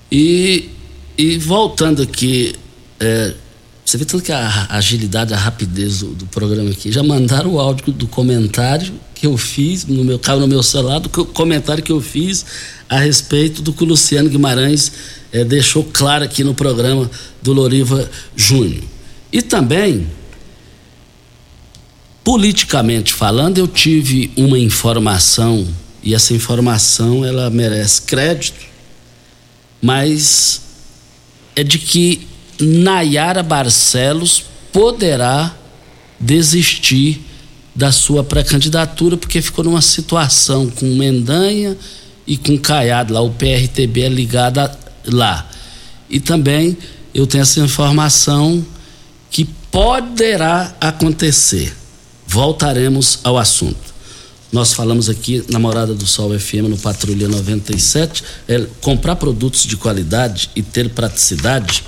E, 0.10 0.70
e 1.18 1.38
voltando 1.38 2.04
aqui, 2.04 2.56
é, 3.00 3.34
você 3.86 3.98
vê 3.98 4.06
tanto 4.06 4.24
que 4.24 4.32
a 4.32 4.68
agilidade, 4.70 5.34
a 5.34 5.38
rapidez 5.38 6.00
do, 6.00 6.08
do, 6.14 6.26
programa 6.28 6.70
aqui. 6.70 6.92
Já 6.92 7.04
mandaram 7.04 7.54
o 7.54 7.60
áudio 7.60 7.92
do 7.92 8.08
comentário 8.08 8.94
que 9.14 9.28
eu 9.28 9.38
fiz, 9.38 9.86
no 9.86 10.04
meu 10.04 10.18
carro, 10.18 10.40
no 10.40 10.48
meu 10.48 10.64
celular, 10.64 11.00
do 11.00 11.10
comentário 11.10 11.84
que 11.84 11.92
eu 11.92 12.00
fiz 12.00 12.46
a 12.90 12.98
respeito 12.98 13.62
do 13.62 13.74
que 13.74 13.84
o 13.84 13.86
Luciano 13.86 14.30
Guimarães 14.30 14.92
eh, 15.32 15.44
deixou 15.44 15.84
claro 15.84 16.24
aqui 16.24 16.44
no 16.44 16.54
programa 16.54 17.10
do 17.42 17.52
Loriva 17.52 18.10
Júnior. 18.36 18.84
E 19.32 19.42
também, 19.42 20.08
politicamente 22.24 23.14
falando, 23.14 23.58
eu 23.58 23.68
tive 23.68 24.32
uma 24.38 24.58
informação, 24.58 25.68
e 26.02 26.16
essa 26.16 26.34
informação 26.34 27.26
ela 27.26 27.50
merece 27.50 28.04
crédito, 28.04 28.66
mas 29.82 30.62
é 31.56 31.64
de 31.64 31.78
que 31.78 32.33
Nayara 32.60 33.44
Barcelos 33.44 34.44
poderá 34.72 35.56
desistir 36.20 37.22
da 37.76 37.92
sua 37.92 38.24
pré-candidatura, 38.24 39.18
porque 39.18 39.42
ficou 39.42 39.66
numa 39.66 39.82
situação 39.82 40.70
com 40.70 40.86
Mendanha 40.86 41.76
e 42.26 42.38
com 42.38 42.58
Caiado 42.58 43.14
lá, 43.14 43.22
o 43.22 43.32
PRTB 43.32 44.02
é 44.02 44.10
ligado 44.10 44.70
lá. 45.06 45.50
E 46.10 46.20
também 46.20 46.78
eu 47.14 47.26
tenho 47.26 47.42
essa 47.42 47.60
informação 47.60 48.66
que 49.30 49.46
poderá 49.72 50.76
acontecer. 50.80 51.76
Voltaremos 52.28 53.20
ao 53.24 53.38
assunto. 53.38 53.94
Nós 54.52 54.72
falamos 54.72 55.10
aqui 55.10 55.44
na 55.50 55.58
Morada 55.58 55.96
do 55.96 56.06
Sol 56.06 56.38
FM 56.40 56.70
no 56.70 56.78
Patrulha 56.78 57.28
97, 57.28 58.24
é, 58.48 58.68
comprar 58.82 59.16
produtos 59.16 59.66
de 59.66 59.76
qualidade 59.76 60.52
e 60.56 60.62
ter 60.62 60.90
praticidade 60.92 61.84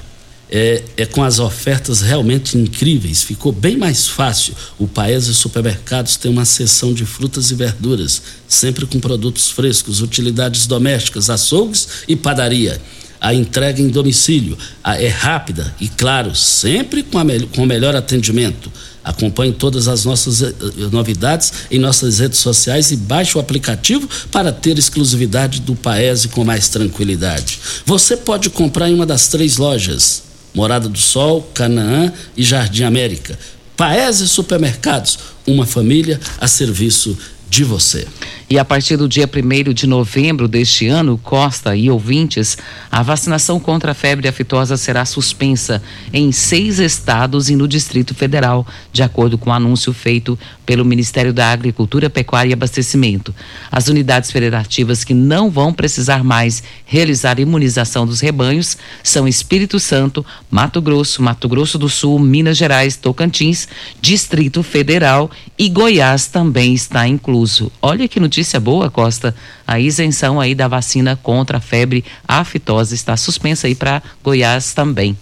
é, 0.50 0.84
é, 0.98 1.06
com 1.06 1.24
as 1.24 1.39
ofertas 1.39 2.02
realmente 2.02 2.58
incríveis. 2.58 3.24
Ficou 3.24 3.52
bem 3.52 3.78
mais 3.78 4.08
fácil. 4.08 4.54
O 4.78 4.88
Paes 4.88 5.28
e 5.28 5.34
Supermercados 5.34 6.16
tem 6.16 6.32
uma 6.32 6.46
seção 6.46 6.93
de 6.93 7.06
frutas 7.06 7.52
e 7.52 7.56
verduras, 7.56 8.22
sempre 8.48 8.86
com 8.86 9.00
produtos 9.00 9.50
frescos, 9.50 10.02
utilidades 10.02 10.68
domésticas, 10.68 11.30
açougues 11.30 11.88
e 12.08 12.16
padaria. 12.16 12.80
A 13.20 13.34
entrega 13.34 13.82
em 13.82 13.88
domicílio 13.88 14.58
é 14.84 15.08
rápida 15.08 15.74
e, 15.80 15.88
claro, 15.88 16.36
sempre 16.36 17.02
com, 17.02 17.18
a, 17.18 17.24
com 17.56 17.64
o 17.64 17.66
melhor 17.66 17.96
atendimento. 17.96 18.72
Acompanhe 19.04 19.54
todas 19.54 19.88
as 19.88 20.04
nossas 20.04 20.41
eh, 20.41 20.54
novidades 20.91 21.54
em 21.70 21.78
nossas 21.78 22.20
redes 22.20 22.39
sociais 22.39 22.91
e 22.91 22.96
baixe 22.96 23.38
o 23.38 23.41
aplicativo 23.41 24.10
para 24.32 24.52
ter 24.52 24.78
exclusividade 24.78 25.62
do 25.62 25.76
Paese 25.76 26.28
com 26.28 26.43
mais 26.43 26.70
tranquilidade. 26.70 27.60
Você 27.86 28.18
pode 28.18 28.50
comprar 28.50 28.89
em 28.89 28.96
uma 28.96 29.06
das 29.06 29.28
três 29.28 29.58
lojas 29.58 30.24
Morada 30.56 30.89
do 30.89 30.97
Sol, 30.97 31.47
Canaã 31.53 32.12
e 32.36 32.43
Jardim 32.43 32.84
América. 32.84 33.38
Paese 33.76 34.28
Supermercados, 34.28 35.20
uma 35.45 35.66
família 35.66 36.20
a 36.39 36.47
serviço 36.47 37.18
de 37.56 37.64
você. 37.64 38.06
E 38.49 38.60
a 38.60 38.66
partir 38.66 38.97
do 38.97 39.08
dia 39.08 39.28
1 39.28 39.74
de 39.74 39.88
novembro 39.88 40.45
deste 40.45 40.88
ano, 40.88 41.18
Costa 41.18 41.76
e 41.76 41.89
ouvintes, 41.89 42.58
a 42.91 43.01
vacinação 43.01 43.60
contra 43.60 43.91
a 43.91 43.95
febre 43.95 44.28
aftosa 44.28 44.78
será 44.78 45.03
suspensa 45.06 45.82
em 46.14 46.32
seis 46.32 46.78
estados 46.78 47.49
e 47.49 47.56
no 47.56 47.68
Distrito 47.68 48.14
Federal, 48.14 48.68
de 48.91 49.01
acordo 49.01 49.38
com 49.38 49.49
o 49.49 49.53
anúncio 49.53 49.93
feito 49.93 50.38
pelo 50.66 50.84
Ministério 50.84 51.34
da 51.34 51.49
Agricultura, 51.49 52.10
Pecuária 52.10 52.49
e 52.49 52.53
Abastecimento. 52.53 53.34
As 53.72 53.88
unidades 53.88 54.32
federativas 54.32 55.03
que 55.03 55.14
não 55.14 55.49
vão 55.49 55.74
precisar 55.74 56.24
mais 56.24 56.62
realizar 56.86 57.39
imunização 57.39 58.06
dos 58.06 58.20
rebanhos 58.20 58.78
são 59.01 59.28
Espírito 59.28 59.80
Santo, 59.80 60.26
Mato 60.51 60.82
Grosso, 60.82 61.24
Mato 61.24 61.47
Grosso 61.47 61.80
do 61.80 61.88
Sul, 61.89 62.20
Minas 62.20 62.58
Gerais, 62.58 62.95
Tocantins, 62.95 63.68
Distrito 64.01 64.62
Federal 64.62 65.32
e 65.58 65.70
Goiás 65.70 66.28
também 66.28 66.74
está 66.74 67.08
incluso. 67.46 67.72
Olha 67.82 68.08
que 68.08 68.20
no 68.20 68.26
notícia 68.26 68.60
boa, 68.60 68.89
Costa. 68.89 69.36
A 69.68 69.80
isenção 69.80 70.41
aí 70.41 70.56
da 70.56 70.68
vacina 70.68 71.16
contra 71.16 71.60
a 71.60 71.62
febre 71.62 72.04
aftosa 72.28 72.96
está 72.96 73.16
suspensa 73.16 73.68
aí 73.68 73.76
para 73.76 74.02
Goiás 74.24 74.74
também. 74.74 75.16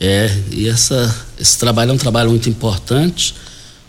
É, 0.00 0.34
e 0.50 0.66
essa, 0.66 1.14
esse 1.38 1.58
trabalho 1.58 1.90
é 1.90 1.94
um 1.94 1.98
trabalho 1.98 2.30
muito 2.30 2.48
importante. 2.48 3.34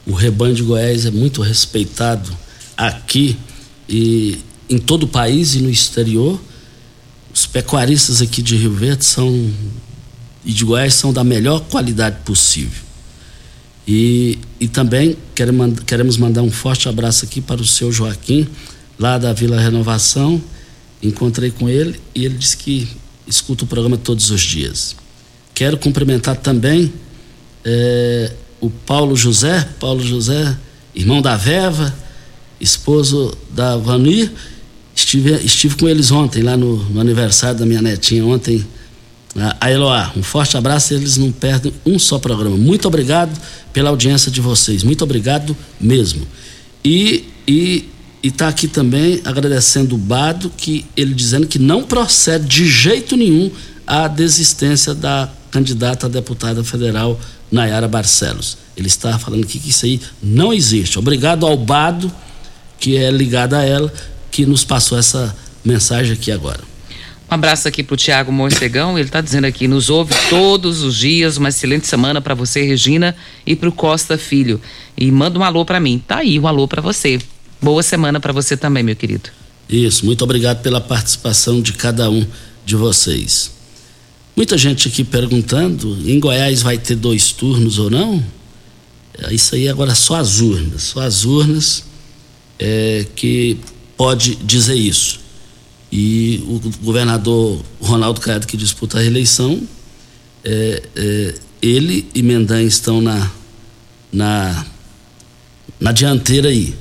O 0.06 0.14
rebanho 0.14 0.54
de 0.54 0.62
Goiás 0.62 1.06
é 1.06 1.12
muito 1.12 1.42
respeitado 1.42 2.30
aqui 2.76 3.38
e 3.88 4.40
em 4.70 4.78
todo 4.78 5.04
o 5.04 5.08
país 5.08 5.56
e 5.56 5.60
no 5.60 5.70
exterior. 5.70 6.40
Os 7.34 7.46
pecuaristas 7.46 8.22
aqui 8.22 8.42
de 8.42 8.58
Rio 8.58 8.74
Verde 8.74 9.06
são 9.06 9.50
e 10.44 10.52
de 10.52 10.66
Goiás 10.66 10.96
são 10.96 11.14
da 11.14 11.24
melhor 11.24 11.62
qualidade 11.62 12.18
possível. 12.26 12.91
E, 13.88 14.38
e 14.60 14.68
também 14.68 15.18
queremos 15.86 16.18
mandar 16.18 16.42
um 16.42 16.52
forte 16.52 16.88
abraço 16.88 17.26
aqui 17.26 17.42
para 17.42 17.62
o 17.62 17.66
seu 17.66 17.92
Joaquim, 17.92 18.48
lá 18.98 19.18
da 19.18 19.34
Vila 19.34 19.60
Renovação. 19.60 20.42
Encontrei 21.02 21.52
com 21.52 21.68
ele 21.68 22.00
e 22.14 22.26
ele 22.26 22.36
disse 22.36 22.58
que 22.58 22.88
escuta 23.28 23.64
o 23.64 23.68
programa 23.68 23.98
todos 23.98 24.30
os 24.30 24.42
dias. 24.42 24.96
Quero 25.54 25.78
cumprimentar 25.78 26.38
também 26.38 26.94
é, 27.66 28.32
o 28.60 28.70
Paulo 28.70 29.16
José, 29.16 29.68
Paulo 29.80 30.02
José, 30.02 30.56
irmão 30.94 31.22
da 31.22 31.36
Veva, 31.36 31.94
esposo 32.60 33.36
da 33.50 33.78
Vanir. 33.78 34.32
Estive, 34.96 35.34
estive 35.44 35.76
com 35.76 35.90
eles 35.90 36.12
ontem, 36.12 36.44
lá 36.44 36.56
no, 36.56 36.78
no 36.90 37.00
aniversário 37.00 37.58
da 37.58 37.66
minha 37.66 37.82
netinha, 37.82 38.26
ontem 38.26 38.66
a 39.60 39.72
Eloá, 39.72 40.12
um 40.16 40.24
forte 40.24 40.58
abraço, 40.58 40.94
eles 40.94 41.16
não 41.18 41.32
perdem 41.32 41.74
um 41.86 41.98
só 41.98 42.20
programa. 42.20 42.58
Muito 42.58 42.88
obrigado 42.88 43.32
pela 43.72 43.90
audiência 43.90 44.30
de 44.30 44.42
vocês, 44.42 44.84
muito 44.84 45.04
obrigado 45.04 45.56
mesmo. 45.80 46.28
E 46.84 47.32
e 47.48 47.90
está 48.24 48.48
aqui 48.48 48.68
também 48.68 49.22
agradecendo 49.26 49.96
o 49.96 49.98
Bado, 49.98 50.52
que 50.56 50.86
ele 50.96 51.14
dizendo 51.14 51.48
que 51.48 51.58
não 51.58 51.84
procede 51.84 52.46
de 52.46 52.66
jeito 52.68 53.18
nenhum 53.18 53.52
a 53.86 54.08
desistência 54.08 54.94
da 54.94 55.30
candidata 55.50 56.06
a 56.06 56.10
deputada 56.10 56.64
federal 56.64 57.20
Nayara 57.52 57.88
Barcelos. 57.88 58.58
Ele 58.78 58.88
está 58.88 59.18
falando 59.20 59.46
que 59.46 59.62
isso 59.68 59.86
aí 59.86 60.00
não 60.22 60.54
existe. 60.54 60.98
Obrigado 60.98 61.46
ao 61.46 61.58
Bado, 61.58 62.12
que 62.80 62.96
é 62.96 63.12
ligado 63.12 63.56
a 63.56 63.64
ela, 63.64 63.92
que 64.30 64.46
nos 64.46 64.64
passou 64.64 64.98
essa 64.98 65.36
mensagem 65.66 66.14
aqui 66.14 66.32
agora. 66.32 66.71
Um 67.32 67.36
abraço 67.36 67.66
aqui 67.66 67.82
para 67.82 67.94
o 67.94 67.98
Tiago 67.98 68.30
Morcegão, 68.30 69.00
ele 69.00 69.08
está 69.08 69.22
dizendo 69.22 69.46
aqui, 69.46 69.66
nos 69.66 69.90
ouve 69.90 70.14
todos 70.30 70.84
os 70.84 70.98
dias, 70.98 71.38
uma 71.38 71.48
excelente 71.48 71.88
semana 71.88 72.20
para 72.20 72.36
você, 72.36 72.62
Regina, 72.62 73.16
e 73.46 73.56
para 73.56 73.70
o 73.70 73.72
Costa 73.72 74.18
Filho. 74.18 74.60
E 74.98 75.10
manda 75.10 75.40
um 75.40 75.44
alô 75.44 75.64
para 75.64 75.80
mim. 75.80 76.04
Tá 76.06 76.18
aí 76.18 76.38
um 76.38 76.46
alô 76.46 76.68
para 76.68 76.82
você. 76.82 77.22
Boa 77.62 77.82
semana 77.84 78.20
para 78.20 78.34
você 78.34 78.58
também, 78.58 78.84
meu 78.84 78.98
querido. 78.98 79.30
Isso, 79.70 80.06
muito 80.06 80.26
obrigado 80.26 80.62
pela 80.62 80.82
participação 80.82 81.62
de 81.62 81.72
cada 81.72 82.10
um 82.10 82.28
de 82.66 82.76
vocês. 82.76 83.52
Muita 84.36 84.58
gente 84.58 84.90
aqui 84.90 85.02
perguntando, 85.02 85.98
em 86.06 86.20
Goiás 86.20 86.62
vai 86.62 86.78
ter 86.78 86.96
dois 86.96 87.32
turnos 87.32 87.80
ou 87.80 87.90
não? 87.90 88.22
É, 89.18 89.34
isso 89.34 89.56
aí 89.56 89.70
agora 89.70 89.96
só 89.96 90.16
as 90.16 90.42
urnas, 90.42 90.82
só 90.82 91.00
as 91.00 91.24
urnas 91.24 91.86
é, 92.60 93.06
que 93.16 93.58
pode 93.96 94.36
dizer 94.36 94.76
isso. 94.76 95.22
E 95.92 96.44
o 96.48 96.60
governador 96.84 97.62
Ronaldo 97.82 98.22
Caiado, 98.22 98.48
que 98.48 98.56
disputa 98.56 98.98
a 98.98 99.02
reeleição, 99.02 99.62
é, 100.44 100.84
é, 100.96 101.36
ele 101.62 102.08
e 102.16 102.22
Mendan 102.22 102.64
estão 102.64 103.02
na, 103.02 103.30
na, 104.12 104.66
na 105.80 105.92
dianteira 105.92 106.50
aí. 106.50 106.74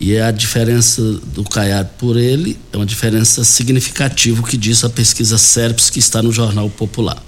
E 0.00 0.18
a 0.18 0.30
diferença 0.30 1.02
do 1.02 1.44
Caiado 1.44 1.90
por 1.98 2.16
ele 2.16 2.58
é 2.72 2.76
uma 2.76 2.86
diferença 2.86 3.42
significativa, 3.44 4.42
que 4.42 4.56
diz 4.56 4.84
a 4.84 4.90
pesquisa 4.90 5.38
SERPS 5.38 5.90
que 5.90 5.98
está 5.98 6.22
no 6.22 6.32
Jornal 6.32 6.68
Popular. 6.70 7.22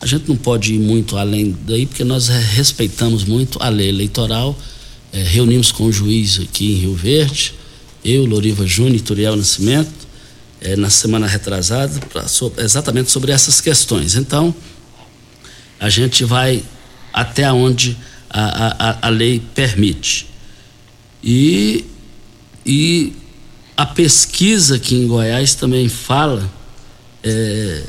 A 0.00 0.06
gente 0.06 0.28
não 0.28 0.36
pode 0.36 0.74
ir 0.74 0.78
muito 0.78 1.16
além 1.16 1.54
daí, 1.66 1.86
porque 1.86 2.04
nós 2.04 2.28
respeitamos 2.28 3.24
muito 3.24 3.62
a 3.62 3.68
lei 3.68 3.88
eleitoral. 3.88 4.58
É, 5.12 5.22
reunimos 5.22 5.70
com 5.72 5.84
o 5.84 5.92
juiz 5.92 6.40
aqui 6.40 6.72
em 6.72 6.76
Rio 6.76 6.94
Verde, 6.94 7.54
eu, 8.02 8.24
Loriva 8.24 8.66
Júnior 8.66 8.96
e 8.96 9.00
Turiel 9.00 9.36
Nascimento, 9.36 9.90
é, 10.60 10.76
na 10.76 10.90
semana 10.90 11.26
retrasada 11.26 11.98
pra, 12.06 12.24
exatamente 12.58 13.10
sobre 13.10 13.32
essas 13.32 13.60
questões. 13.60 14.14
Então, 14.14 14.54
a 15.78 15.88
gente 15.88 16.24
vai 16.24 16.62
até 17.12 17.50
onde 17.52 17.96
a, 18.28 18.90
a, 18.90 19.06
a 19.06 19.08
lei 19.08 19.42
permite. 19.54 20.26
E, 21.22 21.84
e 22.64 23.12
a 23.76 23.86
pesquisa 23.86 24.76
aqui 24.76 24.94
em 24.94 25.06
Goiás 25.06 25.54
também 25.54 25.88
fala 25.88 26.48
é, 27.22 27.82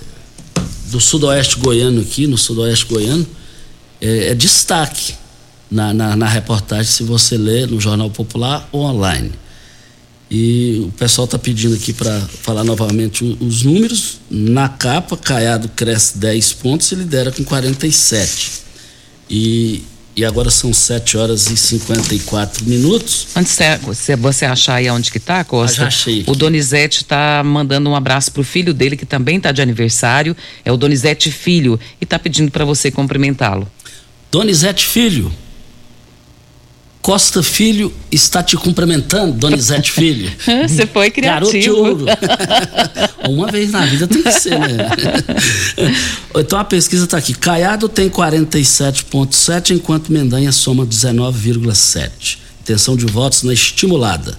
do 0.89 0.99
sudoeste 0.99 1.57
goiano 1.57 2.01
aqui, 2.01 2.27
no 2.27 2.37
sudoeste 2.37 2.85
goiano, 2.85 3.25
é, 3.99 4.27
é 4.27 4.35
destaque 4.35 5.15
na, 5.69 5.93
na, 5.93 6.15
na 6.15 6.27
reportagem 6.27 6.91
se 6.91 7.03
você 7.03 7.37
ler 7.37 7.67
no 7.67 7.79
Jornal 7.79 8.09
Popular 8.09 8.67
ou 8.71 8.81
online. 8.81 9.31
E 10.33 10.85
o 10.87 10.91
pessoal 10.93 11.25
está 11.25 11.37
pedindo 11.37 11.75
aqui 11.75 11.91
para 11.91 12.17
falar 12.21 12.63
novamente 12.63 13.37
os 13.41 13.63
números. 13.63 14.21
Na 14.29 14.69
capa, 14.69 15.17
Caiado 15.17 15.67
cresce 15.67 16.17
10 16.19 16.53
pontos 16.53 16.89
e 16.93 16.95
lidera 16.95 17.33
com 17.33 17.43
47. 17.43 18.61
E, 19.29 19.83
e 20.15 20.23
agora 20.23 20.49
são 20.49 20.73
7 20.73 21.17
horas 21.17 21.49
e 21.49 21.57
54 21.57 22.63
minutos. 22.63 23.27
Antes 23.35 23.57
de 23.57 24.15
você 24.15 24.45
achar 24.45 24.75
aí 24.75 24.89
onde 24.89 25.11
que 25.11 25.19
tá, 25.19 25.43
Costa? 25.43 25.73
Ah, 25.73 25.79
já 25.81 25.87
achei. 25.87 26.21
Aqui. 26.21 26.31
O 26.31 26.33
Donizete 26.33 27.01
está 27.01 27.43
mandando 27.43 27.89
um 27.89 27.95
abraço 27.95 28.31
pro 28.31 28.41
filho 28.41 28.73
dele, 28.73 28.95
que 28.95 29.05
também 29.05 29.35
está 29.35 29.51
de 29.51 29.61
aniversário. 29.61 30.33
É 30.63 30.71
o 30.71 30.77
Donizete 30.77 31.29
Filho. 31.29 31.77
E 31.99 32.05
está 32.05 32.17
pedindo 32.17 32.49
para 32.49 32.63
você 32.63 32.89
cumprimentá-lo. 32.89 33.69
Donizete 34.31 34.85
Filho, 34.85 35.29
Costa 37.01 37.41
Filho 37.41 37.91
está 38.11 38.43
te 38.43 38.55
cumprimentando, 38.55 39.33
Donizete 39.33 39.91
Filho. 39.91 40.31
Você 40.67 40.85
foi 40.85 41.09
criativo. 41.09 41.51
Garoto 41.51 41.59
de 41.59 41.69
ouro. 41.71 42.05
Uma 43.27 43.51
vez 43.51 43.71
na 43.71 43.85
vida 43.85 44.07
tem 44.07 44.21
que 44.21 44.31
ser, 44.31 44.59
né? 44.59 44.77
então 46.35 46.59
a 46.59 46.63
pesquisa 46.63 47.05
está 47.05 47.17
aqui. 47.17 47.33
Caiado 47.33 47.89
tem 47.89 48.09
47,7, 48.09 49.71
enquanto 49.71 50.11
Mendanha 50.11 50.51
soma 50.51 50.85
19,7. 50.85 52.37
intenção 52.61 52.95
de 52.95 53.05
votos 53.05 53.43
na 53.43 53.53
estimulada. 53.53 54.37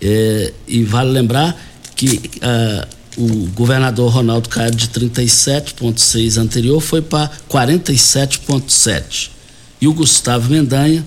É, 0.00 0.52
e 0.68 0.84
vale 0.84 1.10
lembrar 1.10 1.60
que 1.96 2.20
ah, 2.40 2.86
o 3.16 3.48
governador 3.48 4.12
Ronaldo 4.12 4.48
Caiado 4.48 4.76
de 4.76 4.86
37,6 4.88 6.38
anterior 6.38 6.80
foi 6.80 7.02
para 7.02 7.28
47,7. 7.50 9.30
E 9.80 9.88
o 9.88 9.92
Gustavo 9.92 10.50
Mendanha, 10.50 11.04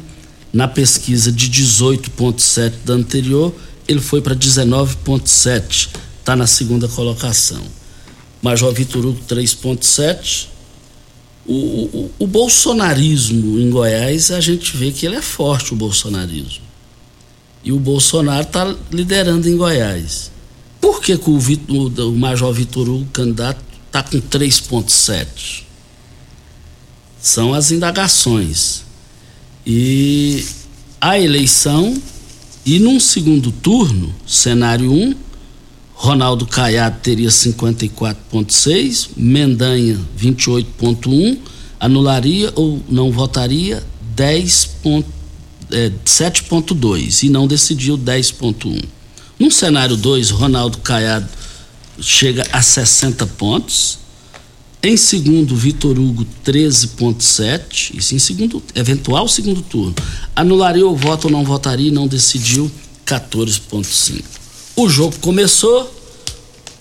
na 0.53 0.67
pesquisa 0.67 1.31
de 1.31 1.49
18,7 1.49 2.73
da 2.83 2.93
anterior, 2.93 3.53
ele 3.87 4.01
foi 4.01 4.21
para 4.21 4.35
19,7. 4.35 5.89
Está 6.19 6.35
na 6.35 6.47
segunda 6.47 6.87
colocação. 6.87 7.61
Major 8.41 8.73
Vitor 8.73 9.05
Hugo 9.05 9.19
3,7. 9.27 10.47
O, 11.45 11.53
o, 11.53 12.11
o 12.19 12.27
bolsonarismo 12.27 13.59
em 13.59 13.69
Goiás, 13.69 14.31
a 14.31 14.39
gente 14.39 14.77
vê 14.77 14.91
que 14.91 15.05
ele 15.05 15.15
é 15.15 15.21
forte, 15.21 15.73
o 15.73 15.75
bolsonarismo. 15.75 16.63
E 17.63 17.71
o 17.71 17.79
Bolsonaro 17.79 18.43
está 18.43 18.75
liderando 18.91 19.47
em 19.47 19.55
Goiás. 19.55 20.31
Por 20.79 20.99
que, 21.01 21.17
que 21.17 21.29
o, 21.29 21.39
Vitor, 21.39 22.07
o, 22.07 22.11
Major 22.11 22.51
Vitor 22.51 22.89
Hugo, 22.89 23.05
candidato, 23.11 23.61
está 23.85 24.01
com 24.01 24.19
3,7? 24.19 25.63
São 27.21 27.53
as 27.53 27.71
indagações. 27.71 28.83
E 29.65 30.43
a 30.99 31.19
eleição, 31.19 31.95
e 32.65 32.79
num 32.79 32.99
segundo 32.99 33.51
turno, 33.51 34.13
cenário 34.25 34.91
1, 34.91 35.15
Ronaldo 35.93 36.47
Caiado 36.47 36.99
teria 37.01 37.29
54,6, 37.29 39.09
Mendanha 39.15 39.99
28,1, 40.19 41.37
anularia 41.79 42.51
ou 42.55 42.81
não 42.89 43.11
votaria 43.11 43.83
10 44.15 44.69
é, 45.71 45.91
7,2 46.05 47.23
e 47.23 47.29
não 47.29 47.47
decidiu 47.47 47.97
10,1. 47.97 48.83
No 49.39 49.49
cenário 49.49 49.95
2, 49.95 50.29
Ronaldo 50.31 50.79
Caiado 50.79 51.27
chega 51.99 52.45
a 52.51 52.61
60 52.61 53.25
pontos. 53.27 53.99
Em 54.83 54.97
segundo, 54.97 55.55
Vitor 55.55 55.99
Hugo, 55.99 56.25
13,7. 56.43 57.95
Isso 57.95 58.15
em 58.15 58.19
segundo, 58.19 58.63
eventual 58.73 59.27
segundo 59.27 59.61
turno. 59.61 59.93
Anularia 60.35 60.87
o 60.87 60.95
voto 60.95 61.25
ou 61.25 61.31
não 61.31 61.43
votaria 61.43 61.89
e 61.89 61.91
não 61.91 62.07
decidiu 62.07 62.71
14,5. 63.05 64.23
O 64.75 64.89
jogo 64.89 65.15
começou 65.19 65.93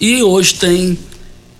e 0.01 0.23
hoje 0.23 0.55
tem, 0.55 0.99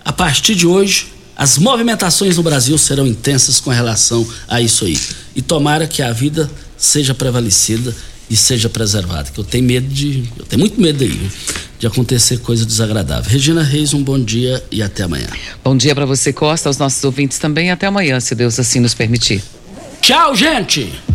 a 0.03 0.11
partir 0.11 0.55
de 0.55 0.65
hoje, 0.65 1.13
as 1.35 1.59
movimentações 1.59 2.37
no 2.37 2.43
Brasil 2.43 2.75
serão 2.75 3.05
intensas 3.05 3.59
com 3.59 3.69
relação 3.69 4.27
a 4.47 4.59
isso 4.59 4.85
aí. 4.85 4.97
E 5.35 5.43
tomara 5.43 5.85
que 5.85 6.01
a 6.01 6.11
vida 6.11 6.49
seja 6.75 7.13
prevalecida 7.13 7.95
e 8.31 8.35
seja 8.37 8.69
preservada. 8.69 9.29
Que 9.29 9.37
eu 9.37 9.43
tenho 9.43 9.65
medo 9.65 9.87
de. 9.87 10.23
Eu 10.39 10.45
tenho 10.45 10.61
muito 10.61 10.79
medo 10.79 11.03
aí, 11.03 11.29
de 11.77 11.85
acontecer 11.85 12.37
coisa 12.39 12.65
desagradável. 12.65 13.29
Regina 13.29 13.61
Reis, 13.61 13.93
um 13.93 14.01
bom 14.01 14.17
dia 14.17 14.63
e 14.71 14.81
até 14.81 15.03
amanhã. 15.03 15.27
Bom 15.61 15.75
dia 15.75 15.93
para 15.93 16.05
você, 16.05 16.31
Costa, 16.31 16.69
aos 16.69 16.77
nossos 16.77 17.03
ouvintes 17.03 17.37
também. 17.37 17.69
Até 17.69 17.87
amanhã, 17.87 18.21
se 18.21 18.33
Deus 18.33 18.57
assim 18.57 18.79
nos 18.79 18.93
permitir. 18.93 19.43
Tchau, 20.01 20.33
gente! 20.33 21.10